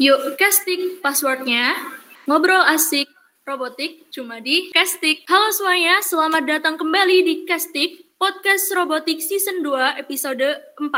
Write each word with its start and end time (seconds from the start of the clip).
Yuk, 0.00 0.40
casting 0.40 0.96
passwordnya. 1.04 1.76
Ngobrol 2.24 2.64
asik, 2.72 3.04
robotik, 3.44 4.08
cuma 4.08 4.40
di 4.40 4.72
casting. 4.72 5.20
Halo 5.28 5.52
semuanya, 5.52 6.00
selamat 6.00 6.48
datang 6.48 6.80
kembali 6.80 7.20
di 7.20 7.34
casting 7.44 8.00
podcast 8.16 8.72
robotik 8.72 9.20
season 9.20 9.60
2 9.60 10.00
episode 10.00 10.56
4. 10.80 10.88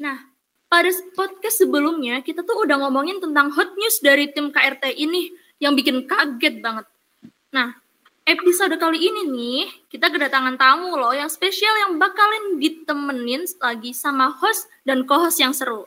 Nah, 0.00 0.24
pada 0.72 0.88
podcast 1.12 1.68
sebelumnya 1.68 2.24
kita 2.24 2.48
tuh 2.48 2.64
udah 2.64 2.88
ngomongin 2.88 3.20
tentang 3.20 3.52
hot 3.52 3.76
news 3.76 4.00
dari 4.00 4.32
tim 4.32 4.48
KRT 4.48 4.96
ini 4.96 5.28
yang 5.60 5.76
bikin 5.76 6.08
kaget 6.08 6.64
banget. 6.64 6.88
Nah, 7.52 7.76
episode 8.24 8.72
kali 8.80 9.04
ini 9.04 9.28
nih 9.28 9.68
kita 9.92 10.08
kedatangan 10.08 10.56
tamu 10.56 10.96
loh 10.96 11.12
yang 11.12 11.28
spesial 11.28 11.76
yang 11.76 12.00
bakalan 12.00 12.56
ditemenin 12.56 13.44
lagi 13.60 13.92
sama 13.92 14.32
host 14.32 14.64
dan 14.88 15.04
co-host 15.04 15.44
yang 15.44 15.52
seru. 15.52 15.84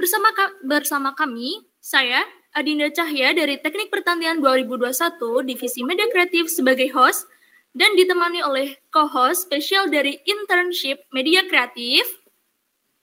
Bersama 0.00 0.32
bersama 0.64 1.12
kami, 1.12 1.60
saya 1.76 2.24
Adinda 2.56 2.88
Cahya 2.88 3.36
dari 3.36 3.60
Teknik 3.60 3.92
Pertanian 3.92 4.40
2021 4.40 4.88
Divisi 5.44 5.84
Media 5.84 6.08
Kreatif 6.08 6.48
sebagai 6.48 6.88
host 6.96 7.28
dan 7.76 7.92
ditemani 8.00 8.40
oleh 8.40 8.80
co-host 8.88 9.44
spesial 9.44 9.92
dari 9.92 10.16
Internship 10.24 11.04
Media 11.12 11.44
Kreatif 11.44 12.08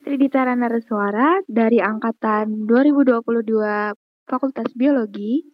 Tridita 0.01 0.41
Naraswara 0.41 1.45
dari 1.45 1.77
angkatan 1.77 2.65
2022 2.65 3.21
Fakultas 4.25 4.73
Biologi. 4.73 5.45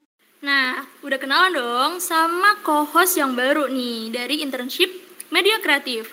Nah, 0.47 0.79
udah 1.03 1.19
kenalan 1.19 1.59
dong 1.59 1.91
sama 1.99 2.55
co-host 2.63 3.19
yang 3.19 3.35
baru 3.35 3.67
nih 3.67 4.15
dari 4.15 4.39
Internship 4.39 4.87
Media 5.27 5.59
Kreatif 5.59 6.07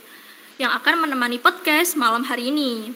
yang 0.59 0.75
akan 0.75 1.07
menemani 1.07 1.39
podcast 1.39 1.95
malam 1.95 2.27
hari 2.27 2.51
ini. 2.51 2.91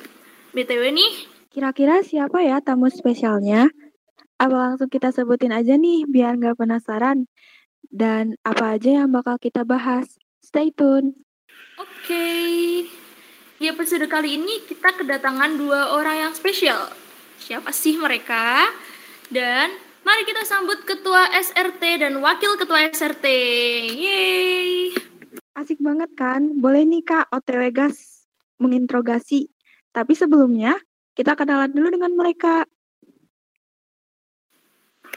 BTW 0.50 0.90
nih, 0.90 1.33
Kira-kira 1.54 2.02
siapa 2.02 2.42
ya 2.42 2.58
tamu 2.58 2.90
spesialnya? 2.90 3.70
Apa 4.42 4.74
langsung 4.74 4.90
kita 4.90 5.14
sebutin 5.14 5.54
aja 5.54 5.78
nih 5.78 6.02
biar 6.02 6.34
nggak 6.34 6.58
penasaran? 6.58 7.30
Dan 7.86 8.34
apa 8.42 8.74
aja 8.74 8.98
yang 9.06 9.14
bakal 9.14 9.38
kita 9.38 9.62
bahas? 9.62 10.18
Stay 10.42 10.74
tune. 10.74 11.14
Oke. 11.78 12.26
Di 13.62 13.70
episode 13.70 14.10
kali 14.10 14.34
ini 14.34 14.66
kita 14.66 14.98
kedatangan 14.98 15.54
dua 15.54 15.94
orang 15.94 16.26
yang 16.26 16.32
spesial. 16.34 16.90
Siapa 17.38 17.70
sih 17.70 18.02
mereka? 18.02 18.66
Dan 19.30 19.78
mari 20.02 20.26
kita 20.26 20.42
sambut 20.42 20.82
ketua 20.82 21.38
SRT 21.38 22.02
dan 22.02 22.18
wakil 22.18 22.58
ketua 22.58 22.82
SRT. 22.90 23.26
Yeay. 23.94 24.90
Asik 25.54 25.78
banget 25.78 26.10
kan? 26.18 26.58
Boleh 26.58 26.82
nih 26.82 27.06
Kak 27.06 27.30
OTW 27.30 27.70
gas 27.70 28.26
menginterogasi. 28.58 29.54
Tapi 29.94 30.18
sebelumnya, 30.18 30.74
kita 31.14 31.38
kenalan 31.38 31.70
dulu 31.70 31.94
dengan 31.94 32.12
mereka. 32.18 32.66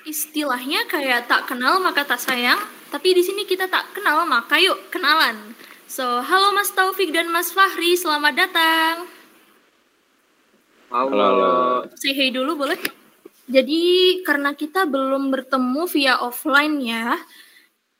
Istilahnya 0.06 0.86
kayak 0.88 1.28
tak 1.28 1.50
kenal 1.50 1.81
maka 1.81 2.06
tak 2.06 2.22
sayang, 2.22 2.62
tapi 2.94 3.17
di 3.17 3.26
sini 3.26 3.44
kita 3.44 3.67
tak 3.67 3.98
kenal 3.98 4.23
maka 4.30 4.62
yuk 4.62 4.94
kenalan. 4.94 5.58
So, 5.89 6.22
halo 6.22 6.54
Mas 6.54 6.72
Taufik 6.72 7.12
dan 7.12 7.28
Mas 7.34 7.52
Fahri, 7.52 7.98
selamat 7.98 8.34
datang. 8.38 8.95
Halo. 10.88 11.12
halo. 11.12 11.56
Say 12.00 12.16
hey 12.16 12.32
dulu 12.32 12.56
boleh? 12.64 12.80
Jadi 13.48 14.20
karena 14.23 14.56
kita 14.56 14.88
belum 14.88 15.34
bertemu 15.34 15.84
via 15.92 16.20
offline 16.23 16.80
ya, 16.80 17.20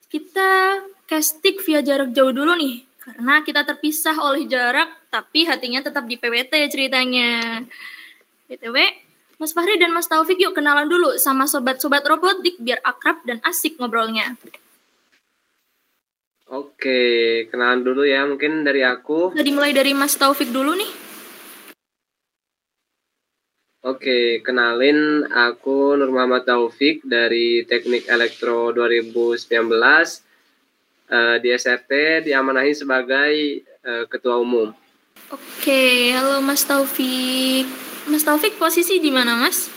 kita 0.08 0.84
casting 1.08 1.60
via 1.64 1.84
jarak 1.84 2.16
jauh 2.16 2.32
dulu 2.32 2.56
nih. 2.56 2.87
Karena 3.08 3.40
kita 3.40 3.64
terpisah 3.64 4.20
oleh 4.20 4.44
jarak, 4.52 4.92
tapi 5.08 5.48
hatinya 5.48 5.80
tetap 5.80 6.04
di 6.04 6.20
PWT 6.20 6.52
ceritanya. 6.68 7.64
BTW, 8.52 8.76
Mas 9.40 9.56
Fahri 9.56 9.80
dan 9.80 9.96
Mas 9.96 10.12
Taufik 10.12 10.36
yuk 10.44 10.52
kenalan 10.52 10.92
dulu 10.92 11.16
sama 11.16 11.48
sobat-sobat 11.48 12.04
robotik 12.04 12.60
biar 12.60 12.84
akrab 12.84 13.24
dan 13.24 13.40
asik 13.48 13.80
ngobrolnya. 13.80 14.36
Oke, 16.52 17.48
kenalan 17.48 17.88
dulu 17.88 18.04
ya 18.04 18.28
mungkin 18.28 18.68
dari 18.68 18.84
aku. 18.84 19.32
Jadi 19.32 19.52
mulai 19.56 19.72
dari 19.72 19.96
Mas 19.96 20.20
Taufik 20.20 20.52
dulu 20.52 20.76
nih. 20.76 20.92
Oke, 23.88 24.44
kenalin 24.44 25.24
aku 25.32 25.96
Nur 25.96 26.12
Muhammad 26.12 26.44
Taufik 26.44 27.08
dari 27.08 27.64
Teknik 27.64 28.12
Elektro 28.12 28.76
2019 28.76 29.48
uh, 31.12 31.36
di 31.40 31.50
SRT 31.52 32.24
diamanahi 32.28 32.74
sebagai 32.76 33.64
uh, 33.84 34.04
ketua 34.08 34.40
umum. 34.40 34.72
Oke, 35.28 36.16
halo 36.16 36.40
Mas 36.40 36.64
Taufik. 36.64 37.68
Mas 38.08 38.24
Taufik 38.24 38.56
posisi 38.56 39.04
di 39.04 39.12
mana, 39.12 39.36
Mas? 39.36 39.68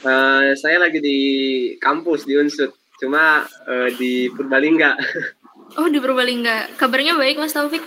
Uh, 0.00 0.54
saya 0.56 0.78
lagi 0.78 1.02
di 1.02 1.18
kampus 1.82 2.24
di 2.24 2.38
Unsut, 2.38 2.72
cuma 2.96 3.44
uh, 3.44 3.88
di 3.98 4.32
Purbalingga. 4.32 4.96
Oh, 5.76 5.84
di 5.90 6.00
Purbalingga. 6.00 6.80
Kabarnya 6.80 7.18
baik, 7.20 7.36
Mas 7.36 7.52
Taufik? 7.52 7.84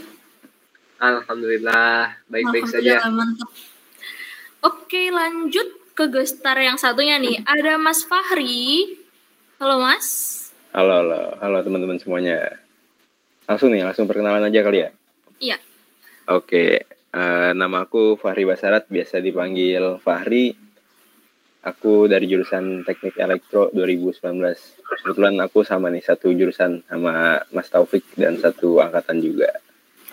Alhamdulillah, 1.02 2.14
baik-baik 2.30 2.70
saja. 2.70 3.02
Mantap. 3.10 3.50
Oke, 4.62 5.10
lanjut 5.10 5.66
ke 5.98 6.06
gestar 6.14 6.62
yang 6.62 6.78
satunya 6.78 7.18
nih. 7.18 7.42
Ada 7.42 7.82
Mas 7.82 8.06
Fahri. 8.06 9.02
Halo, 9.58 9.82
Mas. 9.82 10.41
Halo, 10.72 11.04
halo, 11.04 11.36
halo 11.44 11.58
teman-teman 11.68 12.00
semuanya. 12.00 12.48
Langsung 13.44 13.76
nih, 13.76 13.84
langsung 13.84 14.08
perkenalan 14.08 14.48
aja 14.48 14.64
kali 14.64 14.88
ya? 14.88 14.90
Iya. 15.44 15.58
Oke, 16.32 16.88
uh, 17.12 17.52
nama 17.52 17.84
aku 17.84 18.16
Fahri 18.16 18.48
Basarat, 18.48 18.88
biasa 18.88 19.20
dipanggil 19.20 20.00
Fahri. 20.00 20.56
Aku 21.68 22.08
dari 22.08 22.24
jurusan 22.24 22.88
Teknik 22.88 23.20
Elektro 23.20 23.68
2019. 23.76 24.24
Kebetulan 24.80 25.36
aku 25.44 25.68
sama 25.68 25.92
nih 25.92 26.08
satu 26.08 26.32
jurusan 26.32 26.88
sama 26.88 27.44
Mas 27.52 27.68
Taufik 27.68 28.08
dan 28.16 28.40
satu 28.40 28.80
angkatan 28.80 29.20
juga. 29.20 29.52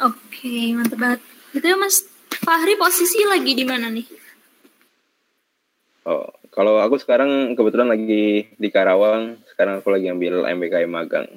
Oke, 0.02 0.74
mantap 0.74 0.98
banget. 0.98 1.20
Itu 1.54 1.70
Mas 1.78 2.02
Fahri 2.34 2.74
posisi 2.74 3.22
lagi 3.30 3.54
di 3.54 3.62
mana 3.62 3.94
nih? 3.94 4.10
Oh, 6.02 6.34
kalau 6.50 6.80
aku 6.80 6.96
sekarang 6.98 7.54
kebetulan 7.54 7.88
lagi 7.92 8.48
di 8.54 8.68
Karawang. 8.68 9.38
Sekarang 9.52 9.80
aku 9.80 9.92
lagi 9.92 10.10
ambil 10.10 10.48
MBKM 10.48 10.90
magang. 10.90 11.28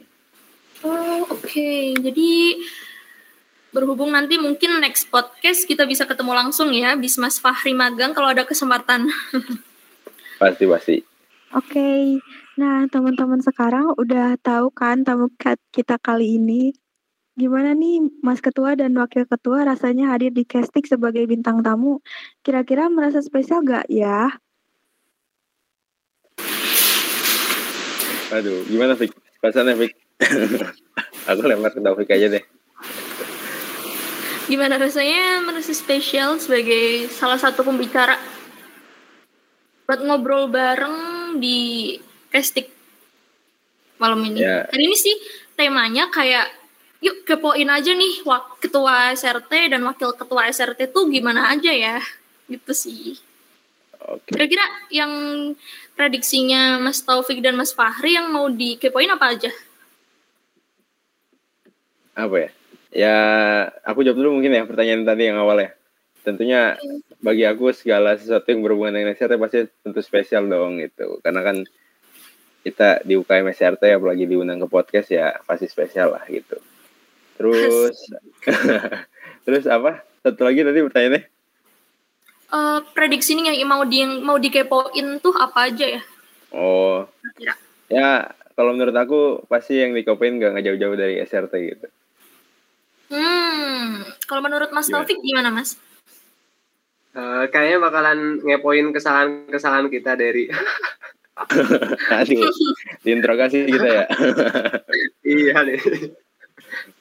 Oh, 0.81 1.27
oke. 1.29 1.45
Okay. 1.45 1.93
Jadi 1.93 2.57
berhubung 3.71 4.11
nanti 4.11 4.35
mungkin 4.35 4.83
next 4.83 5.07
podcast 5.07 5.63
kita 5.63 5.87
bisa 5.87 6.03
ketemu 6.03 6.35
langsung 6.35 6.75
ya, 6.75 6.97
bis 6.99 7.15
Mas 7.15 7.39
Fahri 7.39 7.71
magang 7.71 8.11
kalau 8.11 8.31
ada 8.31 8.43
kesempatan. 8.43 9.07
pasti 10.41 10.65
pasti. 10.67 10.97
Oke, 11.51 11.67
okay. 11.75 12.03
nah 12.55 12.87
teman-teman 12.87 13.43
sekarang 13.43 13.91
udah 13.99 14.39
tahu 14.39 14.71
kan 14.71 15.03
tamu 15.03 15.27
kita 15.71 15.99
kali 15.99 16.39
ini. 16.39 16.71
Gimana 17.35 17.71
nih 17.71 18.03
Mas 18.19 18.43
Ketua 18.43 18.75
dan 18.75 18.95
Wakil 18.95 19.23
Ketua 19.23 19.63
rasanya 19.63 20.11
hadir 20.11 20.35
di 20.35 20.43
casting 20.43 20.83
sebagai 20.83 21.23
bintang 21.27 21.63
tamu? 21.63 22.03
Kira-kira 22.43 22.91
merasa 22.91 23.23
spesial 23.23 23.63
gak 23.63 23.87
ya? 23.87 24.35
Aduh, 28.31 28.63
gimana 28.63 28.95
Fik? 28.95 29.11
Perasaannya 29.43 29.75
Fik? 29.75 29.93
Aku 31.29 31.43
lempar 31.43 31.75
ke 31.75 31.83
Taufik 31.83 32.09
aja 32.15 32.27
deh. 32.31 32.43
Gimana 34.47 34.79
rasanya 34.79 35.43
merasa 35.43 35.71
spesial 35.75 36.39
sebagai 36.39 37.11
salah 37.11 37.39
satu 37.39 37.63
pembicara 37.63 38.15
buat 39.87 39.99
ngobrol 40.07 40.47
bareng 40.47 41.35
di 41.43 41.99
casting 42.31 42.67
malam 43.99 44.23
ini. 44.23 44.39
Yeah. 44.39 44.63
Hari 44.71 44.83
ini 44.87 44.97
sih 44.97 45.15
temanya 45.59 46.07
kayak 46.07 46.47
yuk 47.03 47.27
kepoin 47.27 47.67
aja 47.67 47.91
nih 47.91 48.23
ketua 48.63 49.11
SRT 49.11 49.75
dan 49.75 49.83
wakil 49.83 50.15
ketua 50.15 50.47
SRT 50.47 50.95
tuh 50.95 51.11
gimana 51.11 51.51
aja 51.51 51.71
ya 51.75 51.99
gitu 52.47 52.71
sih. 52.71 53.19
Okay. 54.01 54.33
Kira-kira 54.33 54.65
yang 54.89 55.11
prediksinya 55.93 56.81
Mas 56.81 57.05
Taufik 57.05 57.39
dan 57.39 57.53
Mas 57.53 57.71
Fahri 57.71 58.17
yang 58.17 58.33
mau 58.33 58.49
dikepoin 58.49 59.13
apa 59.13 59.37
aja? 59.37 59.51
Apa 62.17 62.35
ya? 62.35 62.49
Ya, 62.91 63.17
aku 63.87 64.03
jawab 64.03 64.19
dulu 64.19 64.41
mungkin 64.41 64.51
ya 64.51 64.67
pertanyaan 64.67 65.07
tadi 65.07 65.31
yang 65.31 65.39
awal 65.39 65.63
ya. 65.63 65.71
Tentunya 66.21 66.75
bagi 67.23 67.47
aku 67.47 67.71
segala 67.71 68.19
sesuatu 68.19 68.51
yang 68.51 68.61
berhubungan 68.61 68.93
dengan 68.93 69.15
SRT 69.15 69.39
pasti 69.39 69.59
tentu 69.79 70.01
spesial 70.03 70.45
dong 70.51 70.83
gitu. 70.83 71.23
Karena 71.23 71.41
kan 71.41 71.63
kita 72.61 73.01
di 73.07 73.17
UKM 73.17 73.47
SRT 73.49 73.97
apalagi 73.97 74.29
diundang 74.29 74.61
ke 74.61 74.67
podcast 74.69 75.09
ya 75.09 75.39
pasti 75.47 75.71
spesial 75.71 76.13
lah 76.13 76.25
gitu. 76.27 76.59
Terus 77.39 77.95
terus 79.47 79.65
apa? 79.65 80.03
Satu 80.21 80.45
lagi 80.45 80.61
tadi 80.61 80.83
pertanyaannya? 80.83 81.30
Uh, 82.51 82.79
prediksi 82.93 83.33
ini 83.33 83.49
yang 83.49 83.67
mau 83.71 83.83
di 83.87 84.03
yang 84.03 84.21
mau 84.21 84.37
dikepoin 84.37 85.23
tuh 85.23 85.33
apa 85.39 85.71
aja 85.71 85.99
ya? 85.99 86.01
Oh. 86.51 87.07
Kira. 87.39 87.55
Ya, 87.91 88.31
kalau 88.53 88.75
menurut 88.75 88.95
aku 88.95 89.19
pasti 89.47 89.79
yang 89.79 89.95
dikepoin 89.95 90.39
gak 90.39 90.63
jauh-jauh 90.63 90.95
dari 90.95 91.19
SRT 91.23 91.53
gitu. 91.75 91.87
Hmm, 93.11 94.07
kalau 94.23 94.39
menurut 94.39 94.71
Mas 94.71 94.87
Taufik 94.87 95.19
gimana 95.19 95.51
Mas? 95.51 95.75
Eh, 97.11 97.43
kayaknya 97.51 97.83
bakalan 97.83 98.39
ngepoin 98.39 98.87
kesalahan-kesalahan 98.95 99.91
kita 99.91 100.15
dari 100.15 100.47
Aduh, 102.21 102.47
diinterogasi 103.03 103.67
kita 103.67 103.87
ya. 103.87 104.05
iya 105.27 105.57
nih. 105.65 105.79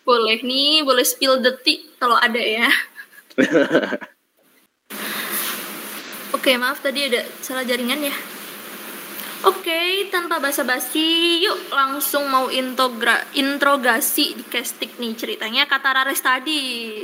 Boleh 0.02 0.42
nih, 0.42 0.82
boleh 0.82 1.04
spill 1.06 1.38
detik 1.38 1.94
kalau 2.02 2.18
ada 2.18 2.40
ya. 2.40 2.66
Oke, 6.30 6.54
maaf 6.54 6.78
tadi 6.78 7.10
ada 7.10 7.26
salah 7.42 7.66
jaringan 7.66 8.06
ya. 8.06 8.14
Oke, 9.40 10.04
tanpa 10.12 10.36
basa-basi, 10.36 11.40
yuk 11.40 11.72
langsung 11.72 12.28
mau 12.28 12.52
integra 12.52 13.24
interogasi 13.32 14.36
di 14.36 14.44
castik 14.44 15.00
nih 15.00 15.16
ceritanya 15.16 15.64
kata 15.64 15.96
Rares 15.96 16.20
tadi. 16.20 17.02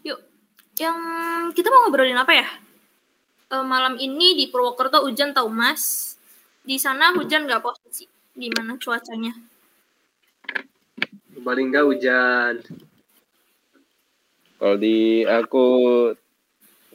Yuk, 0.00 0.18
yang 0.80 0.98
kita 1.52 1.68
mau 1.68 1.84
ngobrolin 1.86 2.16
apa 2.16 2.32
ya? 2.32 2.48
Eh, 3.52 3.64
malam 3.68 4.00
ini 4.00 4.32
di 4.32 4.48
Purwokerto 4.48 5.04
hujan 5.04 5.36
tau 5.36 5.52
mas. 5.52 6.16
Di 6.64 6.80
sana 6.80 7.12
hujan 7.12 7.44
nggak 7.44 7.60
posisi? 7.60 8.08
Gimana 8.32 8.80
cuacanya? 8.80 9.36
Paling 11.36 11.68
nggak 11.68 11.84
hujan. 11.84 12.54
Kalau 14.56 14.76
di 14.80 15.20
aku 15.28 15.66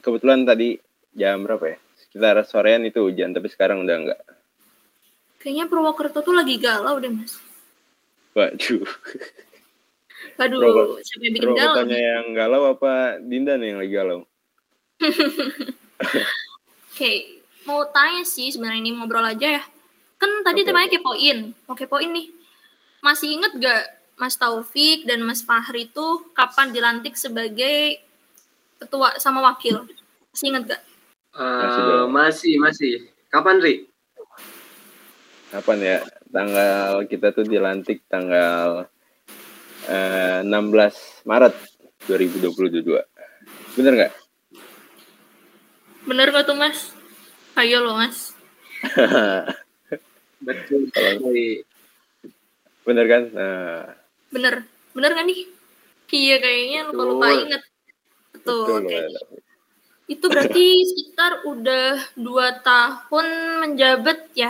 kebetulan 0.02 0.42
tadi 0.42 0.87
jam 1.18 1.42
berapa 1.42 1.74
ya? 1.74 1.78
Sekitar 1.98 2.40
sorean 2.46 2.86
itu 2.86 3.02
hujan, 3.02 3.34
tapi 3.34 3.50
sekarang 3.50 3.82
udah 3.82 3.96
enggak. 3.98 4.20
Kayaknya 5.42 5.64
Purwokerto 5.66 6.22
tuh 6.22 6.34
lagi 6.34 6.58
galau 6.58 6.98
deh 6.98 7.10
mas. 7.10 7.38
Waduh. 8.34 8.86
Waduh, 10.38 10.58
Purwo- 10.58 10.98
siapa 11.02 11.22
yang 11.26 11.34
bikin 11.34 11.48
galau? 11.50 11.58
Purwokertonya 11.58 11.98
yang 11.98 12.26
galau 12.34 12.62
apa 12.74 12.92
Dinda 13.22 13.54
nih 13.58 13.66
yang 13.74 13.78
lagi 13.82 13.92
galau? 13.92 14.20
Oke, 16.90 17.12
mau 17.66 17.86
tanya 17.94 18.26
sih 18.26 18.50
sebenarnya 18.50 18.82
ini 18.82 18.90
ngobrol 18.98 19.22
aja 19.22 19.62
ya. 19.62 19.62
Kan 20.18 20.42
tadi 20.42 20.66
Oke, 20.66 20.74
temanya 20.74 20.88
kepoin. 20.90 21.38
Mau 21.70 21.78
kepoin 21.78 22.10
nih. 22.10 22.26
Masih 22.98 23.38
inget 23.38 23.54
gak 23.62 23.82
Mas 24.18 24.34
Taufik 24.34 25.06
dan 25.06 25.22
Mas 25.22 25.46
Fahri 25.46 25.86
itu 25.86 26.06
kapan 26.34 26.74
dilantik 26.74 27.14
sebagai 27.14 28.02
ketua 28.82 29.14
sama 29.22 29.38
wakil? 29.46 29.86
Masih 30.34 30.50
inget 30.50 30.74
gak? 30.74 30.82
Eh, 31.38 32.02
Masih 32.10 32.58
masih. 32.58 33.06
Kapan, 33.30 33.62
Ri? 33.62 33.86
Kapan 35.54 35.78
ya? 35.78 35.98
Tanggal 36.34 37.06
kita 37.06 37.30
tuh 37.30 37.46
dilantik 37.46 38.02
tanggal 38.10 38.90
eh, 39.86 40.42
16 40.42 41.22
Maret 41.22 41.54
2022. 42.10 42.82
Bener 43.78 43.92
nggak? 43.94 44.12
Bener 46.10 46.26
gak 46.34 46.46
tuh 46.48 46.58
Mas? 46.58 46.90
Ayo 47.54 47.86
loh 47.86 47.94
Mas. 47.94 48.34
Betul. 50.46 50.90
Bener 52.82 53.04
kan? 53.06 53.22
Nah, 53.30 53.94
Bener. 54.34 54.66
Bener 54.90 55.10
gak 55.14 55.26
nih? 55.28 55.46
Iya 56.08 56.36
kayaknya 56.40 56.80
lupa-lupa 56.90 57.30
inget. 57.30 57.62
Betul, 58.34 58.82
betul. 58.82 58.82
oke. 58.82 59.37
Itu 60.08 60.32
berarti 60.32 60.88
sekitar 60.88 61.44
udah 61.44 62.00
dua 62.16 62.56
tahun 62.64 63.26
menjabat 63.60 64.32
ya? 64.32 64.48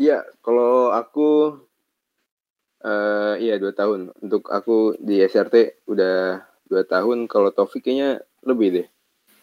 Iya, 0.00 0.24
kalau 0.40 0.88
aku 0.88 1.60
eh 2.80 3.34
iya 3.36 3.60
dua 3.60 3.76
tahun. 3.76 4.16
Untuk 4.24 4.48
aku 4.48 4.96
di 4.96 5.20
SRT 5.20 5.84
udah 5.92 6.40
dua 6.72 6.82
tahun. 6.88 7.28
Kalau 7.28 7.52
Taufik 7.52 7.84
kayaknya 7.84 8.24
lebih 8.48 8.68
deh. 8.72 8.86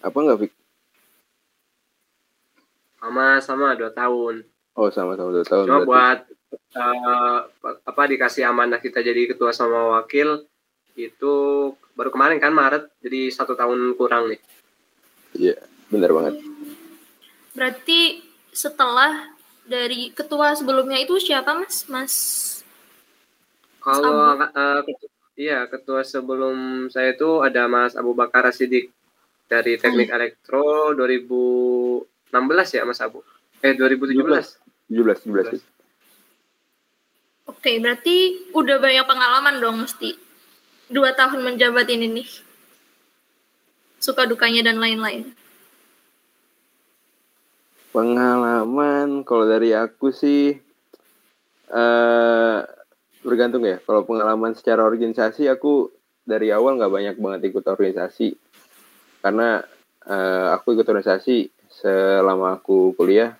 Apa 0.01 0.17
nggak 0.17 0.39
Fik? 0.41 0.53
Sama-sama 2.97 3.77
dua 3.77 3.93
tahun. 3.93 4.41
Oh 4.73 4.89
sama-sama 4.89 5.29
dua 5.29 5.45
tahun. 5.45 5.65
Cuma 5.69 5.85
berarti. 5.85 5.89
buat 5.93 6.19
eh, 6.73 7.39
apa 7.85 8.01
dikasih 8.09 8.49
amanah 8.49 8.81
kita 8.81 9.05
jadi 9.05 9.29
ketua 9.29 9.53
sama 9.53 9.93
wakil 10.01 10.41
itu 10.97 11.35
baru 11.97 12.13
kemarin 12.13 12.37
kan 12.37 12.53
Maret 12.53 12.93
jadi 13.01 13.33
satu 13.33 13.57
tahun 13.57 13.97
kurang 13.97 14.29
nih. 14.29 14.39
Iya, 15.33 15.57
bener 15.89 16.13
banget. 16.13 16.37
Berarti 17.57 18.21
setelah 18.53 19.33
dari 19.65 20.13
ketua 20.13 20.53
sebelumnya 20.53 21.01
itu 21.01 21.17
siapa 21.17 21.57
Mas? 21.57 21.89
Mas 21.89 22.13
Kalau 23.81 24.37
eh, 24.37 24.81
ketu- 24.85 25.11
iya 25.33 25.65
ketua 25.65 26.05
sebelum 26.05 26.87
saya 26.93 27.17
itu 27.17 27.41
ada 27.41 27.65
Mas 27.65 27.97
Abu 27.97 28.13
Bakar 28.13 28.45
Sidik 28.53 28.93
dari 29.49 29.79
Teknik 29.79 30.11
Elektro 30.11 30.93
2016 30.93 32.77
ya 32.77 32.83
Mas 32.85 33.01
Abu. 33.01 33.25
Eh 33.65 33.73
2017. 33.73 34.21
17, 34.87 35.25
17. 35.25 35.59
Oke, 37.47 37.79
berarti 37.79 38.15
udah 38.51 38.75
banyak 38.77 39.05
pengalaman 39.07 39.55
dong 39.63 39.77
mesti. 39.87 40.26
Dua 40.87 41.11
tahun 41.11 41.43
menjabat 41.43 41.87
ini 41.91 42.07
nih. 42.07 42.29
Suka 43.99 44.23
dukanya 44.23 44.71
dan 44.71 44.79
lain-lain. 44.79 45.35
Pengalaman 47.91 49.27
kalau 49.27 49.43
dari 49.49 49.75
aku 49.75 50.15
sih 50.15 50.55
eh 51.67 52.59
bergantung 53.25 53.67
ya. 53.67 53.83
Kalau 53.83 54.07
pengalaman 54.07 54.55
secara 54.55 54.87
organisasi 54.87 55.51
aku 55.51 55.91
dari 56.27 56.51
awal 56.51 56.75
nggak 56.75 56.91
banyak 56.91 57.15
banget 57.19 57.41
ikut 57.51 57.63
organisasi 57.63 58.35
karena 59.23 59.63
eh, 60.03 60.47
aku 60.55 60.75
ikut 60.75 60.87
organisasi 60.87 61.51
selama 61.71 62.59
aku 62.59 62.95
kuliah 62.99 63.35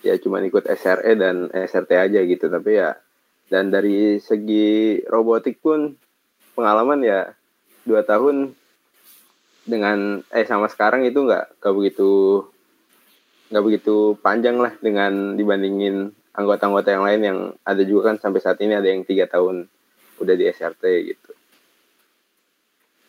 ya 0.00 0.16
cuma 0.18 0.42
ikut 0.42 0.64
SRE 0.64 1.12
dan 1.14 1.52
SRT 1.52 1.90
aja 1.92 2.20
gitu 2.24 2.48
tapi 2.48 2.80
ya 2.80 2.96
dan 3.52 3.68
dari 3.68 4.16
segi 4.16 5.00
robotik 5.06 5.60
pun 5.60 5.92
pengalaman 6.52 7.00
ya 7.02 7.20
dua 7.82 8.04
tahun 8.06 8.54
dengan 9.62 10.22
eh 10.34 10.46
sama 10.46 10.66
sekarang 10.66 11.06
itu 11.06 11.22
nggak 11.22 11.62
nggak 11.62 11.74
begitu 11.74 12.10
nggak 13.52 13.64
begitu 13.64 14.16
panjang 14.18 14.58
lah 14.58 14.72
dengan 14.80 15.36
dibandingin 15.38 16.10
anggota-anggota 16.32 16.88
yang 16.88 17.04
lain 17.04 17.20
yang 17.22 17.38
ada 17.62 17.82
juga 17.84 18.12
kan 18.12 18.16
sampai 18.18 18.40
saat 18.40 18.58
ini 18.64 18.72
ada 18.72 18.88
yang 18.88 19.04
tiga 19.04 19.28
tahun 19.28 19.68
udah 20.18 20.34
di 20.34 20.44
SRT 20.48 20.82
gitu. 21.12 21.30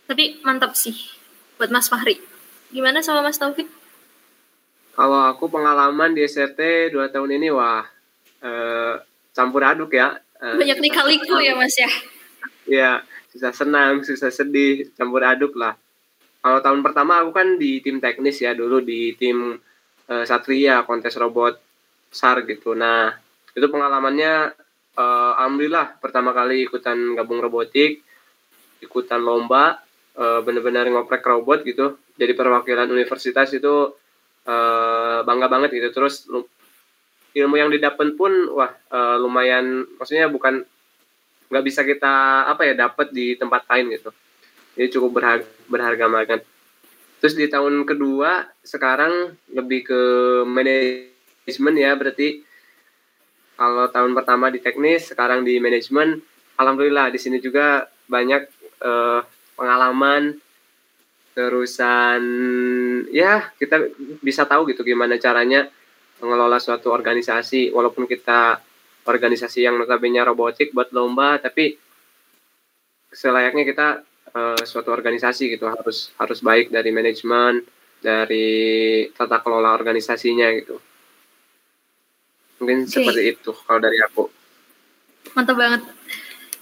Tapi 0.03 0.43
mantap 0.43 0.75
sih 0.75 0.93
buat 1.55 1.71
Mas 1.71 1.87
Fahri. 1.87 2.19
Gimana 2.73 2.99
sama 2.99 3.23
Mas 3.23 3.39
Taufik? 3.39 3.69
Kalau 4.93 5.25
aku 5.25 5.47
pengalaman 5.47 6.11
di 6.13 6.27
SRT 6.27 6.91
dua 6.91 7.07
tahun 7.07 7.39
ini 7.39 7.47
wah 7.49 7.87
eh, 8.43 8.93
campur 9.31 9.63
aduk 9.63 9.95
ya. 9.95 10.19
Eh, 10.43 10.59
Banyak 10.59 10.77
senang. 10.83 11.39
ya 11.39 11.53
Mas 11.55 11.75
ya? 11.79 11.89
Iya, 12.67 12.91
susah 13.33 13.49
senang, 13.49 14.05
susah 14.05 14.29
sedih, 14.29 14.93
campur 14.93 15.25
aduk 15.25 15.57
lah. 15.57 15.73
Kalau 16.43 16.59
tahun 16.61 16.85
pertama 16.85 17.25
aku 17.25 17.33
kan 17.33 17.57
di 17.57 17.81
tim 17.81 17.97
teknis 17.97 18.37
ya 18.37 18.53
dulu 18.53 18.77
di 18.85 19.17
tim 19.17 19.57
eh, 20.05 20.25
Satria 20.29 20.85
kontes 20.85 21.17
robot 21.17 21.57
SAR 22.13 22.45
gitu. 22.45 22.77
Nah 22.77 23.09
itu 23.57 23.65
pengalamannya 23.65 24.53
eh, 24.93 25.31
alhamdulillah 25.41 25.97
pertama 25.97 26.29
kali 26.29 26.69
ikutan 26.69 27.17
gabung 27.17 27.41
robotik, 27.41 28.05
ikutan 28.85 29.23
lomba, 29.25 29.81
eh, 30.13 30.39
bener-bener 30.45 30.93
ngoprek 30.93 31.25
robot 31.25 31.65
gitu. 31.65 31.97
Jadi 32.13 32.37
perwakilan 32.37 32.85
universitas 32.91 33.49
itu 33.55 33.97
eh, 34.45 35.19
bangga 35.25 35.49
banget 35.49 35.73
gitu. 35.73 35.89
Terus 35.89 36.29
ilmu 37.33 37.55
yang 37.57 37.73
didapat 37.73 38.13
pun 38.13 38.29
wah 38.53 38.69
eh, 38.69 39.17
lumayan, 39.17 39.89
maksudnya 39.97 40.29
bukan 40.29 40.67
nggak 41.49 41.65
bisa 41.65 41.81
kita 41.83 42.47
apa 42.47 42.67
ya 42.67 42.73
dapat 42.75 43.11
di 43.11 43.35
tempat 43.39 43.67
lain 43.67 43.95
gitu. 43.95 44.09
Jadi 44.73 44.87
cukup 44.93 45.21
berharga, 45.21 45.47
berharga 45.69 46.05
banget. 46.09 46.41
Terus 47.23 47.39
di 47.39 47.47
tahun 47.47 47.87
kedua 47.87 48.51
sekarang 48.65 49.37
lebih 49.53 49.87
ke 49.87 50.01
manajemen 50.43 51.75
ya 51.79 51.95
berarti 51.95 52.43
kalau 53.55 53.87
tahun 53.87 54.11
pertama 54.17 54.51
di 54.51 54.59
teknis 54.59 55.07
sekarang 55.13 55.45
di 55.45 55.61
manajemen 55.61 56.19
alhamdulillah 56.59 57.13
di 57.13 57.19
sini 57.21 57.39
juga 57.39 57.87
banyak 58.11 58.43
eh, 58.83 59.21
pengalaman 59.55 60.35
terusan 61.33 62.21
ya 63.09 63.49
kita 63.57 63.89
bisa 64.21 64.45
tahu 64.45 64.69
gitu 64.69 64.85
gimana 64.85 65.17
caranya 65.17 65.65
mengelola 66.21 66.61
suatu 66.61 66.93
organisasi 66.93 67.73
walaupun 67.73 68.05
kita 68.05 68.61
organisasi 69.03 69.63
yang 69.67 69.75
notabene 69.79 70.23
robotik 70.23 70.71
buat 70.71 70.89
lomba 70.95 71.37
tapi 71.39 71.75
selayaknya 73.13 73.63
kita 73.67 73.87
eh, 74.33 74.63
suatu 74.63 74.89
organisasi 74.89 75.53
gitu 75.53 75.69
harus 75.69 76.11
harus 76.17 76.39
baik 76.41 76.73
dari 76.73 76.89
manajemen 76.89 77.63
dari 78.03 79.07
tata 79.15 79.39
kelola 79.39 79.75
organisasinya 79.75 80.47
gitu 80.57 80.75
mungkin 82.59 82.87
Oke. 82.87 82.91
seperti 82.91 83.21
itu 83.37 83.51
kalau 83.67 83.79
dari 83.79 83.99
aku 84.03 84.43
Mantap 85.31 85.55
banget. 85.57 85.81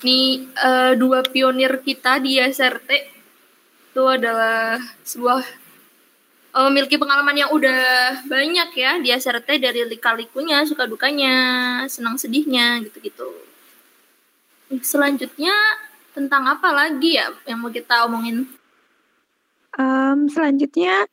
Nih 0.05 0.48
eh, 0.48 0.93
dua 0.95 1.25
pionir 1.25 1.81
kita 1.83 2.21
di 2.24 2.39
SRT 2.39 2.89
itu 3.91 4.03
adalah 4.07 4.79
sebuah 5.03 5.43
uh, 6.55 6.67
memiliki 6.70 7.00
pengalaman 7.00 7.36
yang 7.36 7.51
udah 7.51 8.24
banyak 8.27 8.70
ya 8.75 8.91
di 9.00 9.10
SRT 9.12 9.60
dari 9.60 9.88
lika-likunya, 9.88 10.63
suka 10.67 10.88
dukanya, 10.88 11.36
senang 11.88 12.20
sedihnya 12.20 12.84
gitu-gitu. 12.84 13.27
Selanjutnya 14.79 15.51
tentang 16.15 16.48
apa 16.48 16.72
lagi 16.72 17.20
ya 17.20 17.31
yang 17.48 17.60
mau 17.60 17.72
kita 17.72 18.08
omongin? 18.08 18.48
Um, 19.75 20.27
selanjutnya 20.27 21.08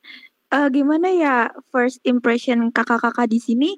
uh, 0.51 0.67
gimana 0.67 1.07
ya 1.15 1.35
first 1.71 2.03
impression 2.03 2.71
kakak-kakak 2.75 3.31
di 3.31 3.39
sini 3.39 3.71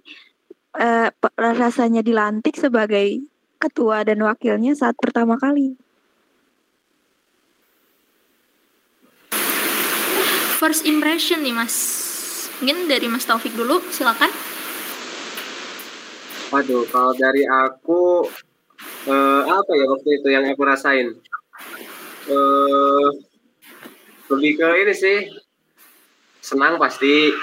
uh, 0.77 1.09
rasanya 1.37 2.01
dilantik 2.01 2.57
sebagai 2.57 3.21
ketua 3.61 4.01
dan 4.01 4.21
wakilnya 4.25 4.73
saat 4.73 4.97
pertama 4.97 5.37
kali? 5.37 5.77
First 10.61 10.85
impression 10.85 11.41
nih 11.41 11.57
Mas. 11.57 11.73
Mungkin 12.61 12.85
dari 12.85 13.09
Mas 13.09 13.25
Taufik 13.25 13.57
dulu, 13.57 13.81
silakan. 13.89 14.29
Waduh, 16.53 16.85
kalau 16.93 17.17
dari 17.17 17.49
aku 17.49 18.29
uh, 19.09 19.43
apa 19.49 19.71
ya 19.73 19.89
waktu 19.89 20.21
itu 20.21 20.27
yang 20.29 20.45
aku 20.45 20.61
rasain? 20.61 21.17
Uh, 22.29 23.09
lebih 24.29 24.61
ke 24.61 24.67
ini 24.85 24.93
sih 24.93 25.17
senang 26.45 26.77
pasti. 26.77 27.33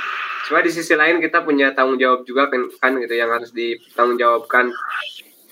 Cuma 0.47 0.63
di 0.63 0.71
sisi 0.71 0.95
lain 0.95 1.19
kita 1.19 1.43
punya 1.43 1.75
tanggung 1.75 1.99
jawab 1.99 2.23
juga 2.23 2.47
kan, 2.47 2.71
kan 2.79 3.03
gitu 3.03 3.19
yang 3.19 3.35
harus 3.35 3.51
ditanggungjawabkan. 3.51 4.71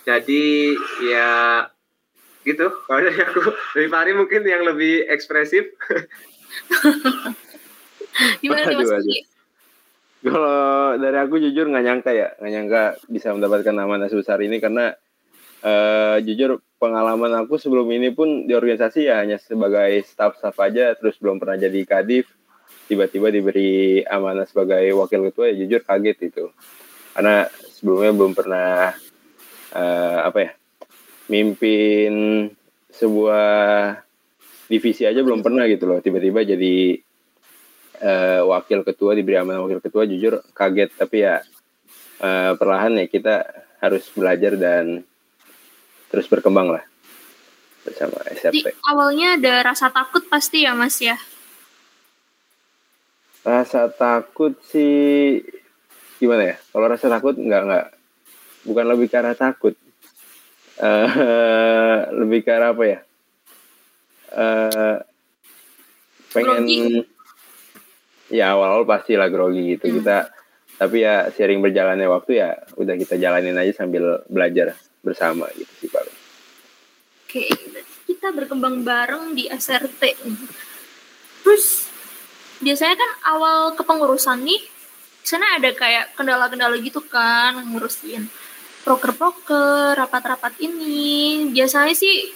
Jadi 0.06 0.78
ya 1.02 1.66
gitu. 2.46 2.70
Kalau 2.86 3.02
dari 3.02 3.18
aku, 3.18 3.42
dari 3.74 3.88
Fahri 3.90 4.14
mungkin 4.14 4.46
yang 4.46 4.62
lebih 4.62 5.10
ekspresif. 5.10 5.66
Gimana 8.40 8.72
nih 8.72 8.86
Mas 8.86 9.06
Kalau 10.26 10.98
dari 10.98 11.18
aku 11.22 11.38
jujur 11.38 11.70
nggak 11.70 11.84
nyangka 11.86 12.10
ya, 12.10 12.34
nggak 12.40 12.52
nyangka 12.52 12.82
bisa 13.06 13.30
mendapatkan 13.30 13.76
amanah 13.78 14.10
sebesar 14.10 14.42
ini 14.42 14.58
karena 14.58 14.90
uh, 15.62 16.18
jujur 16.18 16.58
pengalaman 16.82 17.30
aku 17.46 17.60
sebelum 17.60 17.86
ini 17.94 18.10
pun 18.10 18.48
di 18.48 18.52
organisasi 18.56 19.06
ya 19.06 19.22
hanya 19.22 19.38
sebagai 19.38 20.02
staff-staff 20.02 20.56
aja, 20.58 20.98
terus 20.98 21.14
belum 21.22 21.38
pernah 21.38 21.60
jadi 21.60 21.78
kadif, 21.86 22.26
tiba-tiba 22.90 23.30
diberi 23.30 24.02
amanah 24.02 24.48
sebagai 24.50 24.82
wakil 24.98 25.30
ketua 25.30 25.52
ya 25.52 25.62
jujur 25.62 25.86
kaget 25.86 26.18
itu, 26.32 26.44
karena 27.14 27.46
sebelumnya 27.70 28.12
belum 28.16 28.32
pernah 28.34 28.92
uh, 29.78 30.18
apa 30.26 30.38
ya 30.42 30.50
mimpin 31.30 32.50
sebuah 32.90 34.00
divisi 34.66 35.06
aja 35.06 35.22
belum 35.22 35.44
pernah 35.44 35.68
gitu 35.70 35.86
loh 35.86 36.02
tiba-tiba 36.02 36.42
jadi 36.42 36.98
uh, 38.00 38.40
wakil 38.48 38.84
ketua 38.84 39.16
diberi 39.16 39.36
amanah 39.40 39.64
wakil 39.64 39.80
ketua 39.80 40.04
jujur 40.04 40.40
kaget 40.52 40.90
tapi 40.96 41.24
ya 41.24 41.40
uh, 42.20 42.52
perlahan 42.56 43.00
ya 43.00 43.06
kita 43.08 43.34
harus 43.80 44.08
belajar 44.12 44.56
dan 44.56 45.04
terus 46.08 46.26
berkembang 46.30 46.72
lah 46.72 46.84
bersama 47.86 48.18
SRT. 48.26 48.66
Jadi 48.66 48.72
awalnya 48.82 49.38
ada 49.38 49.54
rasa 49.62 49.92
takut 49.94 50.26
pasti 50.26 50.66
ya 50.66 50.74
Mas 50.74 50.98
ya? 50.98 51.14
Rasa 53.46 53.86
takut 53.94 54.58
sih 54.66 55.38
gimana 56.18 56.54
ya? 56.54 56.56
Kalau 56.58 56.86
rasa 56.90 57.06
takut 57.06 57.38
nggak 57.38 57.62
nggak 57.62 57.86
bukan 58.66 58.86
lebih 58.90 59.06
karena 59.06 59.38
takut, 59.38 59.78
uh, 60.82 61.08
lebih 62.24 62.42
karena 62.42 62.74
apa 62.74 62.84
ya? 62.84 62.98
Uh, 64.34 64.98
pengen 66.34 66.66
Grogi 66.66 67.15
ya 68.32 68.54
awal-awal 68.54 68.84
pasti 68.88 69.14
lah 69.14 69.30
grogi 69.30 69.76
gitu 69.76 69.86
hmm. 69.86 69.94
kita 70.02 70.16
tapi 70.76 71.08
ya 71.08 71.32
sering 71.32 71.64
berjalannya 71.64 72.04
waktu 72.04 72.42
ya 72.44 72.50
udah 72.76 72.94
kita 73.00 73.16
jalanin 73.16 73.56
aja 73.56 73.80
sambil 73.80 74.20
belajar 74.28 74.76
bersama 75.00 75.48
gitu 75.56 75.72
sih 75.80 75.88
Pak. 75.88 76.04
Oke, 77.26 77.48
kita 78.04 78.28
berkembang 78.36 78.84
bareng 78.84 79.32
di 79.32 79.48
SRT. 79.48 80.02
Terus 81.40 81.88
biasanya 82.60 82.96
kan 82.98 83.10
awal 83.32 83.72
kepengurusan 83.72 84.44
nih 84.44 84.60
sana 85.26 85.58
ada 85.58 85.72
kayak 85.72 86.14
kendala-kendala 86.14 86.76
gitu 86.78 87.02
kan 87.02 87.56
ngurusin 87.72 88.28
proker-proker, 88.86 89.98
rapat-rapat 89.98 90.54
ini. 90.62 91.50
Biasanya 91.50 91.94
sih 91.96 92.30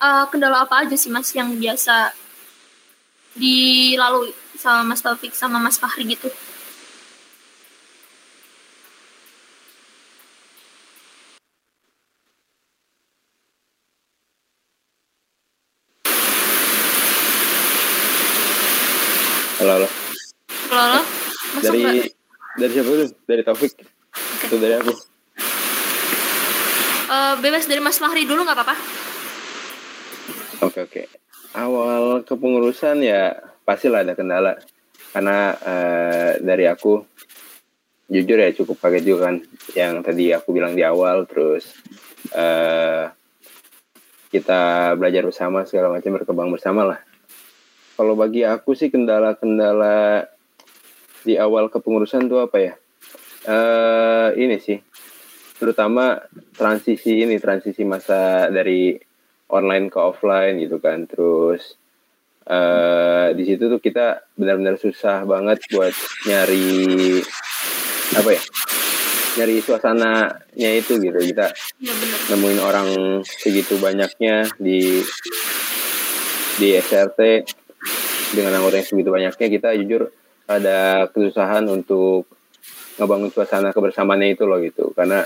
uh, 0.00 0.24
kendala 0.32 0.64
apa 0.64 0.86
aja 0.86 0.96
sih 0.96 1.12
Mas 1.12 1.28
yang 1.36 1.52
biasa 1.58 2.16
dilalui? 3.36 4.41
Sama 4.56 4.82
Mas 4.84 5.00
Taufik 5.00 5.32
sama 5.32 5.58
Mas 5.60 5.78
Fahri 5.80 6.04
gitu 6.08 6.28
Halo, 19.62 19.78
halo. 19.78 19.88
Halo, 20.74 20.82
halo. 20.90 21.00
Masuk 21.54 21.70
dari 21.70 22.02
gak? 22.02 22.10
dari 22.58 22.70
siapa 22.74 22.88
dulu? 22.90 23.04
Dari 23.30 23.42
Taufik. 23.46 23.72
Okay. 23.78 24.46
Itu 24.50 24.56
dari 24.58 24.74
aku. 24.74 24.92
Uh, 27.06 27.34
bebas 27.38 27.70
dari 27.70 27.78
Mas 27.78 27.94
Fahri 28.02 28.26
dulu 28.26 28.42
nggak 28.42 28.58
apa-apa? 28.58 28.74
Oke 30.66 30.82
okay, 30.82 30.82
oke. 30.82 30.82
Okay. 30.90 31.06
Awal 31.54 32.26
kepengurusan 32.26 33.06
ya 33.06 33.38
pastilah 33.62 34.06
ada 34.06 34.14
kendala. 34.14 34.58
Karena 35.12 35.52
uh, 35.54 36.32
dari 36.40 36.64
aku 36.68 37.04
jujur 38.08 38.38
ya 38.38 38.50
cukup 38.52 38.76
kaget 38.80 39.04
juga 39.04 39.32
kan. 39.32 39.36
Yang 39.74 39.92
tadi 40.04 40.24
aku 40.34 40.48
bilang 40.54 40.76
di 40.76 40.82
awal 40.84 41.24
terus 41.24 41.72
uh, 42.32 43.08
kita 44.32 44.92
belajar 44.96 45.22
bersama 45.28 45.64
segala 45.68 45.92
macam 45.92 46.16
berkembang 46.16 46.48
bersama 46.48 46.82
lah 46.88 47.00
kalau 47.92 48.16
bagi 48.16 48.42
aku 48.42 48.72
sih 48.72 48.88
kendala-kendala 48.88 50.26
di 51.22 51.36
awal 51.36 51.68
kepengurusan 51.68 52.26
tuh 52.26 52.42
apa 52.42 52.56
ya? 52.58 52.74
Uh, 53.44 54.34
ini 54.34 54.56
sih. 54.58 54.80
Terutama 55.60 56.18
transisi 56.56 57.22
ini 57.22 57.38
transisi 57.38 57.84
masa 57.84 58.48
dari 58.48 58.96
online 59.52 59.92
ke 59.92 59.98
offline 60.00 60.58
gitu 60.58 60.80
kan. 60.80 61.04
Terus 61.06 61.76
uh, 62.46 63.28
di 63.34 63.42
situ 63.46 63.68
tuh 63.68 63.80
kita 63.82 64.26
benar-benar 64.34 64.78
susah 64.78 65.22
banget 65.26 65.62
buat 65.70 65.94
nyari 66.28 67.20
apa 68.12 68.30
ya 68.36 68.42
nyari 69.38 69.64
suasananya 69.64 70.70
itu 70.76 71.00
gitu. 71.00 71.16
Kita 71.16 71.48
ya, 71.80 71.94
nemuin 72.32 72.60
orang 72.60 72.88
segitu 73.24 73.80
banyaknya 73.80 74.48
di 74.60 75.00
di 76.60 76.68
SRT 76.76 77.20
dengan 78.36 78.60
anggota 78.60 78.80
yang 78.80 78.88
segitu 78.88 79.08
banyaknya. 79.08 79.46
Kita 79.48 79.68
jujur 79.76 80.12
ada 80.48 81.08
kesusahan 81.08 81.64
untuk 81.68 82.28
ngebangun 83.00 83.32
suasana 83.32 83.72
kebersamaannya 83.72 84.36
itu 84.36 84.44
loh 84.44 84.60
gitu. 84.60 84.92
Karena 84.92 85.24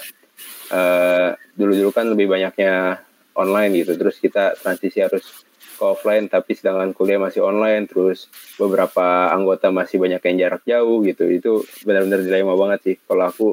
uh, 0.71 1.35
dulu-dulu 1.59 1.91
kan 1.91 2.07
lebih 2.07 2.31
banyaknya 2.31 3.03
online 3.35 3.83
gitu. 3.83 3.99
Terus 3.99 4.17
kita 4.23 4.55
transisi 4.55 5.03
harus 5.03 5.47
ke 5.77 5.85
offline 5.85 6.27
tapi 6.27 6.57
sedangkan 6.57 6.97
kuliah 6.97 7.21
masih 7.21 7.45
online 7.45 7.85
terus 7.85 8.33
beberapa 8.57 9.29
anggota 9.31 9.69
masih 9.69 10.01
banyak 10.01 10.25
yang 10.25 10.37
jarak 10.41 10.63
jauh 10.65 11.05
gitu. 11.05 11.25
Itu 11.29 11.53
benar-benar 11.85 12.25
dilema 12.25 12.57
banget 12.57 12.81
sih. 12.83 12.97
Kalau 13.05 13.25
aku 13.29 13.49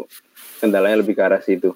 kendalanya 0.63 1.03
lebih 1.03 1.13
ke 1.13 1.23
arah 1.23 1.43
situ. 1.43 1.75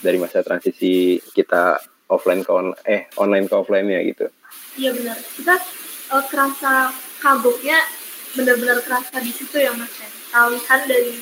Dari 0.00 0.16
masa 0.20 0.44
transisi 0.44 1.20
kita 1.32 1.80
offline 2.12 2.44
ke 2.44 2.52
on 2.52 2.76
eh 2.84 3.08
online 3.16 3.48
ke 3.48 3.54
offline 3.56 3.88
ya 3.88 4.00
gitu. 4.04 4.28
Iya 4.76 4.90
benar. 4.92 5.16
Kita 5.16 5.54
uh, 6.12 6.24
kerasa 6.28 6.92
kagoknya 7.20 7.78
benar-benar 8.36 8.84
kerasa 8.84 9.18
di 9.20 9.32
situ 9.32 9.56
ya 9.56 9.72
mas 9.72 9.92
ya. 9.96 10.08
Kalihan 10.30 10.80
dari 10.86 11.16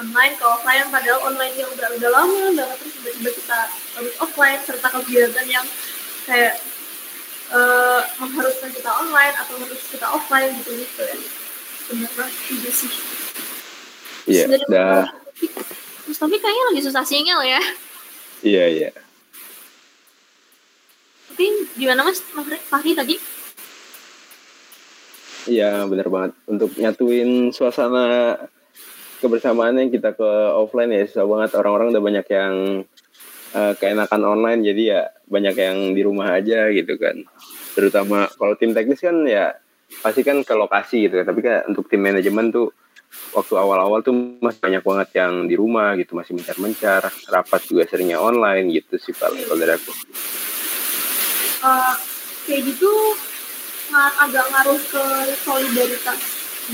online 0.00 0.34
ke 0.40 0.44
offline 0.48 0.88
padahal 0.88 1.20
online 1.28 1.54
yang 1.60 1.70
udah 1.76 1.88
udah 2.00 2.10
lama 2.10 2.44
banget 2.56 2.76
terus 2.80 2.94
tiba-tiba 2.98 3.30
kita 3.36 3.58
harus 3.68 4.14
offline 4.16 4.60
serta 4.64 4.88
kegiatan 4.88 5.46
yang 5.46 5.66
kayak 6.24 6.56
uh, 7.50 8.02
mengharuskan 8.22 8.70
kita 8.70 8.90
online 8.90 9.34
atau 9.34 9.54
harus 9.58 9.80
kita 9.90 10.06
offline 10.06 10.54
gitu 10.62 10.74
gitu 10.78 11.02
ya. 11.02 11.16
Sebenarnya 11.90 12.70
sih. 12.70 12.92
Iya 14.30 14.44
dah. 14.70 15.04
Terus 16.06 16.18
tapi 16.18 16.36
kayaknya 16.38 16.64
lagi 16.70 16.82
susah 16.86 17.04
single 17.06 17.42
ya. 17.42 17.60
Iya 18.40 18.64
iya. 18.70 18.90
Tapi 21.30 21.44
gimana 21.74 22.06
mas? 22.06 22.22
Fahri 22.68 22.94
tadi? 22.94 23.14
Iya 25.48 25.88
benar 25.88 26.06
banget. 26.12 26.32
Untuk 26.46 26.70
nyatuin 26.76 27.50
suasana 27.50 28.36
kebersamaan 29.20 29.76
yang 29.76 29.90
kita 29.92 30.14
ke 30.14 30.30
offline 30.54 30.92
ya 30.92 31.08
susah 31.08 31.26
banget. 31.26 31.50
Orang-orang 31.58 31.90
udah 31.96 32.02
banyak 32.02 32.26
yang 32.30 32.54
uh, 33.56 33.72
keenakan 33.76 34.22
online 34.24 34.60
jadi 34.62 34.82
ya 34.84 35.02
banyak 35.30 35.54
yang 35.54 35.78
di 35.94 36.02
rumah 36.02 36.34
aja 36.34 36.68
gitu 36.74 36.98
kan. 36.98 37.22
Terutama 37.78 38.26
kalau 38.34 38.58
tim 38.58 38.74
teknis 38.74 38.98
kan 38.98 39.22
ya 39.22 39.54
pasti 40.02 40.26
kan 40.26 40.42
ke 40.42 40.54
lokasi 40.54 41.06
gitu 41.06 41.22
ya 41.22 41.24
tapi 41.26 41.42
kan 41.42 41.66
untuk 41.70 41.86
tim 41.86 42.02
manajemen 42.02 42.50
tuh 42.50 42.70
waktu 43.34 43.54
awal-awal 43.58 44.02
tuh 44.02 44.14
masih 44.42 44.58
banyak 44.62 44.82
banget 44.82 45.08
yang 45.22 45.46
di 45.46 45.54
rumah 45.54 45.94
gitu. 45.94 46.18
Masih 46.18 46.34
mencar-mencar 46.34 47.06
rapat 47.30 47.60
juga 47.62 47.86
seringnya 47.86 48.18
online 48.18 48.74
gitu 48.74 48.98
sih 48.98 49.14
paling 49.14 49.46
kalau 49.46 49.58
dari 49.62 49.78
aku. 49.78 49.92
Uh, 51.62 51.94
kayak 52.50 52.66
gitu 52.66 52.90
agak 53.90 54.44
ngaruh 54.50 54.80
ke 54.90 55.04
solidaritas 55.46 56.18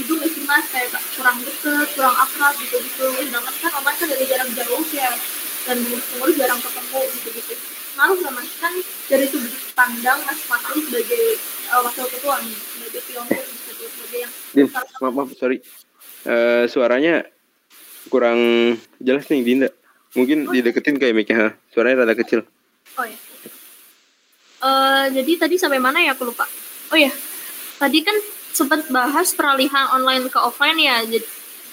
gitu 0.00 0.16
nggak 0.16 0.32
sih 0.32 0.42
mas? 0.48 0.64
Kayak 0.72 0.96
kurang 1.12 1.36
deket 1.44 1.88
kurang 1.92 2.16
akrab 2.16 2.56
gitu 2.56 2.80
gitu 2.80 3.04
sedangkan 3.20 3.52
kan 3.60 3.72
online 3.84 3.98
kan 4.00 4.08
dari 4.08 4.24
jarak 4.24 4.48
jauh 4.56 4.84
ya. 4.96 5.12
Dan 5.66 5.82
pengurus 5.82 6.38
jarang 6.40 6.60
ketemu 6.62 7.00
gitu 7.20 7.28
gitu 7.36 7.75
mas. 7.96 8.48
Kan 8.60 8.72
dari 9.08 9.26
sudut 9.26 9.52
pandang 9.72 10.20
mas 10.28 10.40
Fakri 10.44 10.80
sebagai 10.84 11.22
uh, 11.72 11.80
wakil 11.82 12.06
ketua 12.12 12.36
nih 12.44 12.56
sebagai 12.56 13.00
pionir 13.08 13.44
sebagai 13.44 14.18
yang 14.20 14.32
Din, 14.52 14.66
maaf, 15.00 15.12
maaf 15.12 15.30
sorry. 15.36 15.58
Uh, 16.26 16.66
suaranya 16.70 17.24
kurang 18.12 18.38
jelas 19.00 19.26
nih 19.32 19.42
Dinda. 19.42 19.68
Mungkin 20.16 20.48
oh, 20.48 20.52
dideketin 20.52 20.96
kayak 20.96 21.14
mic 21.16 21.28
suaranya 21.74 22.04
rada 22.04 22.14
kecil. 22.16 22.44
Oh 22.96 23.04
ya 23.04 23.18
uh, 24.62 25.04
jadi 25.12 25.32
tadi 25.46 25.56
sampai 25.60 25.80
mana 25.82 26.00
ya 26.00 26.14
aku 26.16 26.28
lupa? 26.28 26.46
Oh 26.92 26.98
ya 26.98 27.10
tadi 27.76 28.00
kan 28.00 28.16
sempat 28.56 28.88
bahas 28.88 29.36
peralihan 29.36 29.92
online 29.92 30.32
ke 30.32 30.38
offline 30.40 30.80
ya 30.80 31.04
jadi 31.04 31.26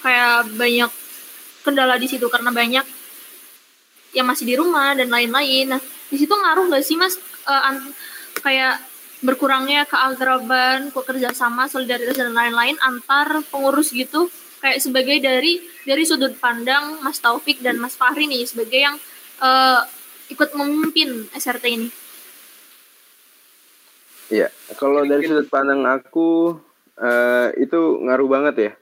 kayak 0.04 0.52
banyak 0.60 0.90
kendala 1.64 1.96
di 1.96 2.04
situ 2.04 2.28
karena 2.28 2.52
banyak 2.52 2.84
yang 4.12 4.26
masih 4.28 4.44
di 4.44 4.54
rumah 4.54 4.92
dan 4.94 5.08
lain-lain. 5.08 5.74
Nah 5.74 5.80
di 6.12 6.16
situ 6.20 6.34
ngaruh 6.34 6.68
nggak 6.68 6.84
sih 6.84 6.96
mas 6.98 7.16
uh, 7.48 7.72
kayak 8.44 8.80
berkurangnya 9.24 9.88
keagraban 9.88 10.92
kerjasama 10.92 11.64
solidaritas 11.70 12.20
dan 12.20 12.36
lain-lain 12.36 12.76
antar 12.84 13.40
pengurus 13.48 13.88
gitu 13.96 14.28
kayak 14.64 14.80
sebagai 14.80 15.20
dari 15.20 15.60
dari 15.84 16.04
sudut 16.08 16.36
pandang 16.40 17.00
Mas 17.04 17.20
Taufik 17.20 17.60
dan 17.60 17.76
Mas 17.76 17.96
Fahri 17.96 18.24
nih 18.24 18.48
sebagai 18.48 18.80
yang 18.80 18.96
uh, 19.44 19.84
ikut 20.32 20.56
memimpin 20.56 21.28
SRT 21.36 21.64
ini. 21.68 21.88
Iya, 24.32 24.48
kalau 24.80 25.04
dari 25.04 25.28
sudut 25.28 25.52
pandang 25.52 25.84
aku 25.84 26.56
uh, 26.96 27.48
itu 27.60 27.80
ngaruh 28.08 28.28
banget 28.28 28.54
ya. 28.56 28.72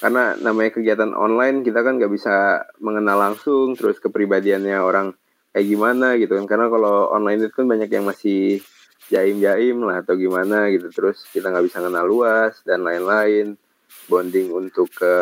Karena 0.00 0.38
namanya 0.38 0.70
kegiatan 0.78 1.10
online 1.12 1.66
kita 1.66 1.82
kan 1.82 1.98
nggak 1.98 2.14
bisa 2.14 2.64
mengenal 2.78 3.18
langsung 3.18 3.74
terus 3.74 3.98
kepribadiannya 3.98 4.78
orang 4.78 5.10
kayak 5.54 5.66
gimana 5.66 6.16
gitu 6.18 6.38
kan. 6.38 6.46
Karena 6.46 6.66
kalau 6.70 7.10
online 7.14 7.46
itu 7.46 7.54
kan 7.54 7.66
banyak 7.66 7.90
yang 7.90 8.04
masih 8.06 8.62
jaim-jaim 9.10 9.76
lah 9.82 10.00
atau 10.00 10.14
gimana 10.14 10.70
gitu. 10.70 10.88
Terus 10.94 11.26
kita 11.34 11.50
nggak 11.50 11.66
bisa 11.66 11.82
kenal 11.82 12.06
luas 12.06 12.62
dan 12.62 12.86
lain-lain. 12.86 13.58
Bonding 14.06 14.54
untuk 14.54 14.86
ke 14.94 15.14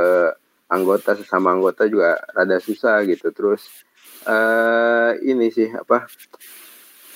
anggota 0.68 1.16
sesama 1.16 1.56
anggota 1.56 1.88
juga 1.88 2.20
rada 2.36 2.60
susah 2.60 3.00
gitu. 3.08 3.32
Terus 3.32 3.64
uh, 4.28 5.16
ini 5.24 5.48
sih 5.48 5.72
apa 5.72 6.04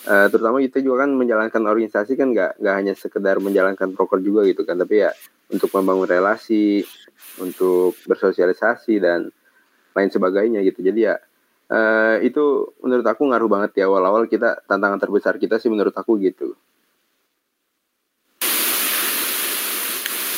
uh, 0.09 0.27
terutama 0.33 0.65
kita 0.65 0.81
juga 0.81 1.05
kan 1.05 1.13
menjalankan 1.13 1.63
organisasi 1.69 2.17
kan 2.17 2.33
nggak 2.33 2.61
nggak 2.61 2.75
hanya 2.77 2.93
sekedar 2.97 3.37
menjalankan 3.41 3.93
proker 3.93 4.25
juga 4.25 4.49
gitu 4.49 4.65
kan. 4.65 4.81
Tapi 4.81 5.05
ya 5.05 5.13
untuk 5.53 5.69
membangun 5.77 6.09
relasi 6.09 6.81
untuk 7.37 7.93
bersosialisasi 8.09 8.97
dan 8.97 9.29
lain 9.93 10.09
sebagainya 10.09 10.65
gitu. 10.65 10.81
Jadi 10.81 11.01
ya 11.05 11.21
uh, 11.73 12.21
itu 12.21 12.77
menurut 12.85 13.07
aku 13.09 13.25
ngaruh 13.33 13.49
banget 13.49 13.81
ya 13.81 13.89
awal-awal 13.89 14.29
kita 14.29 14.61
tantangan 14.69 15.01
terbesar 15.01 15.41
kita 15.41 15.57
sih 15.57 15.73
menurut 15.73 15.97
aku 15.97 16.21
gitu 16.21 16.53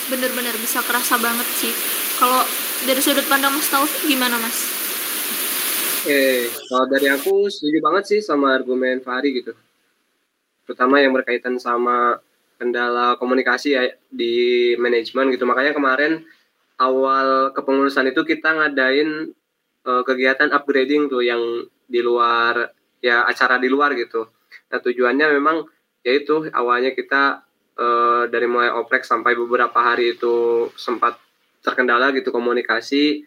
bener-bener 0.07 0.55
bisa 0.63 0.79
kerasa 0.87 1.19
banget 1.19 1.49
sih 1.59 1.75
kalau 2.15 2.39
dari 2.87 3.01
sudut 3.03 3.27
pandang 3.27 3.51
Mas 3.57 3.67
Taufik 3.67 4.07
gimana 4.07 4.37
Mas? 4.39 4.59
Oke, 6.05 6.53
kalau 6.69 6.85
dari 6.85 7.09
aku 7.09 7.49
setuju 7.49 7.81
banget 7.81 8.05
sih 8.13 8.21
sama 8.21 8.53
argumen 8.53 9.01
Fahri 9.01 9.41
gitu. 9.41 9.57
Terutama 10.69 11.01
yang 11.01 11.17
berkaitan 11.17 11.57
sama 11.57 12.21
kendala 12.61 13.17
komunikasi 13.17 13.73
ya 13.73 13.89
di 14.13 14.77
manajemen 14.77 15.33
gitu. 15.33 15.49
Makanya 15.49 15.73
kemarin 15.73 16.23
awal 16.77 17.57
kepengurusan 17.57 18.13
itu 18.13 18.21
kita 18.21 18.53
ngadain 18.53 19.33
uh, 19.85 20.03
kegiatan 20.03 20.51
upgrading 20.51 21.13
tuh 21.13 21.23
yang 21.25 21.41
di 21.85 22.01
luar 22.01 22.73
ya 23.05 23.29
acara 23.29 23.61
di 23.61 23.69
luar 23.69 23.93
gitu. 23.95 24.29
Nah 24.73 24.79
tujuannya 24.81 25.27
memang 25.37 25.69
yaitu 26.05 26.49
awalnya 26.53 26.93
kita 26.93 27.45
uh, 27.77 28.25
dari 28.29 28.49
mulai 28.49 28.73
oprek 28.73 29.05
sampai 29.05 29.37
beberapa 29.37 29.77
hari 29.77 30.17
itu 30.17 30.69
sempat 30.77 31.21
terkendala 31.65 32.13
gitu 32.13 32.33
komunikasi. 32.33 33.25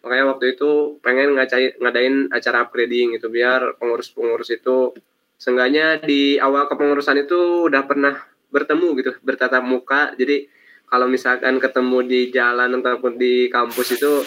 Makanya 0.00 0.24
waktu 0.36 0.54
itu 0.54 1.00
pengen 1.02 1.34
ngacai, 1.34 1.82
ngadain 1.82 2.30
acara 2.30 2.68
upgrading 2.68 3.18
gitu 3.18 3.26
biar 3.28 3.74
pengurus-pengurus 3.76 4.54
itu 4.54 4.94
seenggaknya 5.36 6.00
di 6.00 6.40
awal 6.40 6.70
kepengurusan 6.70 7.26
itu 7.26 7.68
udah 7.68 7.82
pernah 7.84 8.14
bertemu 8.48 8.88
gitu 9.02 9.10
bertatap 9.20 9.60
muka. 9.60 10.14
Jadi 10.16 10.48
kalau 10.86 11.10
misalkan 11.10 11.58
ketemu 11.58 11.98
di 12.06 12.20
jalan 12.30 12.78
ataupun 12.78 13.18
di 13.18 13.50
kampus 13.50 13.98
itu 13.98 14.22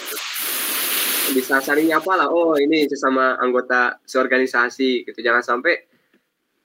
bisa 1.32 1.62
saling 1.62 1.88
nyapa 1.88 2.12
lah 2.18 2.28
oh 2.28 2.58
ini 2.58 2.86
sesama 2.90 3.38
anggota 3.38 3.98
seorganisasi 4.04 5.06
gitu. 5.06 5.18
Jangan 5.22 5.42
sampai 5.42 5.86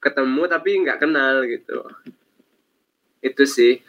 ketemu 0.01 0.41
tapi 0.45 0.69
nggak 0.85 0.99
kenal 1.01 1.45
gitu. 1.49 1.79
Itu 3.21 3.43
sih. 3.49 3.81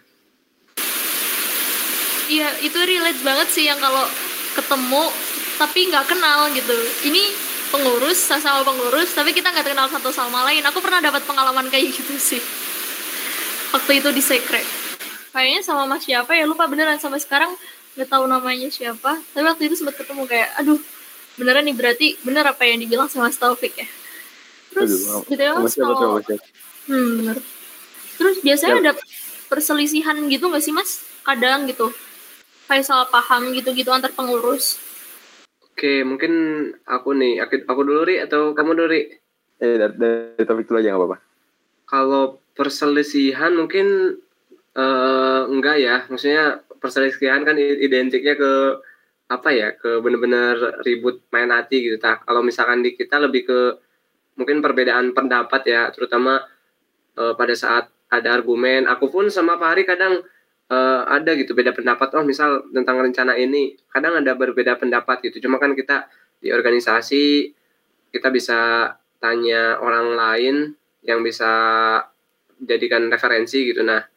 Iya 2.26 2.48
itu 2.64 2.74
relate 2.74 3.22
banget 3.22 3.48
sih 3.54 3.64
yang 3.70 3.78
kalau 3.78 4.02
ketemu 4.56 5.04
tapi 5.60 5.80
nggak 5.92 6.06
kenal 6.08 6.50
gitu. 6.52 6.76
Ini 7.06 7.22
pengurus 7.68 8.18
sama 8.30 8.64
pengurus 8.64 9.12
tapi 9.12 9.36
kita 9.36 9.52
nggak 9.52 9.76
kenal 9.76 9.86
satu 9.92 10.08
sama 10.10 10.42
lain. 10.48 10.64
Aku 10.66 10.80
pernah 10.80 11.04
dapat 11.04 11.22
pengalaman 11.28 11.68
kayak 11.68 11.92
gitu 11.92 12.16
sih. 12.16 12.42
Waktu 13.76 14.00
itu 14.00 14.08
di 14.14 14.22
secret. 14.24 14.64
Kayaknya 15.36 15.60
sama 15.60 15.84
mas 15.84 16.00
siapa 16.00 16.32
ya 16.32 16.48
lupa 16.48 16.64
beneran. 16.64 16.96
Sampai 16.96 17.20
sekarang 17.20 17.52
nggak 17.96 18.08
tahu 18.12 18.24
namanya 18.28 18.68
siapa 18.68 19.18
tapi 19.32 19.44
waktu 19.44 19.72
itu 19.72 19.80
sempat 19.80 19.96
ketemu 19.96 20.28
kayak 20.28 20.52
aduh 20.60 20.76
beneran 21.36 21.68
nih 21.68 21.76
berarti 21.76 22.06
bener 22.24 22.44
apa 22.48 22.64
yang 22.64 22.80
dibilang 22.80 23.08
sama 23.12 23.28
Taufik 23.28 23.76
ya? 23.76 23.88
Terus 24.72 25.04
aduh, 25.08 25.22
gitu 25.28 25.42
ya 25.44 25.52
mas 25.56 25.76
kalau 25.76 26.20
hmm 26.88 27.10
bener. 27.22 27.38
Terus 28.16 28.36
biasanya 28.40 28.74
ya. 28.80 28.82
ada 28.88 28.92
perselisihan 29.52 30.16
gitu 30.32 30.48
nggak 30.48 30.64
sih 30.64 30.72
mas? 30.72 31.04
Kadang 31.22 31.68
gitu. 31.68 31.92
Kayak 32.66 32.88
salah 32.88 33.06
paham 33.06 33.52
gitu-gitu 33.52 33.92
antar 33.92 34.10
pengurus. 34.16 34.80
Oke, 35.76 36.02
mungkin 36.08 36.32
aku 36.88 37.12
nih, 37.12 37.44
aku, 37.44 37.68
aku 37.68 37.80
dulu 37.84 38.08
ri 38.08 38.16
atau 38.24 38.56
kamu 38.56 38.72
dulu 38.74 38.88
ri? 38.88 39.12
Eh, 39.60 39.76
dari, 39.76 39.94
dari 40.00 40.44
topik 40.48 40.64
dulu 40.66 40.80
aja 40.80 40.96
nggak 40.96 41.00
apa-apa. 41.04 41.18
Kalau 41.86 42.24
perselisihan 42.56 43.52
mungkin 43.52 44.18
uh, 44.72 45.42
enggak 45.52 45.76
ya, 45.78 45.96
maksudnya 46.08 46.64
perselisihan 46.86 47.42
kan 47.42 47.58
identiknya 47.58 48.38
ke 48.38 48.52
apa 49.26 49.50
ya 49.50 49.74
ke 49.74 49.98
bener-bener 49.98 50.54
ribut 50.86 51.26
main 51.34 51.50
hati 51.50 51.82
gitu. 51.82 51.98
Tak 51.98 52.22
kalau 52.22 52.46
misalkan 52.46 52.86
di 52.86 52.94
kita 52.94 53.18
lebih 53.18 53.42
ke 53.42 53.60
mungkin 54.38 54.62
perbedaan 54.62 55.10
pendapat 55.10 55.66
ya 55.66 55.90
terutama 55.90 56.38
uh, 57.18 57.34
pada 57.34 57.54
saat 57.58 57.90
ada 58.06 58.38
argumen. 58.38 58.86
Aku 58.86 59.10
pun 59.10 59.26
sama 59.26 59.58
Pak 59.58 59.68
Hari 59.74 59.82
kadang 59.82 60.22
uh, 60.70 61.02
ada 61.10 61.34
gitu 61.34 61.58
beda 61.58 61.74
pendapat 61.74 62.14
oh 62.14 62.22
misal 62.22 62.70
tentang 62.70 63.02
rencana 63.02 63.34
ini 63.34 63.74
kadang 63.90 64.22
ada 64.22 64.38
berbeda 64.38 64.78
pendapat 64.78 65.26
gitu. 65.26 65.42
Cuma 65.42 65.58
kan 65.58 65.74
kita 65.74 66.06
di 66.38 66.54
organisasi 66.54 67.50
kita 68.14 68.30
bisa 68.30 68.92
tanya 69.18 69.82
orang 69.82 70.14
lain 70.14 70.56
yang 71.02 71.26
bisa 71.26 71.50
jadikan 72.62 73.10
referensi 73.10 73.74
gitu. 73.74 73.82
Nah 73.82 74.15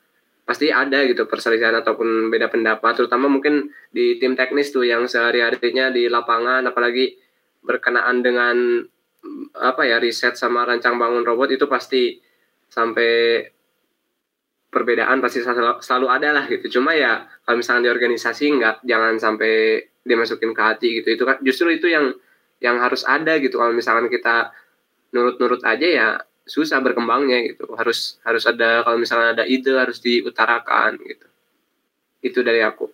pasti 0.50 0.74
ada 0.74 1.06
gitu 1.06 1.30
perselisihan 1.30 1.78
ataupun 1.78 2.34
beda 2.34 2.50
pendapat 2.50 2.98
terutama 2.98 3.30
mungkin 3.30 3.70
di 3.94 4.18
tim 4.18 4.34
teknis 4.34 4.74
tuh 4.74 4.82
yang 4.82 5.06
sehari-harinya 5.06 5.94
di 5.94 6.10
lapangan 6.10 6.66
apalagi 6.66 7.22
berkenaan 7.62 8.26
dengan 8.26 8.82
apa 9.62 9.86
ya 9.86 10.02
riset 10.02 10.34
sama 10.34 10.66
rancang 10.66 10.98
bangun 10.98 11.22
robot 11.22 11.54
itu 11.54 11.70
pasti 11.70 12.18
sampai 12.66 13.46
perbedaan 14.74 15.22
pasti 15.22 15.42
selalu, 15.42 15.82
selalu 15.82 16.08
ada 16.10 16.30
lah 16.34 16.46
gitu. 16.46 16.80
Cuma 16.80 16.94
ya 16.94 17.26
kalau 17.46 17.62
misalnya 17.62 17.90
di 17.90 17.92
organisasi 17.94 18.46
nggak 18.58 18.76
jangan 18.86 19.14
sampai 19.18 19.86
dimasukin 20.06 20.54
ke 20.54 20.62
hati 20.62 20.88
gitu. 21.02 21.14
Itu 21.14 21.24
kan 21.30 21.38
justru 21.46 21.74
itu 21.74 21.90
yang 21.90 22.14
yang 22.62 22.78
harus 22.78 23.04
ada 23.06 23.38
gitu. 23.42 23.58
Kalau 23.58 23.74
misalkan 23.74 24.08
kita 24.08 24.54
nurut-nurut 25.14 25.66
aja 25.66 25.88
ya 25.90 26.08
susah 26.50 26.82
berkembangnya 26.82 27.46
gitu. 27.54 27.70
Harus 27.78 28.18
harus 28.26 28.44
ada 28.50 28.82
kalau 28.82 28.98
misalnya 28.98 29.38
ada 29.38 29.46
ide 29.46 29.72
harus 29.78 30.02
diutarakan 30.02 30.98
gitu. 31.06 31.28
Itu 32.26 32.42
dari 32.42 32.66
aku. 32.66 32.90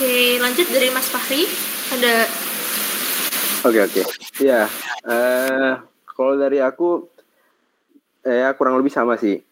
Oke 0.00 0.40
lanjut 0.40 0.66
dari 0.72 0.88
Mas 0.88 1.12
Fahri. 1.12 1.44
Ada 1.92 2.14
oke 3.68 3.78
oke. 3.84 4.02
Ya 4.40 4.64
uh, 5.04 5.84
kalau 6.08 6.40
dari 6.40 6.64
aku 6.64 7.04
eh, 8.24 8.48
ya 8.48 8.56
kurang 8.56 8.80
lebih 8.80 8.88
sama 8.88 9.20
sih. 9.20 9.44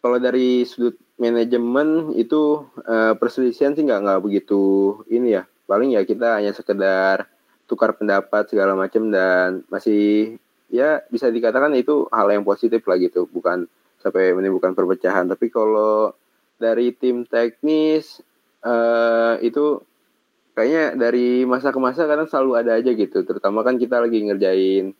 Kalau 0.00 0.16
dari 0.16 0.64
sudut 0.64 0.96
manajemen 1.20 2.16
itu 2.16 2.64
uh, 2.88 3.12
perselisihan 3.18 3.76
sih 3.76 3.84
nggak 3.84 4.00
nggak 4.06 4.20
begitu 4.22 4.62
ini 5.10 5.36
ya. 5.36 5.44
Paling 5.66 5.92
ya 5.98 6.06
kita 6.06 6.38
hanya 6.38 6.54
sekedar 6.54 7.28
tukar 7.70 7.94
pendapat 7.94 8.50
segala 8.50 8.74
macam 8.74 9.06
dan 9.14 9.62
masih 9.70 10.34
ya 10.66 10.98
bisa 11.06 11.30
dikatakan 11.30 11.70
itu 11.78 12.10
hal 12.10 12.26
yang 12.34 12.42
positif 12.42 12.82
lah 12.90 12.98
gitu, 12.98 13.30
bukan 13.30 13.70
sampai 14.02 14.34
menimbulkan 14.34 14.74
perpecahan. 14.74 15.30
Tapi 15.30 15.46
kalau 15.54 16.10
dari 16.58 16.90
tim 16.90 17.22
teknis 17.22 18.18
uh, 18.66 19.38
itu 19.38 19.78
kayaknya 20.58 20.98
dari 20.98 21.46
masa 21.46 21.70
ke 21.70 21.78
masa 21.78 22.10
kadang 22.10 22.26
selalu 22.26 22.50
ada 22.58 22.74
aja 22.74 22.90
gitu. 22.90 23.22
Terutama 23.22 23.62
kan 23.62 23.78
kita 23.78 24.02
lagi 24.02 24.18
ngerjain 24.26 24.90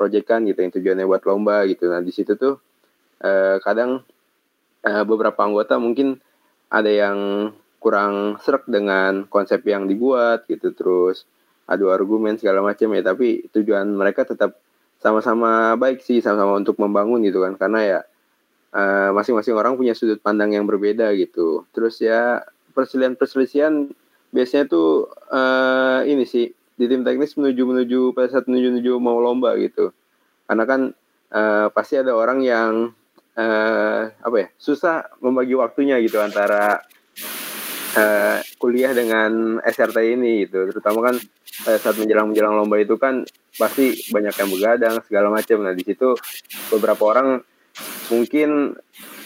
project 0.00 0.26
kan 0.26 0.42
gitu 0.48 0.58
yang 0.64 0.72
tujuannya 0.72 1.04
buat 1.04 1.22
lomba 1.28 1.68
gitu. 1.68 1.92
Nah 1.92 2.00
di 2.00 2.10
situ 2.10 2.34
tuh 2.40 2.56
uh, 3.20 3.60
kadang 3.60 4.00
uh, 4.82 5.04
beberapa 5.04 5.44
anggota 5.44 5.76
mungkin 5.76 6.18
ada 6.72 6.88
yang 6.90 7.18
kurang 7.84 8.40
serak 8.40 8.64
dengan 8.64 9.28
konsep 9.28 9.60
yang 9.68 9.84
dibuat 9.84 10.48
gitu 10.48 10.72
terus 10.72 11.28
adu 11.64 11.92
argumen 11.92 12.36
segala 12.40 12.60
macam 12.64 12.92
ya. 12.92 13.02
Tapi 13.04 13.48
tujuan 13.52 13.88
mereka 13.92 14.24
tetap 14.24 14.56
sama-sama 15.00 15.76
baik 15.76 16.00
sih 16.00 16.24
sama-sama 16.24 16.56
untuk 16.56 16.80
membangun 16.80 17.20
gitu 17.24 17.44
kan. 17.44 17.56
Karena 17.56 17.80
ya 17.84 18.00
masing 18.74 19.38
masing-masing 19.38 19.54
orang 19.54 19.74
punya 19.78 19.94
sudut 19.94 20.18
pandang 20.18 20.50
yang 20.50 20.66
berbeda 20.66 21.14
gitu. 21.14 21.62
Terus 21.70 22.02
ya 22.02 22.42
perselisihan-perselisihan 22.74 23.94
biasanya 24.34 24.66
tuh 24.66 25.06
uh, 25.30 26.02
ini 26.02 26.26
sih 26.26 26.50
di 26.74 26.84
tim 26.90 27.06
teknis 27.06 27.38
menuju 27.38 27.62
menuju 27.62 28.00
pada 28.18 28.26
saat 28.34 28.50
menuju 28.50 28.74
menuju 28.74 28.92
mau 28.98 29.22
lomba 29.22 29.54
gitu. 29.62 29.94
Karena 30.50 30.64
kan 30.66 30.80
uh, 31.30 31.66
pasti 31.70 32.02
ada 32.02 32.18
orang 32.18 32.42
yang 32.42 32.90
uh, 33.38 34.02
apa 34.10 34.36
ya 34.36 34.48
susah 34.58 35.06
membagi 35.22 35.54
waktunya 35.54 36.02
gitu 36.02 36.18
antara 36.18 36.82
uh, 37.94 38.38
kuliah 38.58 38.92
dengan 38.92 39.58
SRT 39.62 39.98
ini 40.14 40.46
gitu. 40.46 40.70
Terutama 40.70 41.12
kan 41.12 41.16
uh, 41.66 41.78
saat 41.78 41.96
menjelang 41.98 42.30
menjelang 42.30 42.54
lomba 42.58 42.76
itu 42.78 42.98
kan 42.98 43.22
pasti 43.54 43.94
banyak 44.10 44.34
yang 44.34 44.50
begadang 44.50 44.94
segala 45.06 45.30
macam 45.30 45.62
nah 45.62 45.70
di 45.70 45.86
situ 45.86 46.18
beberapa 46.74 47.06
orang 47.06 47.38
mungkin 48.10 48.74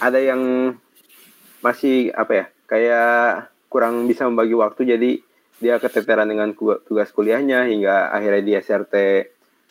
ada 0.05 0.21
yang 0.21 0.77
masih 1.65 2.13
apa 2.13 2.33
ya 2.37 2.47
kayak 2.69 3.51
kurang 3.73 4.09
bisa 4.09 4.29
membagi 4.29 4.55
waktu. 4.57 4.83
Jadi 4.97 5.11
dia 5.59 5.83
keteteran 5.83 6.31
dengan 6.31 6.55
tugas 6.55 7.11
kuliahnya 7.11 7.67
hingga 7.67 8.15
akhirnya 8.15 8.43
di 8.45 8.53
SRT 8.55 8.95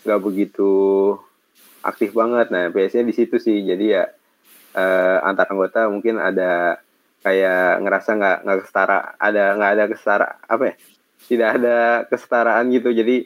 nggak 0.03 0.21
begitu 0.21 0.71
aktif 1.81 2.11
banget. 2.11 2.51
Nah 2.51 2.69
biasanya 2.69 3.07
di 3.07 3.15
situ 3.15 3.39
sih. 3.39 3.63
Jadi 3.63 3.85
ya 3.95 4.03
uh, 4.75 5.17
antar 5.23 5.47
anggota 5.49 5.87
mungkin 5.87 6.19
ada 6.19 6.81
kayak 7.21 7.81
ngerasa 7.83 8.09
nggak 8.17 8.37
nggak 8.45 8.57
kesetara 8.63 8.99
ada 9.17 9.43
nggak 9.57 9.71
ada 9.73 9.83
kesetara 9.89 10.27
apa 10.45 10.63
ya? 10.71 10.75
Tidak 11.27 11.49
ada 11.59 11.77
kesetaraan 12.07 12.65
gitu. 12.71 12.89
Jadi 12.93 13.17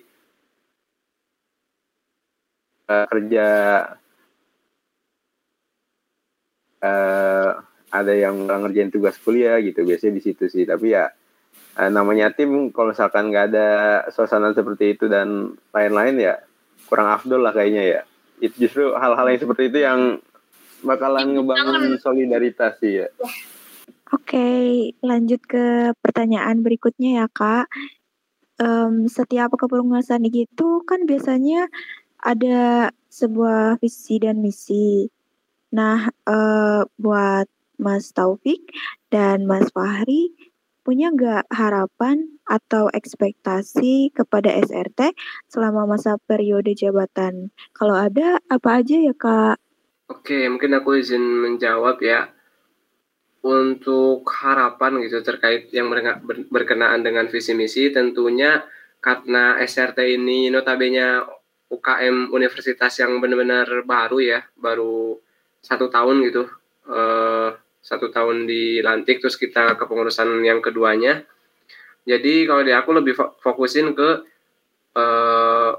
uh, 2.90 3.06
kerja 3.08 3.48
uh, 6.82 7.50
ada 7.92 8.14
yang 8.16 8.48
ngerjain 8.48 8.90
tugas 8.90 9.20
kuliah 9.20 9.60
gitu. 9.60 9.84
Biasanya 9.84 10.18
di 10.18 10.24
situ 10.24 10.48
sih. 10.48 10.64
Tapi 10.64 10.96
ya 10.96 11.12
uh, 11.78 11.90
namanya 11.92 12.32
tim 12.32 12.72
kalau 12.72 12.96
misalkan 12.96 13.30
nggak 13.30 13.46
ada 13.54 13.70
suasana 14.10 14.56
seperti 14.56 14.98
itu 14.98 15.12
dan 15.12 15.56
lain-lain 15.76 16.16
ya 16.20 16.36
kurang 16.88 17.12
afdol 17.12 17.44
lah 17.44 17.54
kayaknya 17.54 17.84
ya. 17.84 18.02
Itu 18.42 18.56
justru 18.68 18.98
hal-hal 18.98 19.30
yang 19.30 19.42
seperti 19.46 19.64
itu 19.70 19.80
yang 19.86 20.00
bakalan 20.82 21.38
ngebangun 21.38 22.02
solidaritas 22.02 22.82
sih 22.82 23.06
ya. 23.06 23.08
Oke, 24.12 24.92
lanjut 25.00 25.40
ke 25.48 25.96
pertanyaan 26.04 26.60
berikutnya 26.60 27.24
ya 27.24 27.28
kak. 27.32 27.72
Um, 28.60 29.08
setiap 29.08 29.56
kepengurusan 29.56 30.28
itu 30.28 30.84
kan 30.84 31.08
biasanya 31.08 31.72
ada 32.20 32.92
sebuah 33.08 33.80
visi 33.80 34.20
dan 34.20 34.44
misi. 34.44 35.08
Nah, 35.72 36.12
uh, 36.28 36.84
buat 37.00 37.48
Mas 37.80 38.12
Taufik 38.12 38.76
dan 39.08 39.48
Mas 39.48 39.72
Fahri, 39.72 40.36
punya 40.84 41.16
nggak 41.16 41.48
harapan 41.48 42.36
atau 42.44 42.92
ekspektasi 42.92 44.12
kepada 44.12 44.52
SRT 44.60 45.16
selama 45.48 45.88
masa 45.88 46.20
periode 46.28 46.76
jabatan? 46.76 47.56
Kalau 47.72 47.96
ada, 47.96 48.44
apa 48.52 48.84
aja 48.84 49.00
ya 49.00 49.16
kak? 49.16 49.56
Oke, 50.12 50.52
mungkin 50.52 50.76
aku 50.76 51.00
izin 51.00 51.24
menjawab 51.24 52.04
ya. 52.04 52.28
Untuk 53.42 54.22
harapan 54.30 55.02
gitu 55.02 55.26
terkait 55.26 55.74
yang 55.74 55.90
berkenaan 56.54 57.02
dengan 57.02 57.26
visi 57.26 57.58
misi, 57.58 57.90
tentunya 57.90 58.62
karena 59.02 59.58
SRT 59.58 59.98
ini 60.22 60.54
notabene 60.54 61.26
UKM 61.74 62.30
universitas 62.30 63.02
yang 63.02 63.18
benar-benar 63.18 63.82
baru 63.82 64.22
ya, 64.22 64.40
baru 64.54 65.18
satu 65.58 65.90
tahun 65.90 66.22
gitu, 66.30 66.46
uh, 66.86 67.50
satu 67.82 68.14
tahun 68.14 68.46
dilantik, 68.46 69.26
terus 69.26 69.42
kita 69.42 69.74
kepengurusan 69.74 70.46
yang 70.46 70.62
keduanya. 70.62 71.26
Jadi 72.06 72.46
kalau 72.46 72.62
di 72.62 72.74
aku 72.74 72.94
lebih 72.94 73.18
fokusin 73.42 73.98
ke 73.98 74.10
uh, 74.98 75.72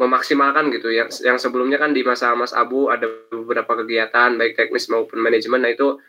memaksimalkan 0.00 0.72
gitu 0.72 0.88
yang 0.88 1.12
yang 1.20 1.36
sebelumnya 1.36 1.76
kan 1.76 1.92
di 1.92 2.00
masa 2.00 2.32
Mas 2.32 2.56
Abu 2.56 2.88
ada 2.88 3.04
beberapa 3.28 3.84
kegiatan 3.84 4.32
baik 4.40 4.56
teknis 4.56 4.88
maupun 4.88 5.20
manajemen 5.20 5.60
nah 5.60 5.68
itu 5.68 6.00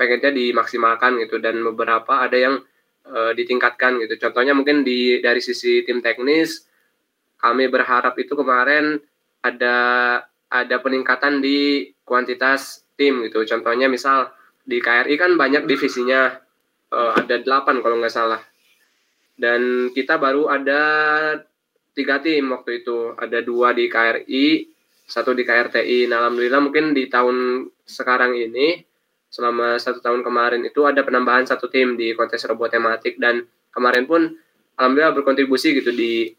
pengennya 0.00 0.32
dimaksimalkan 0.32 1.20
gitu. 1.20 1.36
Dan 1.36 1.60
beberapa 1.60 2.24
ada 2.24 2.32
yang 2.32 2.64
e, 3.04 3.36
ditingkatkan 3.36 4.00
gitu. 4.00 4.16
Contohnya 4.16 4.56
mungkin 4.56 4.80
di 4.80 5.20
dari 5.20 5.44
sisi 5.44 5.84
tim 5.84 6.00
teknis 6.00 6.64
kami 7.36 7.68
berharap 7.68 8.16
itu 8.16 8.32
kemarin 8.32 8.96
ada 9.44 9.76
ada 10.48 10.76
peningkatan 10.80 11.44
di 11.44 11.92
kuantitas 12.08 12.88
tim 12.96 13.20
gitu. 13.28 13.44
Contohnya 13.44 13.92
misal 13.92 14.32
di 14.64 14.80
KRI 14.80 15.20
kan 15.20 15.36
banyak 15.36 15.68
divisinya 15.68 16.40
e, 16.88 16.98
ada 17.20 17.36
delapan 17.36 17.84
kalau 17.84 18.00
nggak 18.00 18.16
salah. 18.16 18.40
Dan 19.36 19.92
kita 19.92 20.16
baru 20.16 20.48
ada 20.48 20.82
tiga 21.92 22.24
tim 22.24 22.48
waktu 22.48 22.80
itu. 22.80 23.12
Ada 23.20 23.44
dua 23.44 23.76
di 23.76 23.84
KRI 23.92 24.70
satu 25.10 25.34
di 25.34 25.42
KRTI 25.42 26.06
nah 26.06 26.22
alhamdulillah 26.22 26.62
mungkin 26.62 26.94
di 26.94 27.10
tahun 27.10 27.66
sekarang 27.82 28.38
ini 28.38 28.78
selama 29.30 29.78
satu 29.78 30.02
tahun 30.02 30.26
kemarin 30.26 30.66
itu 30.66 30.82
ada 30.84 31.06
penambahan 31.06 31.46
satu 31.46 31.70
tim 31.70 31.94
di 31.94 32.12
kontes 32.18 32.42
robot 32.44 32.74
tematik. 32.74 33.16
Dan 33.16 33.46
kemarin 33.70 34.04
pun 34.04 34.26
alhamdulillah 34.76 35.14
berkontribusi 35.14 35.78
gitu 35.78 35.94
di 35.94 36.34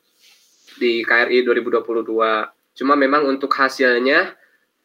di 0.77 1.01
KRI 1.07 1.47
2022 1.47 2.03
cuma 2.71 2.95
memang 2.95 3.27
untuk 3.27 3.51
hasilnya 3.51 4.33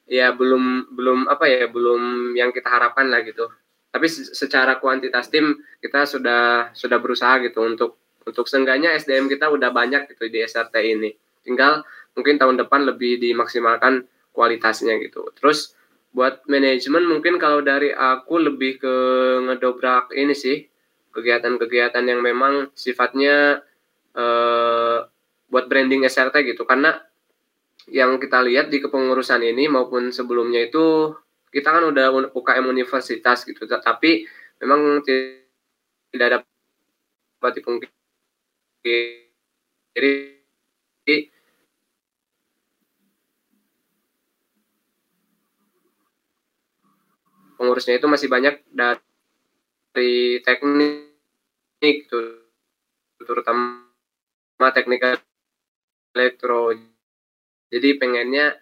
ya 0.07 0.35
belum 0.35 0.95
belum 0.95 1.31
apa 1.31 1.47
ya 1.47 1.66
belum 1.71 2.33
yang 2.38 2.55
kita 2.55 2.71
harapkan 2.71 3.11
lah 3.11 3.27
gitu. 3.27 3.51
Tapi 3.90 4.07
secara 4.11 4.79
kuantitas 4.79 5.31
tim 5.33 5.57
kita 5.83 6.07
sudah 6.07 6.71
sudah 6.77 6.99
berusaha 7.03 7.42
gitu 7.42 7.62
untuk 7.64 7.99
untuk 8.27 8.47
seenggaknya 8.51 8.95
SDM 8.99 9.31
kita 9.31 9.51
udah 9.51 9.71
banyak 9.71 10.11
gitu 10.14 10.27
di 10.31 10.42
SRT 10.42 10.75
ini. 10.83 11.11
Tinggal 11.47 11.87
mungkin 12.19 12.37
tahun 12.37 12.59
depan 12.66 12.87
lebih 12.87 13.23
dimaksimalkan 13.23 14.07
kualitasnya 14.35 14.99
gitu. 15.01 15.31
Terus 15.38 15.75
buat 16.16 16.48
manajemen 16.48 17.05
mungkin 17.05 17.37
kalau 17.37 17.61
dari 17.61 17.92
aku 17.92 18.40
lebih 18.40 18.81
ke 18.81 18.94
ngedobrak 19.44 20.16
ini 20.16 20.33
sih 20.33 20.64
kegiatan-kegiatan 21.12 22.00
yang 22.09 22.24
memang 22.24 22.72
sifatnya 22.72 23.61
eh, 24.16 24.98
buat 25.52 25.64
branding 25.68 26.09
SRT 26.09 26.57
gitu. 26.57 26.64
Karena 26.64 26.96
yang 27.92 28.16
kita 28.16 28.40
lihat 28.40 28.72
di 28.72 28.81
kepengurusan 28.81 29.44
ini 29.44 29.68
maupun 29.68 30.09
sebelumnya 30.09 30.64
itu 30.64 31.12
kita 31.52 31.68
kan 31.68 31.85
udah 31.85 32.33
UKM 32.33 32.64
universitas 32.64 33.44
gitu. 33.44 33.68
Tapi 33.68 34.24
memang 34.64 35.05
tidak 35.05 36.40
dapat 36.40 37.52
dipungkiri. 37.61 37.92
Jadi 41.05 41.18
pengurusnya 47.57 47.97
itu 47.99 48.07
masih 48.07 48.29
banyak 48.29 48.61
dari 48.71 50.45
teknik 50.45 51.97
tuh. 52.09 52.47
Terutama 53.21 53.83
teknik 54.73 55.25
elektro. 56.14 56.73
Jadi 57.73 57.88
pengennya 57.99 58.55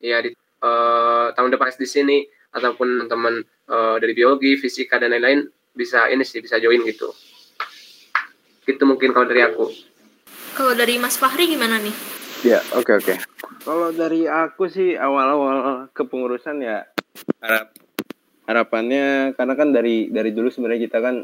ya 0.00 0.24
di 0.24 0.34
uh, 0.64 1.30
tahun 1.36 1.54
depan 1.54 1.72
di 1.76 1.88
sini 1.88 2.18
ataupun 2.50 3.06
teman 3.06 3.44
uh, 3.70 3.96
dari 4.02 4.12
biologi 4.12 4.58
fisika 4.58 4.98
dan 4.98 5.14
lain-lain 5.14 5.46
bisa 5.70 6.10
ini 6.10 6.26
sih 6.26 6.42
bisa 6.42 6.58
join 6.58 6.82
gitu. 6.82 7.14
Itu 8.66 8.82
mungkin 8.84 9.14
kalau 9.14 9.30
dari 9.30 9.46
aku. 9.46 9.70
Kalau 10.56 10.74
dari 10.74 10.98
Mas 10.98 11.14
Fahri 11.14 11.46
gimana 11.46 11.78
nih? 11.78 11.94
Ya, 12.42 12.58
oke 12.74 12.98
oke. 12.98 13.14
Kalau 13.62 13.92
dari 13.92 14.26
aku 14.26 14.66
sih 14.66 14.96
awal-awal 14.96 15.92
kepengurusan 15.92 16.64
ya 16.64 16.88
harap 17.44 17.72
harapannya 18.50 19.38
karena 19.38 19.54
kan 19.54 19.70
dari 19.70 20.10
dari 20.10 20.34
dulu 20.34 20.50
sebenarnya 20.50 20.90
kita 20.90 20.98
kan 20.98 21.22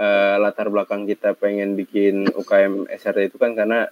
uh, 0.00 0.36
latar 0.40 0.72
belakang 0.72 1.04
kita 1.04 1.36
pengen 1.36 1.76
bikin 1.76 2.32
UKM 2.32 2.88
SRT 2.88 3.28
itu 3.28 3.36
kan 3.36 3.52
karena 3.52 3.84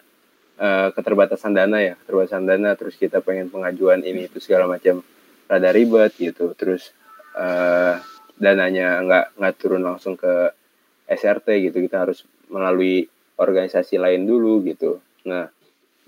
uh, 0.56 0.88
keterbatasan 0.96 1.52
dana 1.52 1.78
ya, 1.84 1.94
keterbatasan 2.00 2.48
dana 2.48 2.72
terus 2.72 2.96
kita 2.96 3.20
pengen 3.20 3.52
pengajuan 3.52 4.00
ini 4.00 4.32
itu 4.32 4.40
segala 4.40 4.64
macam 4.64 5.04
rada 5.44 5.70
ribet 5.76 6.16
gitu. 6.16 6.56
Terus 6.56 6.96
uh, 7.36 8.00
dananya 8.40 9.04
nggak 9.04 9.26
nggak 9.36 9.54
turun 9.60 9.84
langsung 9.84 10.16
ke 10.16 10.52
SRT 11.04 11.68
gitu, 11.68 11.84
kita 11.84 12.08
harus 12.08 12.24
melalui 12.48 13.04
organisasi 13.36 14.00
lain 14.00 14.24
dulu 14.24 14.64
gitu. 14.64 15.04
Nah, 15.28 15.52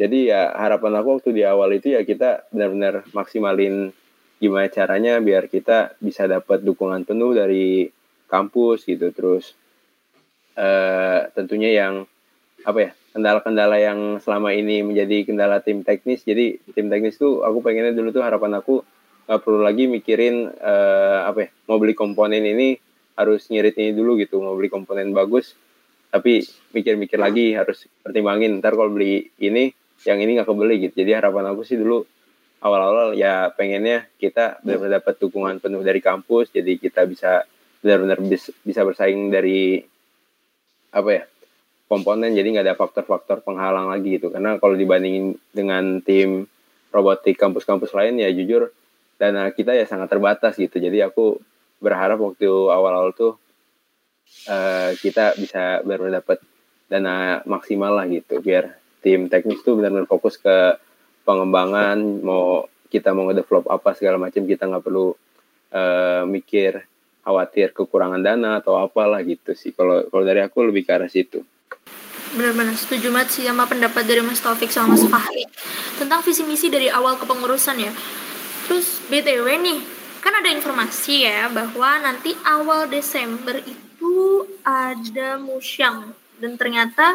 jadi 0.00 0.18
ya 0.32 0.42
harapan 0.56 1.04
aku 1.04 1.20
waktu 1.20 1.30
di 1.36 1.42
awal 1.44 1.68
itu 1.76 1.92
ya 1.92 2.00
kita 2.00 2.48
benar-benar 2.48 3.04
maksimalin 3.12 3.92
gimana 4.36 4.68
caranya 4.68 5.18
biar 5.18 5.48
kita 5.48 5.96
bisa 6.00 6.28
dapat 6.28 6.60
dukungan 6.60 7.08
penuh 7.08 7.32
dari 7.32 7.88
kampus 8.28 8.84
gitu. 8.84 9.10
Terus 9.12 9.56
uh, 10.58 11.28
tentunya 11.32 11.72
yang 11.72 11.94
apa 12.66 12.78
ya 12.82 12.90
kendala-kendala 13.16 13.76
yang 13.80 14.20
selama 14.20 14.52
ini 14.52 14.84
menjadi 14.84 15.24
kendala 15.24 15.64
tim 15.64 15.80
teknis. 15.86 16.26
Jadi 16.26 16.60
tim 16.76 16.92
teknis 16.92 17.16
tuh 17.16 17.46
aku 17.46 17.64
pengennya 17.64 17.96
dulu 17.96 18.12
tuh 18.12 18.24
harapan 18.24 18.60
aku 18.60 18.84
nggak 19.26 19.40
perlu 19.42 19.60
lagi 19.64 19.90
mikirin 19.90 20.52
uh, 20.52 21.26
apa 21.26 21.38
ya 21.46 21.50
mau 21.66 21.82
beli 21.82 21.98
komponen 21.98 22.46
ini 22.46 22.78
harus 23.16 23.48
ngirit 23.48 23.74
ini 23.80 23.96
dulu 23.96 24.20
gitu. 24.20 24.42
Mau 24.44 24.52
beli 24.52 24.68
komponen 24.68 25.16
bagus 25.16 25.56
tapi 26.12 26.44
mikir-mikir 26.76 27.16
lagi 27.16 27.56
harus 27.56 27.88
pertimbangin. 28.04 28.60
Ntar 28.60 28.76
kalau 28.76 28.92
beli 28.92 29.32
ini 29.40 29.72
yang 30.04 30.20
ini 30.20 30.36
nggak 30.36 30.48
kebeli 30.48 30.74
gitu. 30.88 30.94
Jadi 31.04 31.12
harapan 31.16 31.56
aku 31.56 31.64
sih 31.64 31.80
dulu 31.80 32.04
awal-awal 32.64 33.12
ya 33.12 33.52
pengennya 33.52 34.08
kita 34.16 34.60
benar-benar 34.64 35.02
dapat 35.02 35.14
dukungan 35.20 35.60
penuh 35.60 35.82
dari 35.84 36.00
kampus 36.00 36.50
jadi 36.50 36.76
kita 36.80 37.04
bisa 37.04 37.44
benar-benar 37.84 38.18
bisa 38.64 38.80
bersaing 38.82 39.28
dari 39.28 39.84
apa 40.96 41.10
ya 41.12 41.24
komponen 41.86 42.34
jadi 42.34 42.46
nggak 42.50 42.66
ada 42.66 42.78
faktor-faktor 42.78 43.46
penghalang 43.46 43.90
lagi 43.90 44.18
gitu. 44.18 44.34
Karena 44.34 44.58
kalau 44.58 44.74
dibandingin 44.74 45.38
dengan 45.54 46.02
tim 46.02 46.50
robotik 46.90 47.38
kampus-kampus 47.38 47.94
lain 47.94 48.18
ya 48.18 48.30
jujur 48.34 48.74
dana 49.16 49.48
kita 49.54 49.72
ya 49.72 49.86
sangat 49.86 50.10
terbatas 50.10 50.58
gitu. 50.58 50.82
Jadi 50.82 51.02
aku 51.02 51.38
berharap 51.78 52.18
waktu 52.18 52.48
awal-awal 52.48 53.14
tuh 53.14 53.32
uh, 54.50 54.90
kita 54.98 55.38
bisa 55.38 55.84
benar-benar 55.86 56.24
dapat 56.24 56.38
dana 56.86 57.42
maksimal 57.46 57.94
lah 57.94 58.06
gitu 58.10 58.38
biar 58.42 58.78
tim 59.02 59.30
teknis 59.30 59.62
tuh 59.62 59.78
benar-benar 59.78 60.10
fokus 60.10 60.38
ke 60.38 60.78
pengembangan 61.26 61.98
mau 62.22 62.70
kita 62.86 63.10
mau 63.10 63.26
ngedevelop 63.26 63.66
apa 63.66 63.98
segala 63.98 64.16
macam 64.16 64.46
kita 64.46 64.70
nggak 64.70 64.84
perlu 64.86 65.10
uh, 65.74 66.22
mikir 66.24 66.86
khawatir 67.26 67.74
kekurangan 67.74 68.22
dana 68.22 68.62
atau 68.62 68.78
apalah 68.78 69.18
gitu 69.26 69.52
sih. 69.58 69.74
Kalau 69.74 70.06
kalau 70.06 70.22
dari 70.22 70.40
aku 70.46 70.62
lebih 70.62 70.86
ke 70.86 70.94
arah 70.94 71.10
situ. 71.10 71.42
Benar-benar 72.38 72.78
setuju 72.78 73.10
banget 73.10 73.28
sih 73.34 73.44
sama 73.50 73.66
pendapat 73.66 74.06
dari 74.06 74.22
Mas 74.22 74.38
Taufik 74.38 74.70
sama 74.70 74.94
Mas 74.94 75.02
Fahri 75.10 75.42
tentang 75.98 76.22
visi 76.22 76.46
misi 76.46 76.70
dari 76.70 76.86
awal 76.86 77.18
kepengurusan 77.18 77.76
ya. 77.82 77.90
Terus 78.70 79.02
btw 79.10 79.46
nih 79.58 79.78
kan 80.22 80.34
ada 80.42 80.50
informasi 80.50 81.22
ya 81.22 81.46
bahwa 81.50 82.02
nanti 82.02 82.34
awal 82.42 82.90
Desember 82.90 83.62
itu 83.62 84.42
ada 84.66 85.38
musyang 85.38 86.14
dan 86.42 86.58
ternyata 86.58 87.14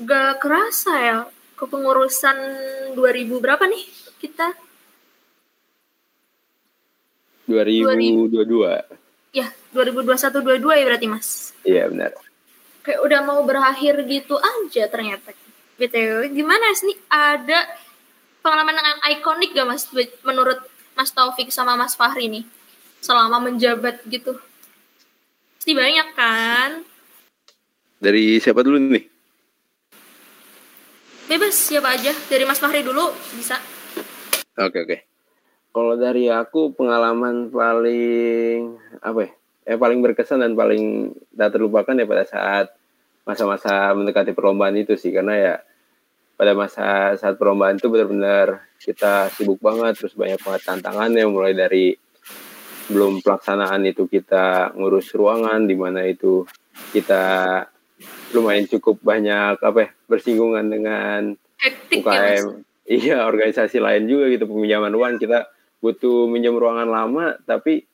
gak 0.00 0.40
kerasa 0.40 0.94
ya 0.96 1.18
kepengurusan 1.60 2.36
2000 2.96 3.44
berapa 3.44 3.64
nih 3.68 3.84
kita? 4.24 4.56
2022. 7.44 9.36
Ya, 9.36 9.52
2021-22 9.76 10.80
ya 10.80 10.84
berarti 10.88 11.06
Mas? 11.06 11.28
Iya 11.66 11.92
benar. 11.92 12.16
Kayak 12.80 13.00
udah 13.04 13.20
mau 13.26 13.40
berakhir 13.44 14.00
gitu 14.08 14.40
aja 14.40 14.88
ternyata. 14.88 15.36
BTW, 15.76 16.32
gimana 16.32 16.72
sih 16.76 16.96
ada 17.08 17.68
pengalaman 18.40 18.76
yang 18.76 19.00
ikonik 19.20 19.52
gak 19.52 19.68
Mas 19.68 19.84
menurut 20.24 20.60
Mas 20.96 21.12
Taufik 21.12 21.52
sama 21.52 21.76
Mas 21.76 21.96
Fahri 21.96 22.28
nih 22.28 22.44
selama 23.00 23.40
menjabat 23.40 24.04
gitu? 24.08 24.36
Pasti 25.60 25.72
banyak 25.76 26.08
kan? 26.16 26.70
Dari 28.00 28.40
siapa 28.40 28.64
dulu 28.64 28.80
nih? 28.80 29.04
Bebas 31.30 31.54
siapa 31.54 31.94
aja. 31.94 32.10
Dari 32.10 32.42
Mas 32.42 32.58
Fahri 32.58 32.82
dulu 32.82 33.06
bisa. 33.38 33.54
Oke 34.58 34.82
oke. 34.82 34.96
Kalau 35.70 35.94
dari 35.94 36.26
aku 36.26 36.74
pengalaman 36.74 37.54
paling 37.54 38.74
apa 38.98 39.20
ya? 39.22 39.30
Eh 39.62 39.78
paling 39.78 40.02
berkesan 40.02 40.42
dan 40.42 40.58
paling 40.58 41.14
tak 41.30 41.54
terlupakan 41.54 41.94
ya 41.94 42.02
pada 42.02 42.26
saat 42.26 42.74
masa-masa 43.22 43.94
mendekati 43.94 44.34
perlombaan 44.34 44.74
itu 44.74 44.98
sih 44.98 45.14
karena 45.14 45.34
ya 45.38 45.54
pada 46.34 46.50
masa 46.58 47.14
saat 47.14 47.38
perlombaan 47.38 47.78
itu 47.78 47.86
benar-benar 47.86 48.66
kita 48.82 49.30
sibuk 49.30 49.62
banget 49.62 50.02
terus 50.02 50.18
banyak 50.18 50.42
banget 50.42 50.66
tantangannya 50.66 51.30
mulai 51.30 51.54
dari 51.54 51.94
belum 52.90 53.22
pelaksanaan 53.22 53.86
itu 53.86 54.10
kita 54.10 54.74
ngurus 54.74 55.14
ruangan 55.14 55.62
di 55.62 55.78
mana 55.78 56.02
itu 56.10 56.42
kita 56.90 57.22
lumayan 58.34 58.66
cukup 58.66 59.02
banyak 59.02 59.58
apa 59.60 59.78
ya 59.78 59.90
bersinggungan 60.06 60.66
dengan 60.70 61.20
Hektik 61.60 62.02
UKM. 62.02 62.16
Ya, 62.16 62.42
iya 63.00 63.16
organisasi 63.28 63.78
lain 63.78 64.08
juga 64.08 64.32
gitu 64.32 64.48
peminjaman 64.48 64.92
uang. 64.94 65.20
Kita 65.20 65.46
butuh 65.80 66.28
minjam 66.28 66.56
ruangan 66.56 66.88
lama 66.88 67.36
tapi 67.44 67.84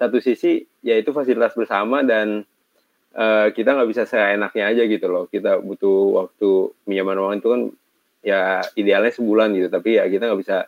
satu 0.00 0.20
sisi 0.20 0.64
yaitu 0.80 1.12
fasilitas 1.12 1.52
bersama 1.52 2.00
dan 2.00 2.44
uh, 3.16 3.48
kita 3.52 3.76
nggak 3.76 3.90
bisa 3.92 4.02
seenaknya 4.08 4.72
aja 4.72 4.82
gitu 4.88 5.06
loh. 5.12 5.28
Kita 5.28 5.60
butuh 5.60 6.24
waktu 6.24 6.72
minjaman 6.88 7.16
uang 7.20 7.34
itu 7.38 7.48
kan 7.48 7.62
ya 8.24 8.64
idealnya 8.76 9.12
sebulan 9.12 9.52
gitu. 9.56 9.68
Tapi 9.68 10.00
ya 10.00 10.08
kita 10.08 10.30
nggak 10.30 10.40
bisa 10.40 10.58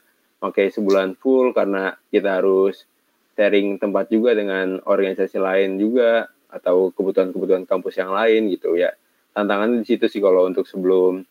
pakai 0.42 0.68
sebulan 0.68 1.16
full 1.16 1.54
karena 1.54 1.96
kita 2.12 2.42
harus 2.42 2.84
sharing 3.32 3.80
tempat 3.80 4.12
juga 4.12 4.36
dengan 4.36 4.82
organisasi 4.84 5.40
lain 5.40 5.80
juga 5.80 6.28
atau 6.52 6.92
kebutuhan-kebutuhan 6.92 7.64
kampus 7.64 7.96
yang 7.96 8.12
lain 8.12 8.52
gitu. 8.52 8.76
Ya 8.76 8.92
tantangan 9.32 9.80
di 9.80 9.84
situ 9.88 10.06
sih 10.08 10.20
kalau 10.20 10.48
untuk 10.48 10.68
sebelum 10.68 11.24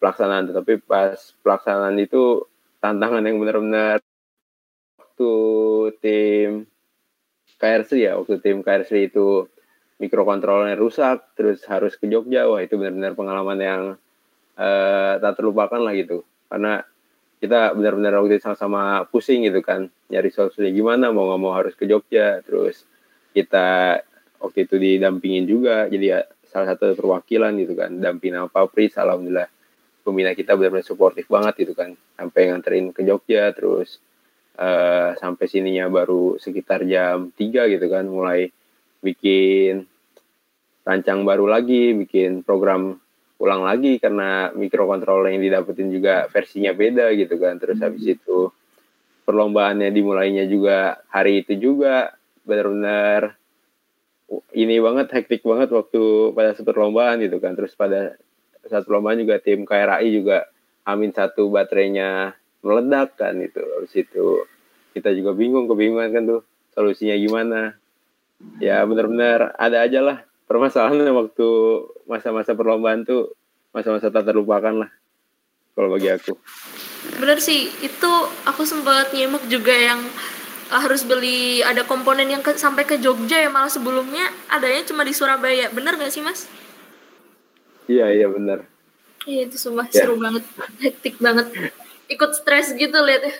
pelaksanaan 0.00 0.48
tetapi 0.48 0.80
pas 0.84 1.16
pelaksanaan 1.44 1.96
itu 2.00 2.44
tantangan 2.80 3.20
yang 3.24 3.36
benar-benar 3.36 4.00
waktu 4.96 5.32
tim 6.00 6.50
KRC 7.60 7.90
ya. 8.00 8.16
Waktu 8.16 8.40
tim 8.40 8.64
KRC 8.64 9.12
itu 9.12 9.44
mikrokontrolernya 10.00 10.80
rusak 10.80 11.36
terus 11.36 11.60
harus 11.68 12.00
ke 12.00 12.08
Jogja. 12.08 12.48
Wah 12.48 12.64
itu 12.64 12.80
benar-benar 12.80 13.12
pengalaman 13.12 13.58
yang 13.60 13.82
uh, 14.56 15.12
tak 15.20 15.36
terlupakan 15.36 15.76
lah 15.76 15.92
gitu. 15.92 16.24
Karena 16.48 16.80
kita 17.40 17.76
benar-benar 17.76 18.20
waktu 18.20 18.40
itu 18.40 18.44
sama-sama 18.44 19.04
pusing 19.08 19.48
gitu 19.48 19.64
kan 19.64 19.88
nyari 20.12 20.28
solusinya 20.28 20.68
gimana 20.72 21.08
mau 21.08 21.28
nggak 21.28 21.40
mau 21.40 21.52
harus 21.52 21.76
ke 21.76 21.84
Jogja. 21.84 22.40
Terus 22.40 22.88
kita 23.36 24.00
waktu 24.40 24.64
itu 24.64 24.80
didampingin 24.80 25.44
juga. 25.44 25.84
Jadi 25.92 26.16
ya 26.16 26.24
salah 26.50 26.74
satu 26.74 26.98
perwakilan 26.98 27.54
gitu 27.62 27.78
kan. 27.78 27.94
Dampingan 27.96 28.46
sama 28.46 28.50
Papri 28.50 28.90
alhamdulillah 28.90 29.48
pembina 30.02 30.34
kita 30.34 30.58
benar-benar 30.58 30.84
suportif 30.84 31.30
banget 31.30 31.62
gitu 31.62 31.72
kan. 31.78 31.94
Sampai 32.18 32.50
nganterin 32.50 32.90
ke 32.90 33.06
Jogja 33.06 33.54
terus 33.54 34.02
uh, 34.58 35.14
sampai 35.16 35.46
sininya 35.46 35.86
baru 35.86 36.36
sekitar 36.36 36.84
jam 36.84 37.30
3 37.32 37.72
gitu 37.78 37.86
kan 37.86 38.04
mulai 38.10 38.50
bikin 39.00 39.86
rancang 40.84 41.24
baru 41.24 41.46
lagi 41.48 41.94
bikin 41.94 42.42
program 42.42 42.98
ulang 43.40 43.64
lagi 43.64 43.96
karena 43.96 44.52
mikrokontroler 44.52 45.32
yang 45.32 45.40
didapetin 45.40 45.88
juga 45.88 46.28
versinya 46.28 46.76
beda 46.76 47.08
gitu 47.16 47.40
kan. 47.40 47.56
Terus 47.56 47.80
habis 47.80 48.04
itu 48.04 48.52
perlombaannya 49.24 49.88
dimulainya 49.88 50.44
juga 50.44 51.00
hari 51.08 51.40
itu 51.40 51.56
juga 51.56 52.12
benar-benar 52.44 53.39
ini 54.54 54.78
banget 54.78 55.10
hektik 55.10 55.42
banget 55.42 55.74
waktu 55.74 56.30
pada 56.32 56.54
saat 56.54 56.66
perlombaan 56.66 57.18
gitu 57.22 57.42
kan. 57.42 57.58
Terus 57.58 57.74
pada 57.74 58.14
saat 58.66 58.86
perlombaan 58.86 59.18
juga 59.18 59.42
tim 59.42 59.66
KRI 59.66 60.08
juga 60.14 60.46
amin 60.86 61.10
satu 61.10 61.50
baterainya 61.50 62.34
meledak 62.62 63.18
kan 63.18 63.34
itu. 63.42 63.58
Habis 63.60 63.94
itu 64.06 64.46
kita 64.94 65.10
juga 65.14 65.34
bingung 65.34 65.66
kebingungan 65.66 66.10
kan 66.14 66.22
tuh 66.26 66.40
solusinya 66.74 67.16
gimana. 67.18 67.60
Ya 68.62 68.80
benar-benar 68.86 69.52
ada 69.58 69.84
aja 69.84 70.00
lah 70.00 70.18
permasalahan 70.50 71.06
waktu 71.20 71.48
masa-masa 72.06 72.54
perlombaan 72.54 73.06
tuh 73.06 73.34
masa-masa 73.70 74.10
tak 74.10 74.26
terlupakan 74.26 74.86
lah 74.86 74.90
kalau 75.74 75.94
bagi 75.94 76.10
aku. 76.10 76.34
Benar 77.16 77.38
sih 77.38 77.70
itu 77.80 78.12
aku 78.44 78.66
sempat 78.66 79.14
nyimak 79.14 79.46
juga 79.46 79.72
yang 79.72 80.02
harus 80.70 81.02
beli 81.02 81.66
ada 81.66 81.82
komponen 81.82 82.30
yang 82.30 82.40
ke, 82.40 82.54
sampai 82.54 82.86
ke 82.86 83.02
Jogja 83.02 83.42
ya 83.42 83.50
malah 83.50 83.66
sebelumnya 83.66 84.30
adanya 84.46 84.86
cuma 84.86 85.02
di 85.02 85.10
Surabaya 85.10 85.66
bener 85.74 85.98
gak 85.98 86.14
sih 86.14 86.22
mas? 86.22 86.46
Iya 87.90 88.06
iya 88.14 88.30
bener 88.30 88.62
Iya 89.26 89.50
itu 89.50 89.60
sumpah 89.60 89.84
Ya. 89.92 90.06
seru 90.06 90.16
banget, 90.16 90.44
hektik 90.80 91.20
banget. 91.20 91.52
Ikut 92.08 92.32
stres 92.32 92.72
gitu 92.72 92.98
lihat 93.04 93.22
ya. 93.26 93.34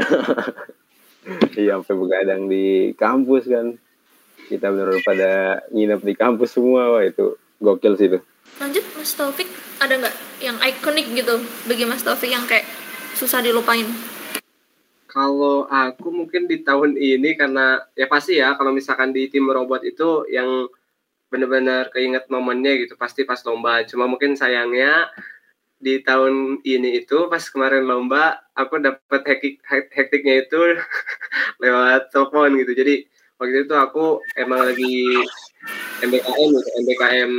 Iya, 1.56 1.80
sampai 1.80 1.96
begadang 1.96 2.52
di 2.52 2.92
kampus 3.00 3.48
kan. 3.48 3.80
Kita 4.44 4.68
benar 4.68 5.00
pada 5.00 5.64
nginep 5.72 6.00
di 6.04 6.12
kampus 6.12 6.52
semua, 6.52 6.92
wah 6.92 7.00
itu 7.00 7.40
gokil 7.64 7.96
sih 7.96 8.12
itu. 8.12 8.18
Lanjut 8.60 8.84
Mas 8.92 9.16
Taufik, 9.16 9.48
ada 9.80 9.96
nggak 9.96 10.14
yang 10.44 10.60
ikonik 10.60 11.08
gitu 11.16 11.40
bagi 11.64 11.88
Mas 11.88 12.04
Taufik 12.04 12.28
yang 12.28 12.44
kayak 12.44 12.68
susah 13.16 13.40
dilupain? 13.40 13.88
Kalau 15.14 15.70
aku 15.70 16.10
mungkin 16.10 16.50
di 16.50 16.66
tahun 16.66 16.98
ini 16.98 17.38
karena 17.38 17.78
ya 17.94 18.10
pasti 18.10 18.42
ya 18.42 18.58
kalau 18.58 18.74
misalkan 18.74 19.14
di 19.14 19.30
tim 19.30 19.46
robot 19.46 19.86
itu 19.86 20.26
yang 20.26 20.66
benar-benar 21.30 21.94
keinget 21.94 22.26
momennya 22.26 22.74
gitu 22.82 22.98
pasti 22.98 23.22
pas 23.22 23.38
lomba. 23.46 23.86
Cuma 23.86 24.10
mungkin 24.10 24.34
sayangnya 24.34 25.06
di 25.78 26.02
tahun 26.02 26.66
ini 26.66 26.98
itu 26.98 27.30
pas 27.30 27.42
kemarin 27.46 27.86
lomba 27.86 28.42
aku 28.58 28.82
dapat 28.82 29.22
hektik 29.22 29.62
hektiknya 29.70 30.50
itu 30.50 30.58
lewat 31.62 32.10
telepon 32.10 32.58
gitu. 32.58 32.74
Jadi 32.74 32.94
waktu 33.38 33.70
itu 33.70 33.74
aku 33.78 34.18
emang 34.34 34.66
lagi 34.66 35.14
MBKM 36.02 36.48
gitu, 36.58 36.70
MBKM 36.82 37.32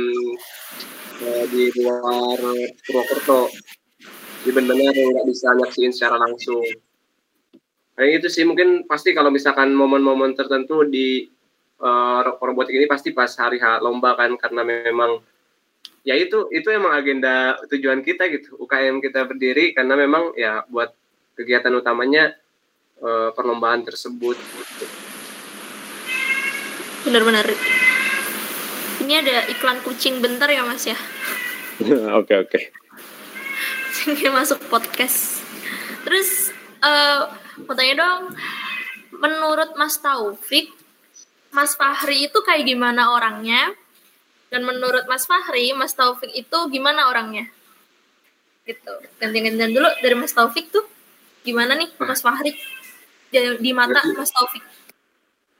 eh, 1.28 1.44
di 1.52 1.64
luar 1.76 2.40
Purwokerto. 2.88 3.52
Jadi 4.48 4.50
benar-benar 4.56 4.96
nggak 4.96 5.26
bisa 5.28 5.52
nyaksiin 5.60 5.92
secara 5.92 6.16
langsung. 6.24 6.64
Kayak 7.96 8.20
gitu 8.20 8.28
sih 8.28 8.44
mungkin 8.44 8.84
pasti 8.84 9.16
kalau 9.16 9.32
misalkan 9.32 9.72
momen-momen 9.72 10.36
tertentu 10.36 10.84
di 10.84 11.24
eh, 11.80 12.20
robotik 12.22 12.76
ini 12.76 12.84
pasti 12.84 13.16
pas 13.16 13.32
hari 13.40 13.56
H 13.56 13.80
lomba 13.80 14.12
kan 14.20 14.36
karena 14.36 14.62
memang 14.62 15.16
ya 16.04 16.12
itu 16.12 16.52
itu 16.52 16.68
emang 16.68 16.92
agenda 16.92 17.56
tujuan 17.72 18.04
kita 18.04 18.28
gitu 18.28 18.60
UKM 18.60 19.00
kita 19.00 19.24
berdiri 19.24 19.72
karena 19.72 19.96
memang 19.96 20.36
ya 20.36 20.62
buat 20.68 20.92
kegiatan 21.40 21.72
utamanya 21.72 22.36
eh, 23.00 23.30
perlombaan 23.32 23.88
tersebut 23.88 24.36
gitu. 24.36 24.86
Bener-bener. 27.08 27.48
Ini 29.06 29.22
ada 29.22 29.46
iklan 29.48 29.80
kucing 29.86 30.20
bentar 30.20 30.52
ya 30.52 30.66
Mas 30.68 30.84
ya. 30.84 30.98
Oke, 32.18 32.32
oke. 32.32 32.60
Ini 34.08 34.32
masuk 34.32 34.64
podcast. 34.72 35.44
Terus 36.02 36.50
eh 36.80 37.45
mau 37.64 37.72
tanya 37.72 37.94
dong, 37.96 38.36
menurut 39.16 39.72
Mas 39.80 39.96
Taufik, 39.96 40.72
Mas 41.54 41.72
Fahri 41.72 42.28
itu 42.28 42.38
kayak 42.44 42.68
gimana 42.68 43.16
orangnya? 43.16 43.72
Dan 44.52 44.68
menurut 44.68 45.08
Mas 45.08 45.24
Fahri, 45.24 45.72
Mas 45.72 45.96
Taufik 45.96 46.30
itu 46.36 46.58
gimana 46.68 47.08
orangnya? 47.08 47.48
Gitu. 48.68 48.92
Ganti-gantian 49.16 49.72
dulu 49.72 49.88
dari 50.04 50.14
Mas 50.18 50.36
Taufik 50.36 50.68
tuh. 50.68 50.84
Gimana 51.46 51.78
nih 51.78 51.88
Mas 52.02 52.20
Fahri? 52.20 52.52
Di, 53.32 53.38
di 53.58 53.70
mata 53.72 54.02
Mas 54.14 54.30
Taufik. 54.30 54.62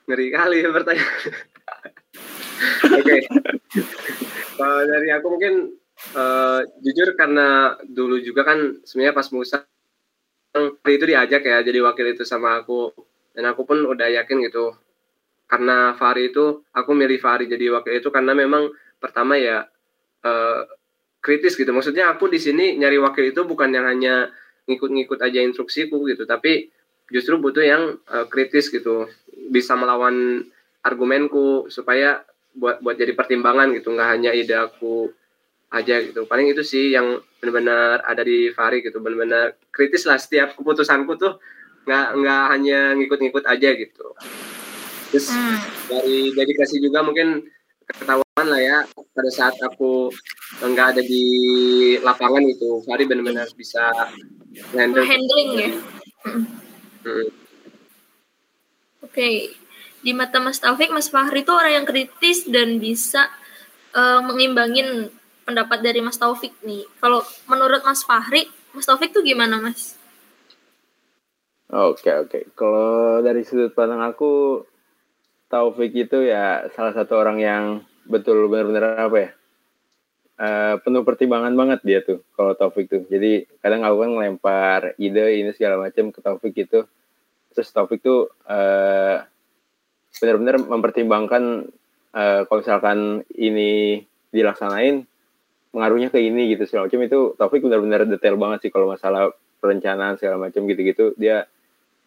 ngeri 0.06 0.30
kali 0.30 0.62
ya 0.62 0.70
pertanyaan. 0.70 1.18
Oke. 2.94 3.26
Kalau 4.54 4.80
dari 4.86 5.08
aku 5.10 5.26
mungkin 5.34 5.54
eh, 6.14 6.60
jujur 6.78 7.18
karena 7.18 7.74
dulu 7.82 8.22
juga 8.22 8.46
kan 8.46 8.86
sebenarnya 8.86 9.18
pas 9.18 9.28
Musa 9.34 9.66
itu 10.86 11.04
diajak 11.04 11.42
ya 11.42 11.62
jadi 11.62 11.78
wakil 11.84 12.06
itu 12.12 12.22
sama 12.26 12.60
aku. 12.60 12.92
Dan 13.36 13.44
aku 13.52 13.68
pun 13.68 13.84
udah 13.84 14.08
yakin 14.22 14.40
gitu. 14.48 14.72
Karena 15.46 15.94
Fahri 15.94 16.32
itu 16.34 16.64
aku 16.72 16.90
milih 16.96 17.20
Fahri 17.20 17.46
jadi 17.46 17.70
wakil 17.70 18.00
itu 18.00 18.08
karena 18.10 18.32
memang 18.32 18.72
pertama 18.98 19.38
ya 19.38 19.68
eh, 20.24 20.60
kritis 21.20 21.54
gitu. 21.54 21.70
Maksudnya 21.70 22.10
aku 22.14 22.30
di 22.32 22.40
sini 22.40 22.74
nyari 22.80 22.98
wakil 22.98 23.30
itu 23.30 23.44
bukan 23.44 23.70
yang 23.70 23.86
hanya 23.86 24.30
ngikut-ngikut 24.66 25.18
aja 25.22 25.42
instruksiku 25.44 26.06
gitu. 26.10 26.24
Tapi 26.26 26.72
justru 27.12 27.38
butuh 27.38 27.62
yang 27.62 27.82
eh, 28.10 28.26
kritis 28.26 28.72
gitu. 28.72 29.06
Bisa 29.52 29.76
melawan 29.78 30.42
argumenku 30.82 31.66
supaya 31.68 32.24
buat 32.56 32.80
buat 32.80 32.96
jadi 32.96 33.12
pertimbangan 33.12 33.70
gitu. 33.76 33.92
Nggak 33.92 34.08
hanya 34.16 34.30
ide 34.32 34.56
aku 34.56 35.12
aja 35.70 35.98
gitu 35.98 36.24
paling 36.30 36.50
itu 36.54 36.62
sih 36.62 36.94
yang 36.94 37.18
benar-benar 37.42 38.06
ada 38.06 38.22
di 38.22 38.54
Fahri 38.54 38.86
gitu 38.86 39.02
benar-benar 39.02 39.58
kritis 39.74 40.06
lah 40.06 40.16
setiap 40.16 40.54
keputusanku 40.54 41.18
tuh 41.18 41.42
nggak 41.86 42.06
nggak 42.22 42.44
hanya 42.54 42.78
ngikut-ngikut 42.98 43.44
aja 43.46 43.68
gitu 43.74 44.06
terus 45.10 45.30
Hmm. 45.30 45.58
dari 45.86 46.34
dedikasi 46.34 46.82
juga 46.82 47.02
mungkin 47.02 47.46
ketahuan 47.86 48.46
lah 48.46 48.60
ya 48.62 48.78
pada 49.14 49.30
saat 49.30 49.54
aku 49.62 50.10
nggak 50.62 50.86
ada 50.98 51.02
di 51.02 51.24
lapangan 52.02 52.42
gitu 52.50 52.82
Fahri 52.86 53.06
benar-benar 53.06 53.46
bisa 53.54 53.90
handle 54.74 55.04
Handling 55.06 55.50
ya. 55.54 55.70
Hmm. 57.06 57.26
Oke, 59.06 59.54
di 60.02 60.10
mata 60.10 60.42
Mas 60.42 60.58
Taufik, 60.58 60.90
Mas 60.90 61.06
Fahri 61.06 61.46
itu 61.46 61.52
orang 61.54 61.82
yang 61.82 61.86
kritis 61.86 62.42
dan 62.50 62.82
bisa 62.82 63.30
eh, 63.94 64.20
mengimbangin 64.26 65.14
pendapat 65.46 65.78
dari 65.80 66.02
Mas 66.02 66.18
Taufik 66.18 66.52
nih. 66.66 66.82
Kalau 66.98 67.22
menurut 67.46 67.86
Mas 67.86 68.02
Fahri, 68.02 68.50
Mas 68.74 68.84
Taufik 68.84 69.14
tuh 69.14 69.22
gimana 69.22 69.62
Mas? 69.62 69.94
Oke, 71.70 72.10
oke. 72.10 72.50
Kalau 72.58 73.22
dari 73.22 73.46
sudut 73.46 73.70
pandang 73.70 74.02
aku, 74.02 74.62
Taufik 75.46 75.94
itu 75.94 76.26
ya 76.26 76.66
salah 76.74 76.90
satu 76.90 77.14
orang 77.14 77.38
yang 77.38 77.64
betul 78.10 78.50
benar-benar 78.50 78.98
apa 78.98 79.16
ya? 79.16 79.30
eh, 80.36 80.74
penuh 80.80 81.02
pertimbangan 81.02 81.52
banget 81.56 81.80
dia 81.82 82.00
tuh 82.04 82.22
kalau 82.36 82.52
Taufik 82.56 82.88
tuh. 82.92 83.02
Jadi 83.08 83.48
kadang 83.60 83.82
aku 83.84 84.04
kan 84.04 84.10
ngelempar 84.16 84.80
ide 85.00 85.40
ini 85.40 85.50
segala 85.56 85.80
macam 85.80 86.12
ke 86.12 86.20
Taufik 86.20 86.54
itu. 86.56 86.84
Terus 87.56 87.68
Taufik 87.72 88.04
tuh 88.04 88.28
eh, 88.48 89.24
benar-benar 90.20 90.60
mempertimbangkan 90.60 91.44
eh, 92.12 92.40
kalau 92.48 92.60
misalkan 92.60 93.24
ini 93.32 94.04
dilaksanain 94.32 95.08
pengaruhnya 95.76 96.08
ke 96.08 96.24
ini 96.24 96.56
gitu 96.56 96.64
segala 96.64 96.88
macam. 96.88 97.04
Itu 97.04 97.20
Taufik 97.36 97.60
benar-benar 97.60 98.08
detail 98.08 98.40
banget 98.40 98.64
sih 98.64 98.70
kalau 98.72 98.88
masalah 98.88 99.28
perencanaan 99.60 100.16
segala 100.16 100.48
macam 100.48 100.64
gitu-gitu. 100.64 101.12
Dia 101.20 101.44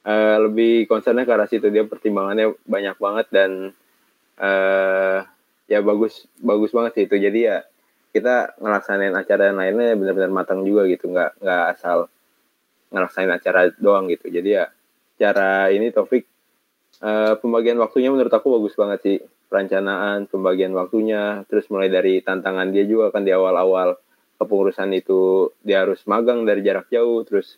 eh, 0.09 0.37
lebih 0.41 0.89
concernnya 0.89 1.29
ke 1.29 1.31
arah 1.37 1.45
situ. 1.45 1.69
Dia 1.69 1.85
pertimbangannya 1.85 2.57
banyak 2.65 2.97
banget 2.97 3.27
dan 3.29 3.51
eh 4.41 5.19
ya 5.69 5.79
bagus 5.85 6.25
bagus 6.41 6.73
banget 6.73 6.91
sih 6.97 7.03
itu. 7.05 7.15
Jadi 7.21 7.39
ya 7.45 7.61
kita 8.09 8.57
ngelaksanain 8.57 9.13
acara 9.13 9.53
yang 9.53 9.61
lainnya 9.61 9.93
benar-benar 9.93 10.33
matang 10.33 10.65
juga 10.65 10.89
gitu. 10.89 11.13
Nggak 11.13 11.37
nggak 11.37 11.63
asal 11.77 12.09
ngelaksanain 12.89 13.37
acara 13.37 13.69
doang 13.77 14.09
gitu. 14.09 14.33
Jadi 14.33 14.49
ya 14.57 14.65
cara 15.21 15.69
ini 15.69 15.93
Taufik 15.93 16.25
eh, 17.05 17.33
pembagian 17.37 17.77
waktunya 17.77 18.09
menurut 18.09 18.33
aku 18.33 18.49
bagus 18.57 18.73
banget 18.73 18.99
sih 19.05 19.17
perencanaan 19.49 20.29
pembagian 20.29 20.71
waktunya 20.77 21.43
terus 21.49 21.65
mulai 21.73 21.89
dari 21.89 22.21
tantangan 22.21 22.69
dia 22.69 22.85
juga 22.85 23.09
kan 23.09 23.25
di 23.25 23.33
awal-awal 23.33 23.97
kepengurusan 24.37 24.93
itu 24.95 25.51
dia 25.65 25.83
harus 25.83 26.05
magang 26.05 26.45
dari 26.45 26.61
jarak 26.61 26.87
jauh 26.93 27.25
terus 27.25 27.57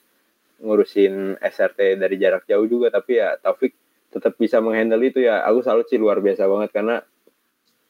ngurusin 0.61 1.37
SRT 1.41 1.99
dari 1.99 2.15
jarak 2.17 2.47
jauh 2.47 2.65
juga 2.65 2.89
tapi 2.93 3.19
ya 3.19 3.35
Taufik 3.37 3.75
tetap 4.11 4.35
bisa 4.35 4.59
menghandle 4.59 5.01
itu 5.01 5.23
ya. 5.23 5.41
Aku 5.47 5.63
salut 5.63 5.87
sih 5.87 5.97
luar 5.97 6.19
biasa 6.19 6.45
banget 6.45 6.69
karena 6.75 6.95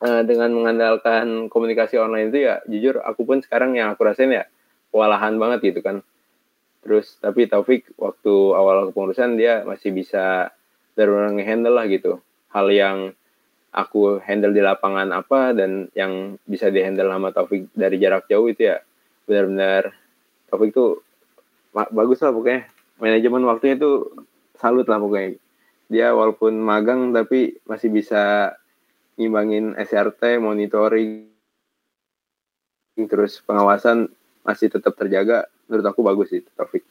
eh, 0.05 0.21
dengan 0.23 0.53
mengandalkan 0.53 1.49
komunikasi 1.49 1.97
online 1.97 2.29
itu 2.31 2.47
ya 2.47 2.61
jujur 2.69 3.01
aku 3.01 3.25
pun 3.25 3.41
sekarang 3.41 3.75
yang 3.75 3.91
aku 3.91 4.05
rasain 4.05 4.31
ya 4.31 4.45
kewalahan 4.93 5.35
banget 5.41 5.73
gitu 5.73 5.81
kan. 5.83 6.05
Terus 6.81 7.17
tapi 7.21 7.45
Taufik 7.49 7.89
waktu 7.97 8.33
awal 8.53 8.89
kepengurusan 8.89 9.37
dia 9.37 9.65
masih 9.65 9.91
bisa 9.93 10.53
benar-benar 10.93 11.33
nge-handle 11.37 11.75
lah 11.75 11.85
gitu. 11.89 12.21
Hal 12.53 12.67
yang 12.69 12.97
aku 13.71 14.19
handle 14.19 14.51
di 14.51 14.59
lapangan 14.59 15.15
apa 15.15 15.55
dan 15.55 15.87
yang 15.95 16.35
bisa 16.43 16.67
dihandle 16.67 17.07
sama 17.07 17.31
Taufik 17.31 17.71
dari 17.71 17.95
jarak 17.97 18.27
jauh 18.27 18.51
itu 18.51 18.67
ya 18.67 18.83
benar-benar 19.23 19.95
Taufik 20.51 20.75
tuh 20.75 20.99
bagus 21.71 22.19
lah 22.19 22.35
pokoknya. 22.35 22.67
Manajemen 23.01 23.47
waktunya 23.47 23.75
tuh 23.79 24.27
salut 24.59 24.85
lah 24.91 24.99
pokoknya. 24.99 25.39
Dia 25.87 26.11
walaupun 26.11 26.59
magang 26.59 27.15
tapi 27.15 27.59
masih 27.63 27.89
bisa 27.91 28.53
ngimbangin 29.15 29.75
SRT 29.79 30.39
monitoring 30.43 31.31
terus 33.07 33.39
pengawasan 33.41 34.11
masih 34.43 34.67
tetap 34.67 34.93
terjaga. 34.99 35.47
Menurut 35.71 35.85
aku 35.87 36.03
bagus 36.03 36.27
sih 36.35 36.43
Taufik. 36.53 36.83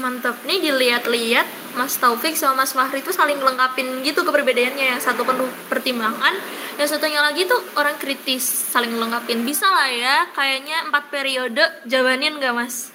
Mantap. 0.00 0.40
Nih 0.48 0.58
dilihat-lihat 0.58 1.61
Mas 1.72 1.96
Taufik 1.96 2.36
sama 2.36 2.62
Mas 2.62 2.76
Fahri 2.76 3.00
itu 3.00 3.12
saling 3.12 3.40
lengkapin 3.40 4.04
gitu 4.04 4.22
keperbedaannya 4.22 4.96
yang 4.96 5.00
satu 5.00 5.24
penuh 5.24 5.48
pertimbangan 5.72 6.36
yang 6.76 6.88
satunya 6.88 7.20
lagi 7.20 7.48
tuh 7.48 7.58
orang 7.76 7.96
kritis 7.96 8.44
saling 8.44 8.92
lengkapin 8.96 9.44
bisa 9.44 9.64
lah 9.68 9.88
ya 9.88 10.16
kayaknya 10.36 10.88
empat 10.88 11.08
periode 11.08 11.64
jawanin 11.88 12.36
gak 12.38 12.52
Mas 12.52 12.92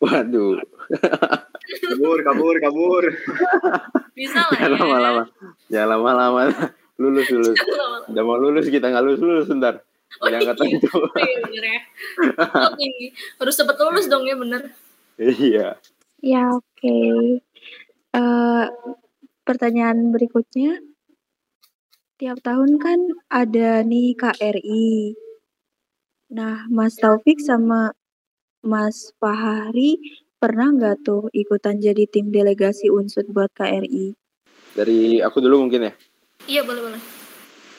waduh 0.00 0.60
kabur 1.92 2.18
kabur 2.24 2.54
kabur 2.60 3.04
bisa 4.16 4.40
lah 4.48 4.58
jangan 4.58 4.72
ya 4.72 4.78
lama-lama 4.80 5.22
jangan 5.68 5.88
lama-lama 5.96 6.40
lulus 7.00 7.28
lulus 7.28 7.58
udah 8.08 8.22
mau 8.22 8.36
lulus 8.38 8.66
kita 8.70 8.88
nggak 8.88 9.04
lulus 9.04 9.20
lulus 9.20 9.48
bentar 9.50 9.84
Oh, 10.22 10.30
di 10.30 10.36
angkatan 10.38 10.66
iya. 10.70 10.78
itu. 10.78 10.90
Bener 11.10 11.64
ya. 11.66 11.80
Harus 13.42 13.54
cepet 13.58 13.76
lulus 13.82 14.06
dong 14.06 14.22
ya 14.22 14.38
bener. 14.38 14.62
iya. 15.18 15.74
Ya, 16.22 16.54
oke. 16.54 16.94
Eh, 18.14 18.66
pertanyaan 19.42 20.14
berikutnya. 20.14 20.78
Tiap 22.14 22.38
tahun 22.46 22.78
kan 22.78 22.98
ada 23.26 23.82
nih 23.82 24.14
KRI. 24.14 25.18
Nah, 26.30 26.70
Mas 26.70 26.94
Taufik 26.94 27.42
sama 27.42 27.90
Mas 28.62 29.10
Fahri 29.18 29.98
pernah 30.38 30.70
nggak 30.70 31.02
tuh 31.02 31.26
ikutan 31.34 31.82
jadi 31.82 32.06
tim 32.06 32.30
delegasi 32.30 32.86
unsur 32.86 33.26
buat 33.26 33.50
KRI? 33.50 34.14
Dari 34.78 35.18
aku 35.18 35.42
dulu 35.42 35.66
mungkin 35.66 35.90
ya. 35.90 35.92
Iya 36.46 36.62
boleh 36.62 36.82
boleh. 36.86 37.02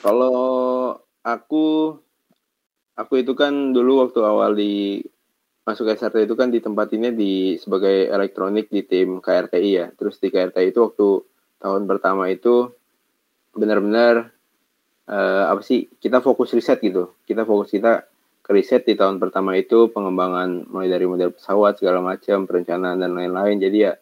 Kalau 0.03 0.39
aku 1.23 1.95
aku 2.99 3.13
itu 3.23 3.31
kan 3.39 3.71
dulu 3.71 4.03
waktu 4.03 4.19
awal 4.19 4.51
di 4.51 4.99
masuk 5.66 5.89
SRT 5.89 6.30
itu 6.30 6.38
kan 6.38 6.53
ditempatinnya 6.53 7.09
di 7.09 7.57
sebagai 7.57 8.05
elektronik 8.13 8.70
di 8.70 8.86
tim 8.86 9.18
KRTI 9.18 9.72
ya. 9.74 9.88
Terus 9.97 10.22
di 10.22 10.30
KRTI 10.30 10.70
itu 10.70 10.80
waktu 10.86 11.07
tahun 11.57 11.89
pertama 11.89 12.30
itu 12.30 12.70
benar-benar 13.57 14.30
eh, 15.09 15.43
apa 15.49 15.66
sih 15.66 15.89
kita 15.97 16.22
fokus 16.22 16.53
riset 16.53 16.78
gitu. 16.86 17.18
Kita 17.26 17.49
fokus 17.49 17.74
kita 17.74 18.05
ke 18.45 18.53
riset 18.53 18.86
di 18.86 18.93
tahun 18.93 19.18
pertama 19.18 19.57
itu 19.57 19.89
pengembangan 19.89 20.70
mulai 20.70 20.86
dari 20.86 21.09
model 21.09 21.34
pesawat 21.34 21.82
segala 21.82 21.97
macam 21.97 22.45
perencanaan 22.45 23.01
dan 23.01 23.18
lain-lain. 23.18 23.57
Jadi 23.57 23.78
ya 23.89 23.97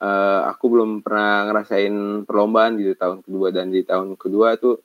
eh, 0.00 0.40
aku 0.48 0.64
belum 0.72 1.04
pernah 1.04 1.44
ngerasain 1.52 2.24
perlombaan 2.24 2.80
gitu 2.80 2.96
tahun 2.96 3.20
kedua 3.20 3.52
dan 3.52 3.68
di 3.68 3.84
tahun 3.84 4.16
kedua 4.16 4.56
tuh 4.56 4.80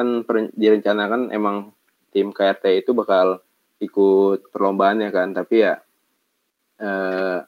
kan 0.00 0.24
direncanakan 0.56 1.28
emang 1.28 1.76
tim 2.08 2.32
KRT 2.32 2.88
itu 2.88 2.96
bakal 2.96 3.44
ikut 3.78 4.50
perlombaan 4.50 5.02
ya 5.02 5.10
kan. 5.10 5.34
Tapi 5.34 5.54
ya 5.62 5.74
eh, 6.78 7.38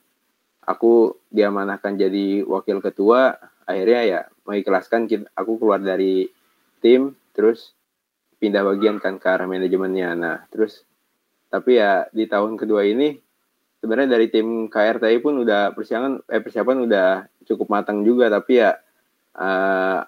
aku 0.66 0.93
diamanahkan 1.31 1.99
jadi 1.99 2.47
wakil 2.47 2.78
ketua. 2.83 3.37
Akhirnya 3.66 4.03
ya 4.03 4.20
mengikhlaskan 4.47 5.07
aku 5.35 5.62
keluar 5.62 5.78
dari 5.78 6.26
tim 6.83 7.14
terus 7.31 7.74
pindah 8.41 8.64
bagian 8.64 8.99
kan 8.99 9.18
ke 9.20 9.28
arah 9.31 9.47
manajemennya. 9.47 10.16
Nah 10.18 10.37
terus 10.51 10.83
tapi 11.51 11.78
ya 11.78 12.07
di 12.14 12.26
tahun 12.31 12.55
kedua 12.55 12.87
ini 12.87 13.18
sebenarnya 13.83 14.18
dari 14.18 14.26
tim 14.31 14.70
KRTI 14.70 15.18
pun 15.22 15.43
udah 15.43 15.74
persiapan 15.74 16.22
eh 16.31 16.43
persiapan 16.43 16.76
udah 16.87 17.09
cukup 17.47 17.70
matang 17.70 18.03
juga. 18.03 18.31
Tapi 18.31 18.53
ya 18.59 18.74
eh, 19.39 20.01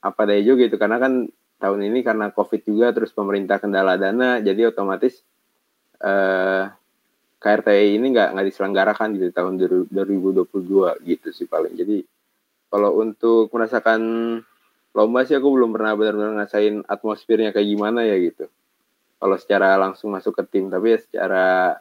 apa 0.00 0.22
daya 0.26 0.42
juga 0.42 0.70
gitu. 0.70 0.78
Karena 0.78 1.02
kan 1.02 1.26
tahun 1.60 1.80
ini 1.92 2.00
karena 2.00 2.32
covid 2.32 2.64
juga 2.64 2.90
terus 2.96 3.12
pemerintah 3.12 3.60
kendala 3.60 4.00
dana 4.00 4.40
jadi 4.40 4.72
otomatis 4.72 5.20
eh 6.00 6.64
KRTI 7.40 7.96
ini 7.96 8.12
nggak 8.12 8.36
nggak 8.36 8.46
diselenggarakan 8.52 9.16
gitu 9.16 9.32
tahun 9.32 9.56
2022 9.88 11.08
gitu 11.08 11.28
sih 11.32 11.48
paling. 11.48 11.72
Jadi 11.72 12.04
kalau 12.68 13.00
untuk 13.00 13.48
merasakan 13.48 14.00
lomba 14.92 15.24
sih 15.24 15.40
aku 15.40 15.48
belum 15.48 15.72
pernah 15.72 15.96
benar-benar 15.96 16.36
ngerasain 16.36 16.84
atmosfernya 16.84 17.56
kayak 17.56 17.64
gimana 17.64 18.04
ya 18.04 18.20
gitu. 18.20 18.44
Kalau 19.16 19.36
secara 19.40 19.80
langsung 19.80 20.12
masuk 20.12 20.36
ke 20.36 20.44
tim 20.52 20.68
tapi 20.68 20.96
ya 20.96 20.98
secara 21.00 21.80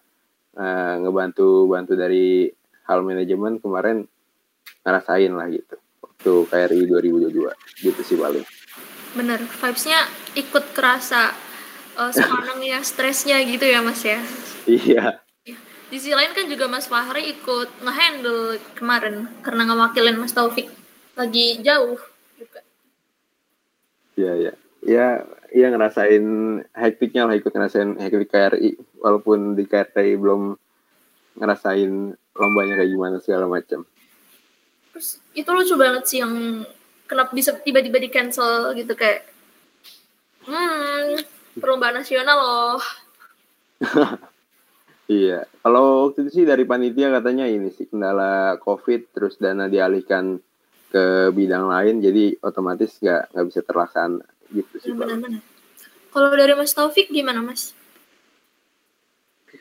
eh, 0.55 0.93
ngebantu 1.03 1.67
bantu 1.67 1.93
dari 1.99 2.47
hal 2.87 3.03
manajemen 3.03 3.59
kemarin 3.59 4.07
ngerasain 4.87 5.35
lah 5.35 5.47
gitu. 5.51 5.75
Waktu 5.99 6.31
KRI 6.47 6.81
2022 6.87 7.83
gitu 7.83 8.01
sih 8.07 8.15
paling. 8.15 8.47
Bener. 9.11 9.43
Vibes-nya 9.43 10.07
ikut 10.39 10.71
kerasa 10.71 11.48
uh, 11.99 12.11
sekarang 12.15 12.63
ya 12.63 12.79
stresnya 12.79 13.43
gitu 13.43 13.67
ya 13.67 13.83
mas 13.83 13.99
ya. 14.01 14.19
iya 14.63 15.19
Di 15.89 15.97
sisi 15.97 16.13
lain 16.13 16.37
kan 16.37 16.45
juga 16.45 16.69
Mas 16.69 16.85
Fahri 16.85 17.33
ikut 17.33 17.81
ngehandle 17.81 18.61
kemarin 18.77 19.25
karena 19.41 19.73
ngewakilin 19.73 20.21
Mas 20.21 20.37
Taufik 20.37 20.69
lagi 21.17 21.59
jauh 21.65 21.97
juga. 22.37 22.61
iya 24.13 24.31
iya 24.37 24.53
ya 24.85 25.07
iya 25.49 25.67
ngerasain 25.73 26.23
hektiknya 26.77 27.25
lah 27.25 27.33
ikut 27.33 27.49
ngerasain 27.49 27.97
hektik 27.97 28.29
KRI 28.29 29.01
walaupun 29.01 29.57
di 29.57 29.65
KRI 29.65 30.13
belum 30.13 30.53
ngerasain 31.41 32.13
lombanya 32.37 32.73
kayak 32.77 32.91
gimana 32.93 33.17
segala 33.17 33.49
macam 33.49 33.81
Terus 34.93 35.17
itu 35.33 35.49
lucu 35.49 35.73
banget 35.73 36.03
sih 36.05 36.21
yang 36.21 36.61
kenapa 37.09 37.33
bisa 37.33 37.57
tiba-tiba 37.57 37.97
di 37.97 38.13
cancel 38.13 38.77
gitu 38.77 38.93
kayak 38.93 39.25
hmm 40.45 41.38
perlombaan 41.59 42.01
nasional 42.01 42.37
loh. 42.39 42.81
Iya, 45.09 45.49
kalau 45.65 46.05
waktu 46.05 46.29
itu 46.29 46.29
sih 46.29 46.45
dari 46.45 46.69
panitia 46.69 47.09
katanya 47.09 47.49
ini 47.49 47.73
sih 47.73 47.89
kendala 47.89 48.61
COVID, 48.61 49.09
terus 49.09 49.41
dana 49.41 49.65
dialihkan 49.65 50.37
ke 50.93 51.33
bidang 51.33 51.65
lain, 51.65 51.97
jadi 51.97 52.37
otomatis 52.45 52.93
nggak 53.01 53.33
nggak 53.33 53.45
bisa 53.49 53.61
terlaksana 53.65 54.21
gitu 54.53 54.73
sih. 54.77 54.93
Pak. 54.93 55.09
Benar-benar. 55.09 55.41
Kalau 56.13 56.29
dari 56.29 56.53
Mas 56.53 56.77
Taufik 56.77 57.09
gimana 57.09 57.41
Mas? 57.41 57.73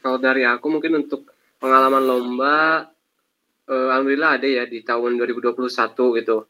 Kalau 0.04 0.20
dari 0.20 0.44
aku 0.44 0.68
mungkin 0.68 1.00
untuk 1.00 1.32
pengalaman 1.56 2.04
lomba, 2.04 2.88
eh, 3.72 3.86
alhamdulillah 3.88 4.36
ada 4.36 4.48
ya 4.52 4.68
di 4.68 4.84
tahun 4.84 5.16
2021 5.16 6.12
gitu. 6.20 6.44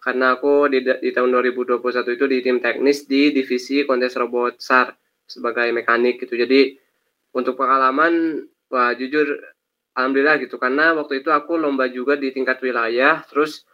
Karena 0.00 0.34
aku 0.34 0.72
di, 0.72 0.80
di 0.80 1.10
tahun 1.12 1.28
2021 1.28 2.16
itu 2.16 2.24
di 2.24 2.38
tim 2.40 2.56
teknis 2.58 3.04
di 3.04 3.36
divisi 3.36 3.84
kontes 3.84 4.16
robot 4.16 4.56
SAR 4.56 4.96
sebagai 5.28 5.68
mekanik 5.76 6.18
gitu. 6.24 6.40
Jadi 6.40 6.74
untuk 7.36 7.60
pengalaman, 7.60 8.42
wah 8.72 8.96
jujur 8.96 9.28
alhamdulillah 9.92 10.40
gitu. 10.40 10.56
Karena 10.56 10.96
waktu 10.96 11.20
itu 11.20 11.28
aku 11.28 11.60
lomba 11.60 11.86
juga 11.92 12.16
di 12.16 12.32
tingkat 12.32 12.58
wilayah, 12.64 13.20
terus 13.28 13.68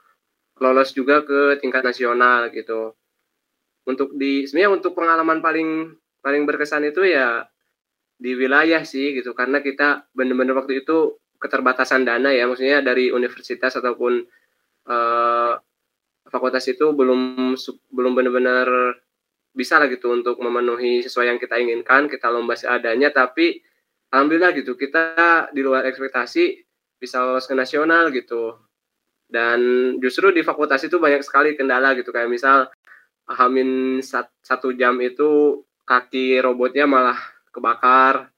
lolos 0.59 0.91
juga 0.93 1.22
ke 1.22 1.62
tingkat 1.62 1.87
nasional 1.87 2.51
gitu. 2.51 2.93
Untuk 3.87 4.18
di 4.18 4.51
sebenarnya 4.51 4.83
untuk 4.83 4.93
pengalaman 4.99 5.39
paling 5.39 5.95
paling 6.27 6.43
berkesan 6.43 6.91
itu 6.91 7.07
ya 7.07 7.47
di 8.18 8.33
wilayah 8.35 8.83
sih 8.83 9.14
gitu 9.14 9.37
karena 9.37 9.61
kita 9.61 10.09
bener-bener 10.16 10.57
waktu 10.57 10.83
itu 10.83 11.20
keterbatasan 11.37 12.09
dana 12.09 12.33
ya 12.33 12.49
maksudnya 12.49 12.81
dari 12.81 13.12
universitas 13.12 13.77
ataupun 13.77 14.24
eh, 14.89 15.53
fakultas 16.31 16.66
itu 16.66 16.93
belum 16.93 17.55
belum 17.91 18.12
benar-benar 18.14 18.68
bisa 19.57 19.81
lah 19.81 19.89
gitu 19.89 20.12
untuk 20.12 20.37
memenuhi 20.43 21.01
sesuai 21.01 21.33
yang 21.33 21.39
kita 21.41 21.57
inginkan 21.57 22.11
kita 22.12 22.29
lomba 22.29 22.55
seadanya. 22.59 23.09
Tapi 23.14 23.62
alhamdulillah 24.12 24.53
gitu 24.55 24.77
kita 24.77 25.49
di 25.51 25.61
luar 25.64 25.89
ekspektasi 25.89 26.61
bisa 27.01 27.24
lolos 27.24 27.49
ke 27.49 27.55
nasional 27.57 28.12
gitu. 28.12 28.59
Dan 29.27 29.93
justru 29.99 30.31
di 30.31 30.47
fakultas 30.47 30.85
itu 30.87 31.03
banyak 31.03 31.24
sekali 31.24 31.59
kendala 31.59 31.97
gitu 31.99 32.14
kayak 32.14 32.31
misal 32.31 32.70
hamin 33.27 33.99
sat- 34.07 34.31
satu 34.43 34.70
jam 34.70 34.95
itu 35.03 35.62
kaki 35.83 36.39
robotnya 36.39 36.87
malah 36.87 37.18
kebakar 37.51 38.31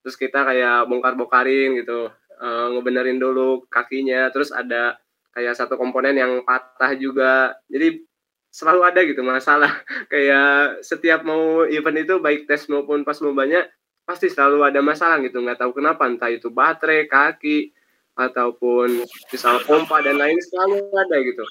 terus 0.00 0.16
kita 0.16 0.48
kayak 0.48 0.88
bongkar-bongkarin 0.88 1.76
gitu 1.80 2.08
eh, 2.40 2.66
ngebenerin 2.72 3.20
dulu 3.20 3.68
kakinya 3.68 4.32
terus 4.32 4.48
ada 4.48 4.96
kayak 5.34 5.54
satu 5.56 5.78
komponen 5.78 6.16
yang 6.18 6.42
patah 6.42 6.92
juga. 6.98 7.54
Jadi 7.70 8.02
selalu 8.50 8.80
ada 8.82 9.00
gitu 9.06 9.22
masalah. 9.22 9.72
Kayak 10.12 10.82
setiap 10.82 11.22
mau 11.22 11.64
event 11.66 11.98
itu 12.02 12.18
baik 12.18 12.50
tes 12.50 12.66
maupun 12.66 13.06
pas 13.06 13.16
lombanya 13.22 13.66
pasti 14.02 14.26
selalu 14.26 14.66
ada 14.66 14.82
masalah 14.82 15.22
gitu. 15.22 15.38
Nggak 15.38 15.62
tahu 15.62 15.78
kenapa 15.78 16.10
entah 16.10 16.30
itu 16.30 16.50
baterai 16.50 17.06
kaki 17.06 17.70
ataupun 18.18 19.06
misal 19.30 19.62
pompa 19.64 20.02
dan 20.02 20.18
lain 20.18 20.36
selalu 20.42 20.90
ada 20.98 21.16
gitu. 21.22 21.44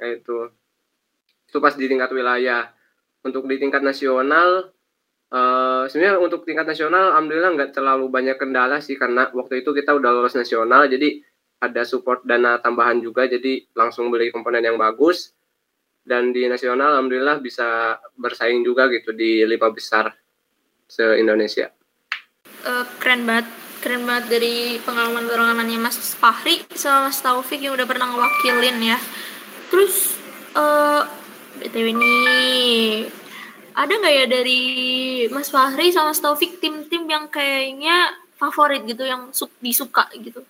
Kayak 0.00 0.24
itu. 0.24 0.38
Itu 1.52 1.58
pas 1.60 1.76
di 1.76 1.84
tingkat 1.84 2.10
wilayah. 2.10 2.72
Untuk 3.20 3.44
di 3.44 3.60
tingkat 3.60 3.84
nasional 3.84 4.72
eh 5.28 5.84
sebenarnya 5.92 6.24
untuk 6.24 6.48
tingkat 6.48 6.64
nasional 6.64 7.12
alhamdulillah 7.12 7.52
nggak 7.52 7.76
terlalu 7.76 8.08
banyak 8.08 8.40
kendala 8.40 8.80
sih 8.80 8.96
karena 8.96 9.28
waktu 9.36 9.60
itu 9.60 9.76
kita 9.76 9.92
udah 9.92 10.08
lolos 10.08 10.32
nasional 10.32 10.88
jadi 10.88 11.20
ada 11.58 11.82
support 11.82 12.22
dana 12.22 12.62
tambahan 12.62 13.02
juga 13.02 13.26
jadi 13.26 13.66
langsung 13.74 14.10
beli 14.10 14.30
komponen 14.30 14.62
yang 14.62 14.78
bagus. 14.78 15.34
Dan 16.08 16.32
di 16.32 16.48
nasional 16.48 16.96
alhamdulillah 16.96 17.36
bisa 17.44 18.00
bersaing 18.16 18.64
juga 18.64 18.88
gitu 18.88 19.12
di 19.12 19.44
lima 19.44 19.68
besar 19.68 20.08
se 20.88 21.04
Indonesia. 21.20 21.68
Eh, 22.64 22.84
keren 22.96 23.28
banget 23.28 23.46
keren 23.84 24.08
banget 24.08 24.40
dari 24.40 24.80
pengalaman 24.82 25.28
pengalamannya 25.28 25.78
Mas 25.78 26.00
Fahri 26.16 26.64
sama 26.72 27.12
Mas 27.12 27.20
Taufik 27.20 27.60
yang 27.60 27.76
udah 27.76 27.84
pernah 27.84 28.08
ngewakilin 28.08 28.78
ya. 28.80 28.98
Terus 29.68 30.16
eh 30.56 31.02
btw 31.58 31.86
nih 31.92 33.10
ada 33.76 33.92
nggak 33.92 34.14
ya 34.14 34.24
dari 34.26 34.62
Mas 35.28 35.52
Fahri 35.52 35.92
sama 35.92 36.10
Mas 36.10 36.24
Taufik 36.24 36.56
tim-tim 36.56 37.04
yang 37.04 37.28
kayaknya 37.28 38.16
favorit 38.40 38.82
gitu 38.88 39.04
yang 39.04 39.28
su- 39.36 39.52
disuka 39.60 40.08
gitu 40.16 40.40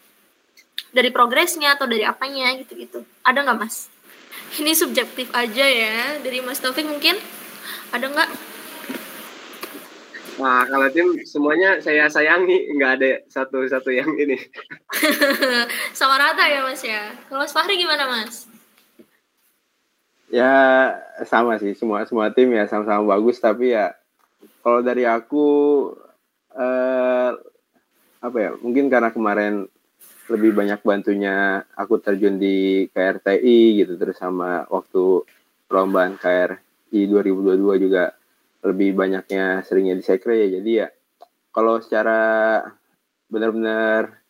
dari 0.92 1.10
progresnya 1.12 1.76
atau 1.76 1.84
dari 1.84 2.04
apanya 2.04 2.52
gitu-gitu 2.58 3.04
ada 3.24 3.44
nggak 3.44 3.58
Mas 3.58 3.90
ini 4.56 4.72
subjektif 4.72 5.28
aja 5.36 5.66
ya 5.66 6.18
dari 6.24 6.40
Mas 6.40 6.62
Taufik 6.62 6.88
mungkin 6.88 7.16
ada 7.92 8.06
nggak 8.08 8.30
Nah, 10.38 10.62
kalau 10.70 10.86
tim 10.94 11.18
semuanya 11.26 11.82
saya 11.82 12.06
sayangi, 12.06 12.70
nggak 12.78 12.92
ada 12.94 13.10
satu-satu 13.26 13.90
yang 13.90 14.06
ini. 14.14 14.38
Sama 15.98 16.14
rata 16.14 16.46
ya 16.46 16.62
Mas 16.62 16.78
ya. 16.86 17.10
Kalau 17.26 17.42
Mas 17.42 17.50
Fahri 17.50 17.74
gimana 17.74 18.06
Mas? 18.06 18.46
Ya 20.30 20.54
sama 21.24 21.56
sih, 21.56 21.72
semua 21.72 22.04
semua 22.04 22.28
tim 22.30 22.52
ya 22.52 22.68
sama-sama 22.68 23.16
bagus, 23.16 23.40
tapi 23.40 23.72
ya 23.72 23.96
kalau 24.60 24.84
dari 24.84 25.08
aku 25.08 25.46
eh, 26.52 27.30
apa 28.20 28.36
ya? 28.38 28.54
Mungkin 28.60 28.92
karena 28.92 29.08
kemarin 29.08 29.66
lebih 30.28 30.52
banyak 30.52 30.80
bantunya 30.84 31.64
aku 31.72 32.00
terjun 32.04 32.36
di 32.36 32.84
KRTI 32.92 33.80
gitu, 33.80 33.96
terus 33.96 34.20
sama 34.20 34.68
waktu 34.68 35.24
perlombaan 35.68 36.20
KRI 36.20 37.00
2022 37.08 37.84
juga 37.84 38.12
lebih 38.64 38.92
banyaknya 38.96 39.64
seringnya 39.64 39.96
di 39.96 40.04
sekre 40.04 40.44
ya. 40.44 40.48
Jadi 40.60 40.70
ya 40.70 40.88
kalau 41.52 41.80
secara 41.80 42.60
benar-benar 43.28 44.20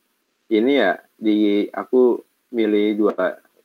ini 0.50 0.72
ya 0.78 0.98
di 1.18 1.66
aku 1.68 2.22
milih 2.54 2.86
dua 2.98 3.14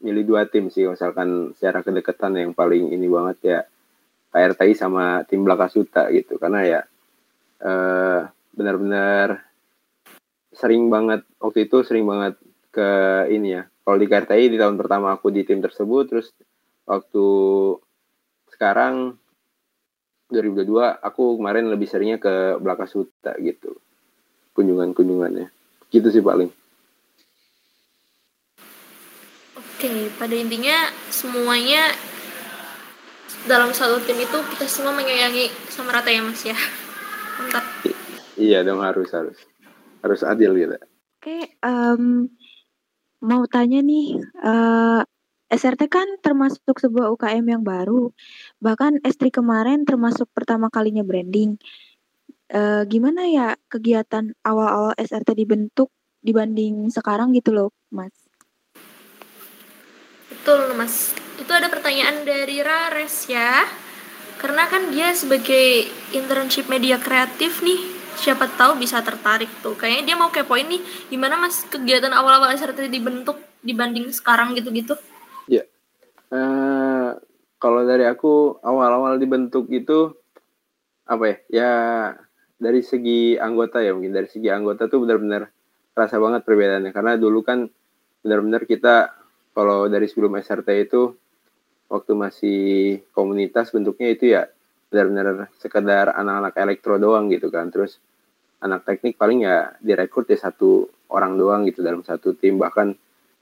milih 0.03 0.23
dua 0.25 0.41
tim 0.49 0.73
sih. 0.73 0.89
Misalkan 0.89 1.53
secara 1.57 1.85
kedekatan 1.85 2.37
yang 2.39 2.51
paling 2.57 2.91
ini 2.91 3.07
banget 3.07 3.37
ya 3.43 3.59
KRTI 4.33 4.73
sama 4.73 5.21
tim 5.29 5.45
Blakasuta 5.45 6.09
gitu. 6.09 6.41
Karena 6.41 6.61
ya 6.65 6.81
eh, 7.61 8.19
benar-benar 8.53 9.52
sering 10.53 10.89
banget 10.89 11.25
waktu 11.41 11.65
itu 11.65 11.81
sering 11.81 12.05
banget 12.05 12.37
ke 12.73 12.89
ini 13.29 13.61
ya 13.61 13.63
kalau 13.85 13.97
di 13.99 14.07
KRTI 14.07 14.49
di 14.49 14.57
tahun 14.57 14.79
pertama 14.79 15.13
aku 15.13 15.29
di 15.29 15.45
tim 15.45 15.59
tersebut 15.61 16.09
terus 16.09 16.33
waktu 16.85 17.25
sekarang 18.53 19.17
2022 20.31 21.03
aku 21.03 21.37
kemarin 21.37 21.69
lebih 21.69 21.85
seringnya 21.85 22.17
ke 22.17 22.57
Blakasuta 22.57 23.37
gitu 23.41 23.77
kunjungan-kunjungannya 24.57 25.49
gitu 25.93 26.07
sih 26.09 26.23
paling 26.23 26.49
Oke, 29.53 30.07
pada 30.15 30.31
intinya 30.31 30.87
semuanya 31.11 31.91
dalam 33.43 33.75
satu 33.75 33.99
tim 34.07 34.15
itu 34.15 34.37
kita 34.55 34.63
semua 34.63 34.95
menyayangi 34.95 35.51
sama 35.67 35.91
rata 35.91 36.07
ya 36.07 36.23
Mas 36.23 36.39
ya. 36.47 36.55
Mantap. 37.35 37.67
Iya 38.39 38.63
dong 38.63 38.79
harus 38.79 39.11
harus 39.11 39.35
harus 40.03 40.21
adil 40.21 40.53
gitu 40.59 40.75
Oke, 41.23 41.55
em, 41.63 42.27
mau 43.23 43.47
tanya 43.47 43.79
nih, 43.79 44.19
eh, 44.19 45.01
SRT 45.47 45.87
kan 45.87 46.19
termasuk 46.19 46.75
sebuah 46.75 47.15
UKM 47.15 47.47
yang 47.47 47.63
baru, 47.63 48.11
bahkan 48.59 48.99
S3 48.99 49.31
kemarin 49.31 49.87
termasuk 49.87 50.27
pertama 50.35 50.67
kalinya 50.67 50.99
branding. 50.99 51.55
Eh, 52.51 52.83
gimana 52.91 53.23
ya 53.23 53.55
kegiatan 53.71 54.35
awal-awal 54.43 54.91
SRT 54.99 55.31
dibentuk 55.31 55.95
dibanding 56.19 56.91
sekarang 56.91 57.31
gitu 57.31 57.55
loh, 57.55 57.69
Mas? 57.87 58.11
Betul 60.27 60.75
Mas. 60.75 61.15
Itu 61.39 61.55
ada 61.55 61.71
pertanyaan 61.71 62.27
dari 62.27 62.59
Rares 62.59 63.31
ya. 63.31 63.63
Karena 64.41 64.67
kan 64.67 64.91
dia 64.91 65.15
sebagai 65.15 65.87
internship 66.11 66.67
media 66.67 66.99
kreatif 66.99 67.63
nih, 67.63 67.79
siapa 68.17 68.49
tahu 68.53 68.79
bisa 68.79 69.01
tertarik 69.01 69.49
tuh. 69.61 69.77
Kayaknya 69.77 70.03
dia 70.05 70.15
mau 70.19 70.29
kepoin 70.29 70.67
nih, 70.67 70.81
gimana 71.09 71.37
Mas 71.39 71.65
kegiatan 71.67 72.11
awal-awal 72.13 72.53
SRT 72.53 72.89
dibentuk 72.89 73.37
dibanding 73.63 74.11
sekarang 74.11 74.53
gitu-gitu? 74.57 74.95
ya 75.47 75.63
Eh, 76.33 77.09
kalau 77.61 77.85
dari 77.85 78.09
aku 78.09 78.57
awal-awal 78.65 79.21
dibentuk 79.21 79.69
itu 79.69 80.17
apa 81.05 81.23
ya 81.29 81.37
ya 81.53 81.71
dari 82.57 82.81
segi 82.81 83.37
anggota 83.37 83.85
ya 83.85 83.93
mungkin 83.93 84.17
dari 84.17 84.25
segi 84.25 84.49
anggota 84.49 84.89
tuh 84.89 85.05
benar-benar 85.05 85.53
terasa 85.93 86.17
banget 86.17 86.41
perbedaannya 86.41 86.89
karena 86.89 87.21
dulu 87.21 87.45
kan 87.45 87.69
benar-benar 88.25 88.65
kita 88.65 89.13
kalau 89.53 89.85
dari 89.85 90.09
sebelum 90.09 90.33
SRT 90.41 90.69
itu 90.89 91.13
waktu 91.85 92.11
masih 92.17 92.61
komunitas 93.13 93.69
bentuknya 93.69 94.09
itu 94.09 94.33
ya 94.33 94.49
benar-benar 94.93 95.49
sekedar 95.57 96.13
anak-anak 96.13 96.53
elektro 96.61 97.01
doang 97.01 97.33
gitu 97.33 97.49
kan. 97.49 97.73
Terus 97.73 97.97
anak 98.61 98.85
teknik 98.85 99.17
paling 99.17 99.43
ya 99.43 99.73
direkrut 99.81 100.29
ya 100.29 100.37
satu 100.37 100.87
orang 101.09 101.35
doang 101.35 101.65
gitu 101.65 101.81
dalam 101.81 102.05
satu 102.05 102.37
tim. 102.37 102.61
Bahkan 102.61 102.87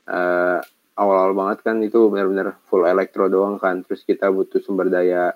eh, 0.08 0.60
awal-awal 0.96 1.34
banget 1.36 1.58
kan 1.68 1.78
itu 1.84 2.08
benar-benar 2.08 2.56
full 2.72 2.88
elektro 2.88 3.28
doang 3.28 3.60
kan. 3.60 3.84
Terus 3.84 4.08
kita 4.08 4.32
butuh 4.32 4.64
sumber 4.64 4.88
daya 4.88 5.36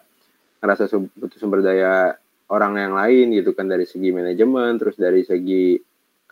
ngerasa 0.63 0.87
sum- 0.87 1.11
butuh 1.11 1.37
sumber 1.37 1.59
daya 1.59 2.15
orang 2.47 2.79
yang 2.79 2.93
lain 2.95 3.35
gitu 3.35 3.51
kan. 3.51 3.67
Dari 3.67 3.83
segi 3.83 4.15
manajemen 4.15 4.79
terus 4.79 4.95
dari 4.95 5.27
segi 5.27 5.75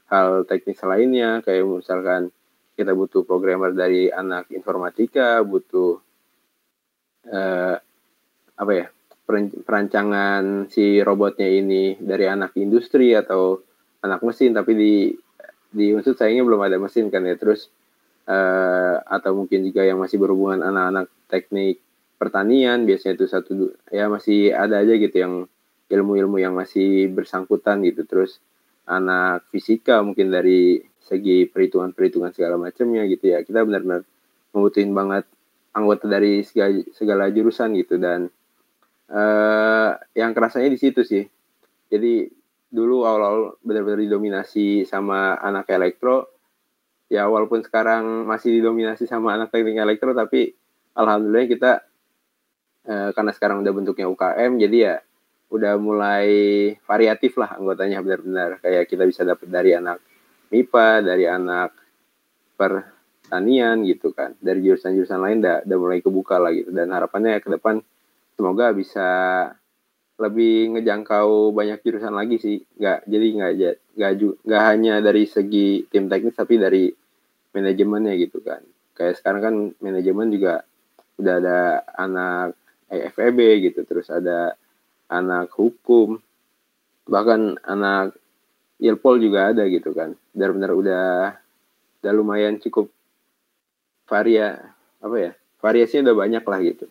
hal 0.07 0.47
teknis 0.47 0.79
lainnya. 0.79 1.43
Kayak 1.43 1.83
misalkan 1.83 2.31
kita 2.73 2.95
butuh 2.97 3.21
programmer 3.21 3.69
dari 3.69 4.09
anak 4.09 4.49
informatika 4.49 5.45
butuh 5.45 6.01
eh, 7.29 7.75
apa 8.53 8.71
ya 8.73 8.87
perancangan 9.63 10.67
si 10.67 10.99
robotnya 10.99 11.47
ini 11.47 11.95
dari 11.95 12.27
anak 12.27 12.55
industri 12.59 13.15
atau 13.15 13.63
anak 14.03 14.19
mesin 14.21 14.51
tapi 14.51 14.71
di 14.75 14.93
di 15.73 15.89
unsur 15.95 16.13
sayangnya 16.13 16.43
belum 16.45 16.61
ada 16.61 16.77
mesin 16.77 17.07
kan 17.09 17.23
ya. 17.25 17.39
Terus 17.39 17.71
eh, 18.27 18.95
atau 18.99 19.31
mungkin 19.33 19.63
juga 19.65 19.87
yang 19.87 19.97
masih 19.97 20.19
berhubungan 20.19 20.61
anak-anak 20.61 21.07
teknik 21.31 21.81
pertanian 22.19 22.87
biasanya 22.87 23.19
itu 23.19 23.25
satu 23.27 23.51
ya 23.91 24.07
masih 24.07 24.55
ada 24.55 24.79
aja 24.79 24.95
gitu 24.95 25.15
yang 25.17 25.33
ilmu-ilmu 25.91 26.39
yang 26.39 26.53
masih 26.53 27.09
bersangkutan 27.11 27.81
gitu. 27.87 28.03
Terus 28.05 28.37
anak 28.87 29.47
fisika 29.49 30.03
mungkin 30.03 30.29
dari 30.31 30.83
segi 31.03 31.47
perhitungan-perhitungan 31.47 32.31
segala 32.35 32.55
macamnya 32.59 33.07
gitu 33.07 33.33
ya. 33.33 33.43
Kita 33.43 33.63
benar-benar 33.63 34.03
membutuhin 34.53 34.93
banget 34.93 35.25
anggota 35.73 36.05
dari 36.05 36.45
segala, 36.45 36.85
segala 36.93 37.23
jurusan 37.33 37.73
gitu 37.75 37.97
dan 37.97 38.29
eh 39.13 39.91
yang 40.17 40.33
kerasanya 40.33 40.73
di 40.73 40.79
situ 40.81 41.05
sih. 41.05 41.23
Jadi 41.93 42.25
dulu 42.73 43.05
awal-awal 43.05 43.61
benar-benar 43.61 44.01
didominasi 44.01 44.89
sama 44.89 45.37
anak 45.37 45.69
elektro. 45.69 46.33
Ya 47.13 47.29
walaupun 47.29 47.61
sekarang 47.61 48.25
masih 48.25 48.57
didominasi 48.57 49.05
sama 49.05 49.37
anak 49.37 49.53
teknik 49.53 49.77
elektro 49.77 50.17
tapi 50.17 50.57
alhamdulillah 50.97 51.45
kita 51.45 51.71
eh, 52.89 53.09
karena 53.13 53.31
sekarang 53.37 53.61
udah 53.61 53.73
bentuknya 53.73 54.09
UKM 54.09 54.51
jadi 54.57 54.77
ya 54.81 54.95
udah 55.53 55.77
mulai 55.77 56.29
variatif 56.81 57.37
lah 57.37 57.53
anggotanya 57.53 58.01
benar-benar. 58.01 58.57
Kayak 58.65 58.89
kita 58.89 59.05
bisa 59.05 59.21
dapat 59.21 59.45
dari 59.53 59.77
anak 59.77 60.01
MIPA 60.49 60.89
dari 61.05 61.25
anak 61.29 61.69
pertanian 62.57 63.85
gitu 63.85 64.09
kan. 64.17 64.33
Dari 64.41 64.65
jurusan-jurusan 64.65 65.19
lain 65.21 65.37
udah, 65.45 65.77
mulai 65.77 66.01
kebuka 66.01 66.41
lah 66.41 66.49
gitu. 66.49 66.73
Dan 66.73 66.89
harapannya 66.89 67.37
ke 67.37 67.53
depan 67.53 67.85
semoga 68.33 68.73
bisa 68.73 69.09
lebih 70.21 70.77
ngejangkau 70.77 71.51
banyak 71.51 71.81
jurusan 71.81 72.13
lagi 72.13 72.37
sih. 72.37 72.57
Nggak 72.77 72.99
jadi 73.09 73.27
nggak 73.33 73.51
nggak 73.97 74.11
nggak 74.45 74.63
hanya 74.63 74.93
dari 75.01 75.23
segi 75.25 75.85
tim 75.89 76.05
teknis 76.09 76.37
tapi 76.37 76.61
dari 76.61 76.89
manajemennya 77.53 78.13
gitu 78.21 78.41
kan. 78.41 78.61
Kayak 78.93 79.21
sekarang 79.21 79.41
kan 79.41 79.55
manajemen 79.81 80.29
juga 80.29 80.61
udah 81.17 81.35
ada 81.41 81.59
anak 81.97 82.57
EFEB 82.89 83.69
gitu 83.69 83.85
terus 83.85 84.09
ada 84.09 84.53
anak 85.09 85.53
hukum 85.53 86.21
bahkan 87.09 87.57
anak 87.65 88.17
Ilpol 88.83 89.21
juga 89.21 89.53
ada 89.53 89.63
gitu 89.69 89.93
kan. 89.95 90.13
Benar-benar 90.35 90.71
udah 90.75 91.07
udah 92.03 92.11
lumayan 92.11 92.59
cukup 92.59 92.91
varia 94.03 94.59
apa 94.99 95.15
ya 95.15 95.31
variasinya 95.63 96.11
udah 96.11 96.17
banyak 96.19 96.43
lah 96.43 96.59
gitu 96.59 96.85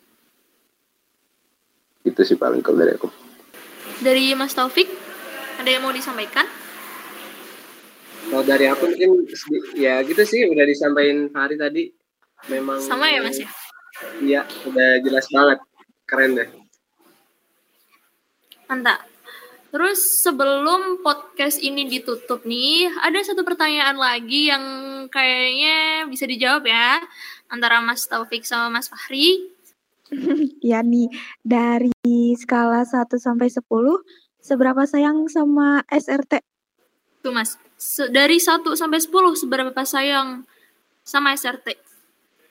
itu 2.13 2.23
sih 2.23 2.37
paling 2.37 2.61
kalau 2.61 2.85
dari 2.85 2.93
aku 2.95 3.09
Dari 4.03 4.37
Mas 4.37 4.53
Taufik, 4.53 4.91
ada 5.57 5.71
yang 5.71 5.83
mau 5.83 5.95
disampaikan? 5.95 6.45
Kalau 8.29 8.45
dari 8.45 8.67
aku 8.69 8.89
mungkin 8.89 9.29
ya 9.77 10.01
gitu 10.05 10.23
sih 10.25 10.47
udah 10.49 10.65
disampaikan 10.65 11.33
Hari 11.33 11.57
tadi. 11.57 11.93
Memang 12.51 12.83
Sama 12.83 13.07
ya 13.07 13.23
Mas 13.23 13.39
ya? 13.39 13.51
Iya, 14.19 14.43
udah 14.67 14.91
jelas 15.05 15.27
banget. 15.31 15.59
Keren 16.09 16.35
deh. 16.35 16.49
Mantap. 18.67 19.05
Terus 19.73 20.21
sebelum 20.21 21.01
podcast 21.01 21.57
ini 21.61 21.89
ditutup 21.89 22.45
nih, 22.45 22.93
ada 23.01 23.17
satu 23.25 23.41
pertanyaan 23.41 23.97
lagi 23.97 24.53
yang 24.53 24.65
kayaknya 25.09 26.05
bisa 26.09 26.29
dijawab 26.29 26.69
ya 26.69 27.01
antara 27.49 27.81
Mas 27.85 28.05
Taufik 28.09 28.45
sama 28.49 28.81
Mas 28.81 28.89
Fahri. 28.89 29.49
Ya 30.61 30.81
nih, 30.85 31.09
dari 31.41 31.92
skala 32.35 32.85
1 32.85 33.17
sampai 33.19 33.49
10, 33.49 33.63
seberapa 34.43 34.83
sayang 34.85 35.27
sama 35.31 35.83
SRT? 35.87 36.43
Tuh 37.23 37.31
Mas, 37.31 37.55
Se- 37.79 38.11
dari 38.11 38.43
1 38.43 38.75
sampai 38.75 38.99
10 38.99 39.35
seberapa 39.39 39.83
sayang 39.87 40.43
sama 41.03 41.35
SRT? 41.35 41.79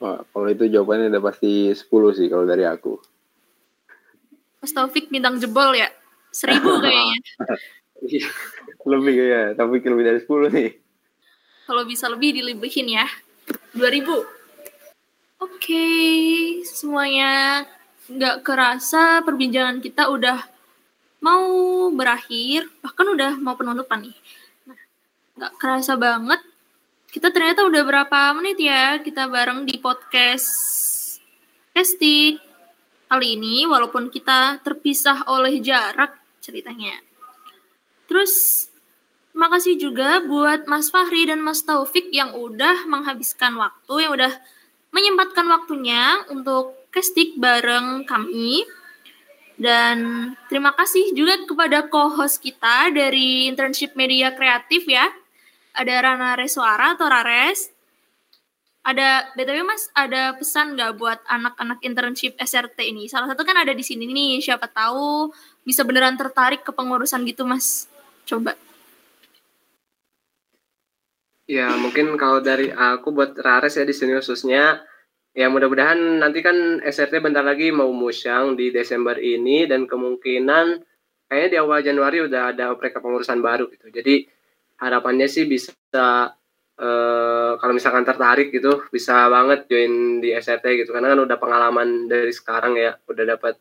Wah, 0.00 0.24
kalau 0.32 0.48
itu 0.50 0.66
jawabannya 0.66 1.12
udah 1.14 1.22
pasti 1.22 1.70
10 1.70 2.10
sih 2.16 2.26
kalau 2.26 2.42
dari 2.42 2.66
aku 2.66 2.98
Mas 4.58 4.72
Taufik 4.74 5.10
bintang 5.10 5.38
jebol 5.42 5.74
ya? 5.74 5.90
Seribu 6.30 6.78
kayaknya. 6.82 7.18
Iya. 8.02 8.26
lebih 8.82 9.14
ya, 9.14 9.42
tapi 9.54 9.78
lebih 9.78 10.04
dari 10.06 10.18
10 10.22 10.50
nih. 10.50 10.70
Kalau 11.66 11.82
bisa 11.86 12.10
lebih 12.10 12.34
dilebihin 12.34 12.98
ya. 12.98 13.06
2000. 13.74 14.22
Oke, 15.42 15.86
semuanya 16.62 17.62
nggak 18.18 18.44
kerasa 18.44 19.24
perbincangan 19.24 19.80
kita 19.80 20.12
udah 20.12 20.38
mau 21.22 21.46
berakhir, 21.94 22.68
bahkan 22.82 23.06
udah 23.08 23.38
mau 23.38 23.54
penutupan 23.54 24.04
nih. 24.04 24.16
Nah, 24.68 24.80
nggak 25.38 25.52
kerasa 25.56 25.94
banget. 25.96 26.40
Kita 27.12 27.28
ternyata 27.28 27.68
udah 27.68 27.82
berapa 27.84 28.32
menit 28.36 28.56
ya 28.56 28.96
kita 29.04 29.28
bareng 29.28 29.68
di 29.68 29.76
podcast 29.76 30.48
Kestik 31.72 32.40
kali 33.08 33.36
ini, 33.36 33.64
walaupun 33.64 34.12
kita 34.12 34.60
terpisah 34.60 35.24
oleh 35.28 35.60
jarak 35.60 36.16
ceritanya. 36.40 37.00
Terus 38.08 38.66
makasih 39.32 39.80
juga 39.80 40.20
buat 40.20 40.68
Mas 40.68 40.92
Fahri 40.92 41.28
dan 41.28 41.40
Mas 41.40 41.64
Taufik 41.64 42.12
yang 42.12 42.36
udah 42.36 42.84
menghabiskan 42.84 43.56
waktu, 43.56 44.04
yang 44.04 44.12
udah 44.16 44.32
menyempatkan 44.92 45.48
waktunya 45.48 46.28
untuk 46.28 46.81
kestik 46.92 47.40
bareng 47.40 48.04
kami. 48.04 48.62
Dan 49.56 50.30
terima 50.46 50.76
kasih 50.76 51.16
juga 51.16 51.40
kepada 51.48 51.88
co-host 51.88 52.38
kita 52.38 52.92
dari 52.92 53.48
Internship 53.48 53.96
Media 53.96 54.36
Kreatif 54.36 54.84
ya. 54.86 55.08
Ada 55.72 56.04
Rana 56.04 56.36
Reswara 56.36 56.94
atau 56.94 57.08
Rares. 57.08 57.72
Ada, 58.82 59.30
BTW 59.38 59.62
Mas, 59.62 59.86
ada 59.94 60.34
pesan 60.34 60.74
nggak 60.74 60.98
buat 60.98 61.22
anak-anak 61.30 61.78
internship 61.86 62.34
SRT 62.34 62.82
ini? 62.82 63.06
Salah 63.06 63.30
satu 63.30 63.46
kan 63.46 63.54
ada 63.54 63.70
di 63.70 63.86
sini 63.86 64.10
nih, 64.10 64.42
siapa 64.42 64.66
tahu 64.66 65.30
bisa 65.62 65.86
beneran 65.86 66.18
tertarik 66.18 66.66
ke 66.66 66.74
pengurusan 66.74 67.22
gitu 67.22 67.46
Mas. 67.46 67.86
Coba. 68.26 68.58
Ya 71.46 71.70
mungkin 71.78 72.18
kalau 72.18 72.42
dari 72.42 72.74
aku 72.74 73.14
buat 73.14 73.38
Rares 73.38 73.78
ya 73.78 73.86
di 73.86 73.94
sini 73.94 74.18
khususnya 74.18 74.82
ya 75.32 75.48
mudah-mudahan 75.48 76.20
nanti 76.20 76.44
kan 76.44 76.80
SRT 76.84 77.24
bentar 77.24 77.40
lagi 77.40 77.72
mau 77.72 77.88
musyang 77.92 78.52
di 78.52 78.68
Desember 78.68 79.16
ini 79.16 79.64
dan 79.64 79.88
kemungkinan 79.88 80.66
kayaknya 81.28 81.48
di 81.48 81.58
awal 81.60 81.80
Januari 81.80 82.20
udah 82.28 82.52
ada 82.52 82.72
oprek 82.76 83.00
pengurusan 83.00 83.40
baru 83.40 83.72
gitu. 83.72 83.88
Jadi 83.88 84.28
harapannya 84.76 85.24
sih 85.30 85.48
bisa 85.48 85.72
eh, 86.76 87.52
kalau 87.56 87.72
misalkan 87.72 88.04
tertarik 88.04 88.52
gitu 88.52 88.84
bisa 88.92 89.32
banget 89.32 89.64
join 89.70 90.20
di 90.20 90.36
SRT 90.36 90.84
gitu 90.84 90.90
karena 90.92 91.16
kan 91.16 91.20
udah 91.24 91.38
pengalaman 91.40 92.10
dari 92.10 92.32
sekarang 92.34 92.76
ya 92.76 92.98
udah 93.08 93.24
dapat 93.38 93.56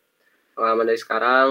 pengalaman 0.58 0.86
dari 0.92 1.00
sekarang 1.00 1.48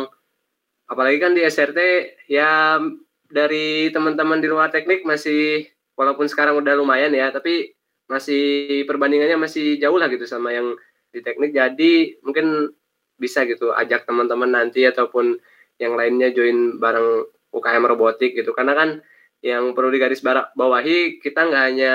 apalagi 0.91 1.19
kan 1.23 1.33
di 1.33 1.43
SRT 1.47 1.81
ya 2.27 2.83
dari 3.31 3.89
teman-teman 3.95 4.43
di 4.43 4.51
luar 4.51 4.75
teknik 4.75 5.07
masih 5.07 5.71
walaupun 5.95 6.27
sekarang 6.27 6.59
udah 6.59 6.75
lumayan 6.75 7.15
ya 7.15 7.31
tapi 7.31 7.71
masih 8.11 8.83
perbandingannya 8.91 9.39
masih 9.39 9.79
jauh 9.79 9.95
lah 9.95 10.11
gitu 10.11 10.27
sama 10.27 10.51
yang 10.51 10.75
di 11.15 11.23
teknik 11.23 11.55
jadi 11.55 12.19
mungkin 12.27 12.75
bisa 13.15 13.47
gitu 13.47 13.71
ajak 13.71 14.03
teman-teman 14.03 14.51
nanti 14.51 14.83
ataupun 14.83 15.39
yang 15.79 15.95
lainnya 15.95 16.35
join 16.35 16.83
bareng 16.83 17.31
UKM 17.55 17.87
robotik 17.87 18.35
gitu 18.35 18.51
karena 18.51 18.75
kan 18.75 18.91
yang 19.41 19.73
perlu 19.73 19.95
digaris 19.95 20.21
bawahi 20.59 21.23
kita 21.23 21.49
nggak 21.49 21.65
hanya 21.71 21.95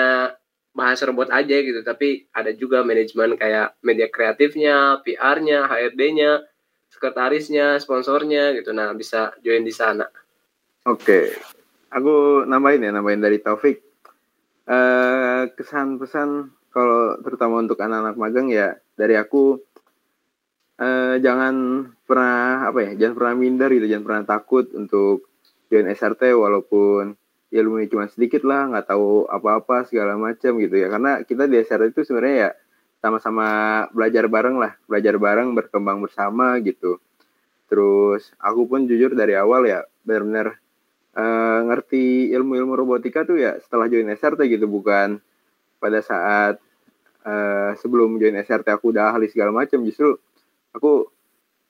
bahas 0.75 0.99
robot 1.03 1.31
aja 1.31 1.55
gitu 1.55 1.83
tapi 1.83 2.27
ada 2.35 2.51
juga 2.51 2.83
manajemen 2.83 3.39
kayak 3.39 3.79
media 3.79 4.11
kreatifnya, 4.11 4.99
PR-nya, 5.07 5.71
HRD-nya, 5.71 6.43
sekretarisnya, 6.91 7.79
sponsornya 7.79 8.51
gitu 8.59 8.75
nah 8.75 8.91
bisa 8.91 9.31
join 9.39 9.63
di 9.63 9.71
sana. 9.71 10.07
Oke, 10.85 11.33
aku 11.89 12.43
nambahin 12.45 12.85
ya, 12.85 12.91
nambahin 12.91 13.23
dari 13.23 13.39
Taufik. 13.39 13.81
Eh, 14.65 15.43
kesan 15.53 16.01
pesan 16.01 16.49
kalau 16.73 17.21
terutama 17.21 17.61
untuk 17.61 17.77
anak-anak 17.77 18.17
magang 18.17 18.49
ya 18.49 18.73
dari 18.97 19.13
aku 19.13 19.61
eh, 20.81 21.21
jangan 21.21 21.85
pernah 22.09 22.65
apa 22.73 22.79
ya, 22.81 22.91
jangan 22.97 23.13
pernah 23.13 23.33
minder 23.37 23.69
gitu, 23.69 23.85
jangan 23.85 24.05
pernah 24.09 24.23
takut 24.25 24.65
untuk 24.73 25.29
join 25.69 25.85
SRT 25.85 26.33
walaupun 26.33 27.13
ilmunya 27.53 27.87
cuma 27.93 28.09
sedikit 28.09 28.41
lah, 28.41 28.73
nggak 28.73 28.89
tahu 28.89 29.29
apa-apa 29.29 29.85
segala 29.85 30.17
macam 30.17 30.57
gitu 30.57 30.75
ya. 30.81 30.89
Karena 30.89 31.21
kita 31.21 31.45
di 31.45 31.61
SRT 31.61 31.93
itu 31.93 32.01
sebenarnya 32.01 32.37
ya 32.49 32.51
sama-sama 33.05 33.47
belajar 33.93 34.25
bareng 34.25 34.57
lah, 34.57 34.73
belajar 34.89 35.15
bareng, 35.21 35.53
berkembang 35.53 36.01
bersama 36.01 36.57
gitu. 36.65 36.97
Terus 37.69 38.33
aku 38.41 38.65
pun 38.65 38.89
jujur 38.89 39.13
dari 39.13 39.37
awal 39.37 39.69
ya 39.69 39.85
benar-benar 40.01 40.57
uh, 41.15 41.59
ngerti 41.71 42.29
ilmu-ilmu 42.35 42.75
robotika 42.75 43.23
tuh 43.23 43.39
ya 43.39 43.57
setelah 43.63 43.89
join 43.89 44.11
SRT 44.11 44.45
gitu 44.51 44.67
bukan 44.67 45.23
pada 45.81 45.99
saat 46.03 46.61
uh, 47.25 47.71
sebelum 47.79 48.19
join 48.21 48.37
SRT 48.39 48.67
aku 48.69 48.91
udah 48.93 49.15
ahli 49.15 49.31
segala 49.31 49.51
macam 49.51 49.81
justru 49.81 50.19
aku 50.75 51.15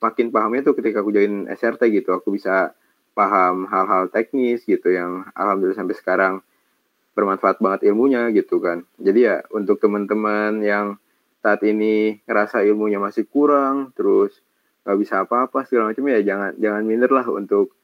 makin 0.00 0.28
pahamnya 0.28 0.66
tuh 0.66 0.74
ketika 0.76 1.00
aku 1.00 1.12
join 1.14 1.48
SRT 1.48 1.88
gitu. 1.92 2.12
Aku 2.16 2.34
bisa 2.34 2.76
paham 3.16 3.64
hal-hal 3.70 4.12
teknis 4.12 4.64
gitu 4.68 4.92
yang 4.92 5.24
alhamdulillah 5.32 5.78
sampai 5.78 5.96
sekarang 5.96 6.34
bermanfaat 7.16 7.64
banget 7.64 7.88
ilmunya 7.88 8.28
gitu 8.36 8.60
kan. 8.60 8.84
Jadi 9.00 9.20
ya 9.24 9.36
untuk 9.54 9.80
teman-teman 9.80 10.60
yang 10.60 11.00
saat 11.40 11.64
ini 11.64 12.20
ngerasa 12.28 12.66
ilmunya 12.66 13.00
masih 13.00 13.24
kurang 13.24 13.94
terus 13.96 14.42
nggak 14.84 14.98
bisa 15.00 15.14
apa-apa 15.24 15.64
segala 15.66 15.90
macam 15.90 16.04
ya 16.10 16.20
jangan 16.22 16.50
jangan 16.58 16.82
minder 16.84 17.10
lah 17.10 17.26
untuk 17.30 17.74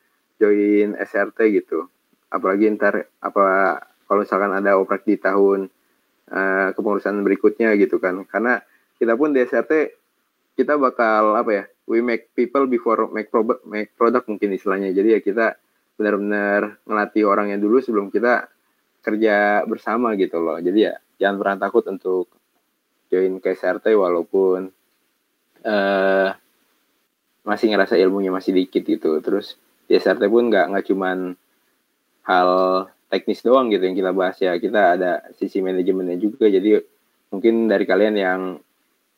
join 0.42 0.98
SRT 0.98 1.38
gitu. 1.54 1.86
Apalagi 2.26 2.74
ntar 2.74 3.06
apa 3.22 3.78
kalau 4.10 4.26
misalkan 4.26 4.50
ada 4.50 4.74
oprek 4.74 5.06
di 5.06 5.14
tahun 5.14 5.70
uh, 6.34 6.74
kepengurusan 6.74 7.22
berikutnya 7.22 7.78
gitu 7.78 8.02
kan. 8.02 8.26
Karena 8.26 8.58
kita 8.98 9.14
pun 9.14 9.30
di 9.30 9.46
SRT 9.46 10.02
kita 10.58 10.74
bakal 10.76 11.38
apa 11.38 11.50
ya 11.54 11.64
we 11.86 12.02
make 12.02 12.34
people 12.34 12.66
before 12.66 13.06
make 13.14 13.30
product 13.30 13.62
make 13.62 13.94
product 13.94 14.26
mungkin 14.26 14.50
istilahnya. 14.50 14.90
Jadi 14.90 15.08
ya 15.14 15.20
kita 15.22 15.46
benar-benar 15.94 16.82
ngelatih 16.82 17.24
orangnya 17.30 17.62
dulu 17.62 17.78
sebelum 17.78 18.10
kita 18.10 18.50
kerja 19.06 19.62
bersama 19.70 20.18
gitu 20.18 20.42
loh. 20.42 20.58
Jadi 20.58 20.78
ya 20.90 20.98
jangan 21.22 21.36
pernah 21.38 21.56
takut 21.68 21.86
untuk 21.86 22.26
join 23.12 23.38
ke 23.38 23.54
SRT 23.54 23.92
walaupun 23.94 24.72
uh, 25.62 26.28
masih 27.42 27.66
ngerasa 27.74 27.98
ilmunya 27.98 28.30
masih 28.34 28.54
dikit 28.54 28.82
gitu. 28.82 29.18
Terus 29.22 29.58
di 29.92 30.00
SRT 30.00 30.24
pun 30.32 30.48
nggak 30.48 30.72
nggak 30.72 30.84
cuman 30.88 31.36
hal 32.24 32.48
teknis 33.12 33.44
doang 33.44 33.68
gitu 33.68 33.84
yang 33.84 33.92
kita 33.92 34.16
bahas 34.16 34.40
ya 34.40 34.56
kita 34.56 34.96
ada 34.96 35.20
sisi 35.36 35.60
manajemennya 35.60 36.16
juga 36.16 36.48
jadi 36.48 36.80
mungkin 37.28 37.68
dari 37.68 37.84
kalian 37.84 38.16
yang 38.16 38.40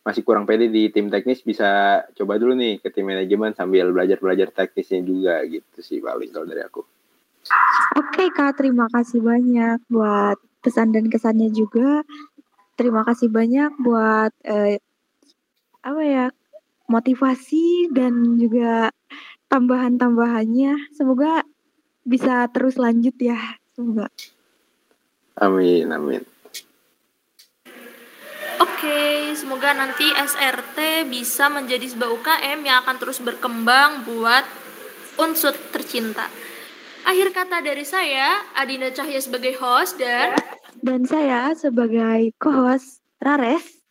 masih 0.02 0.26
kurang 0.26 0.50
pede 0.50 0.66
di 0.66 0.90
tim 0.90 1.06
teknis 1.06 1.46
bisa 1.46 2.02
coba 2.18 2.42
dulu 2.42 2.58
nih 2.58 2.82
ke 2.82 2.90
tim 2.90 3.06
manajemen 3.06 3.54
sambil 3.54 3.94
belajar 3.94 4.18
belajar 4.18 4.50
teknisnya 4.50 5.00
juga 5.06 5.46
gitu 5.46 5.78
sih 5.78 6.02
paling 6.02 6.34
kalau 6.34 6.44
dari 6.44 6.60
aku. 6.60 6.82
Oke 7.96 8.28
kak, 8.34 8.60
terima 8.60 8.90
kasih 8.92 9.24
banyak 9.24 9.80
buat 9.88 10.36
pesan 10.60 10.92
dan 10.92 11.08
kesannya 11.08 11.54
juga. 11.54 12.04
Terima 12.76 13.00
kasih 13.06 13.32
banyak 13.32 13.80
buat 13.80 14.32
eh, 14.44 14.76
apa 15.80 16.02
ya 16.04 16.26
motivasi 16.84 17.94
dan 17.96 18.36
juga 18.36 18.92
tambahan-tambahannya. 19.54 20.90
Semoga 20.90 21.46
bisa 22.02 22.50
terus 22.50 22.74
lanjut 22.74 23.14
ya. 23.22 23.38
Semoga. 23.78 24.10
Amin, 25.38 25.86
amin. 25.94 26.22
Oke, 28.58 29.34
semoga 29.38 29.70
nanti 29.74 30.10
SRT 30.10 31.06
bisa 31.06 31.46
menjadi 31.46 31.86
sebuah 31.86 32.10
UKM 32.18 32.58
yang 32.66 32.82
akan 32.82 32.96
terus 32.98 33.22
berkembang 33.22 34.02
buat 34.02 34.42
unsur 35.22 35.54
tercinta. 35.70 36.26
Akhir 37.06 37.30
kata 37.30 37.62
dari 37.62 37.86
saya, 37.86 38.42
Adinda 38.58 38.90
Cahya 38.90 39.22
sebagai 39.22 39.54
host 39.62 40.00
dan 40.02 40.34
dan 40.82 41.06
saya 41.06 41.54
sebagai 41.54 42.34
co-host 42.40 43.04
Rares 43.22 43.84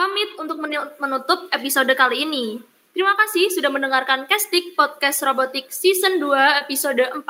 pamit 0.00 0.32
untuk 0.40 0.56
menutup 0.96 1.52
episode 1.52 1.92
kali 1.92 2.24
ini. 2.24 2.56
Terima 2.90 3.14
kasih 3.14 3.54
sudah 3.54 3.70
mendengarkan 3.70 4.26
Castik 4.26 4.74
Podcast 4.74 5.22
Robotik 5.22 5.70
Season 5.70 6.18
2 6.18 6.66
episode 6.66 6.98
4. 6.98 7.22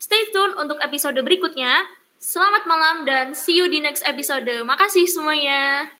Stay 0.00 0.32
tune 0.32 0.56
untuk 0.56 0.80
episode 0.80 1.20
berikutnya. 1.20 1.84
Selamat 2.16 2.64
malam 2.64 3.04
dan 3.04 3.36
see 3.36 3.60
you 3.60 3.68
di 3.68 3.84
next 3.84 4.00
episode. 4.08 4.48
Makasih 4.64 5.04
semuanya. 5.04 5.92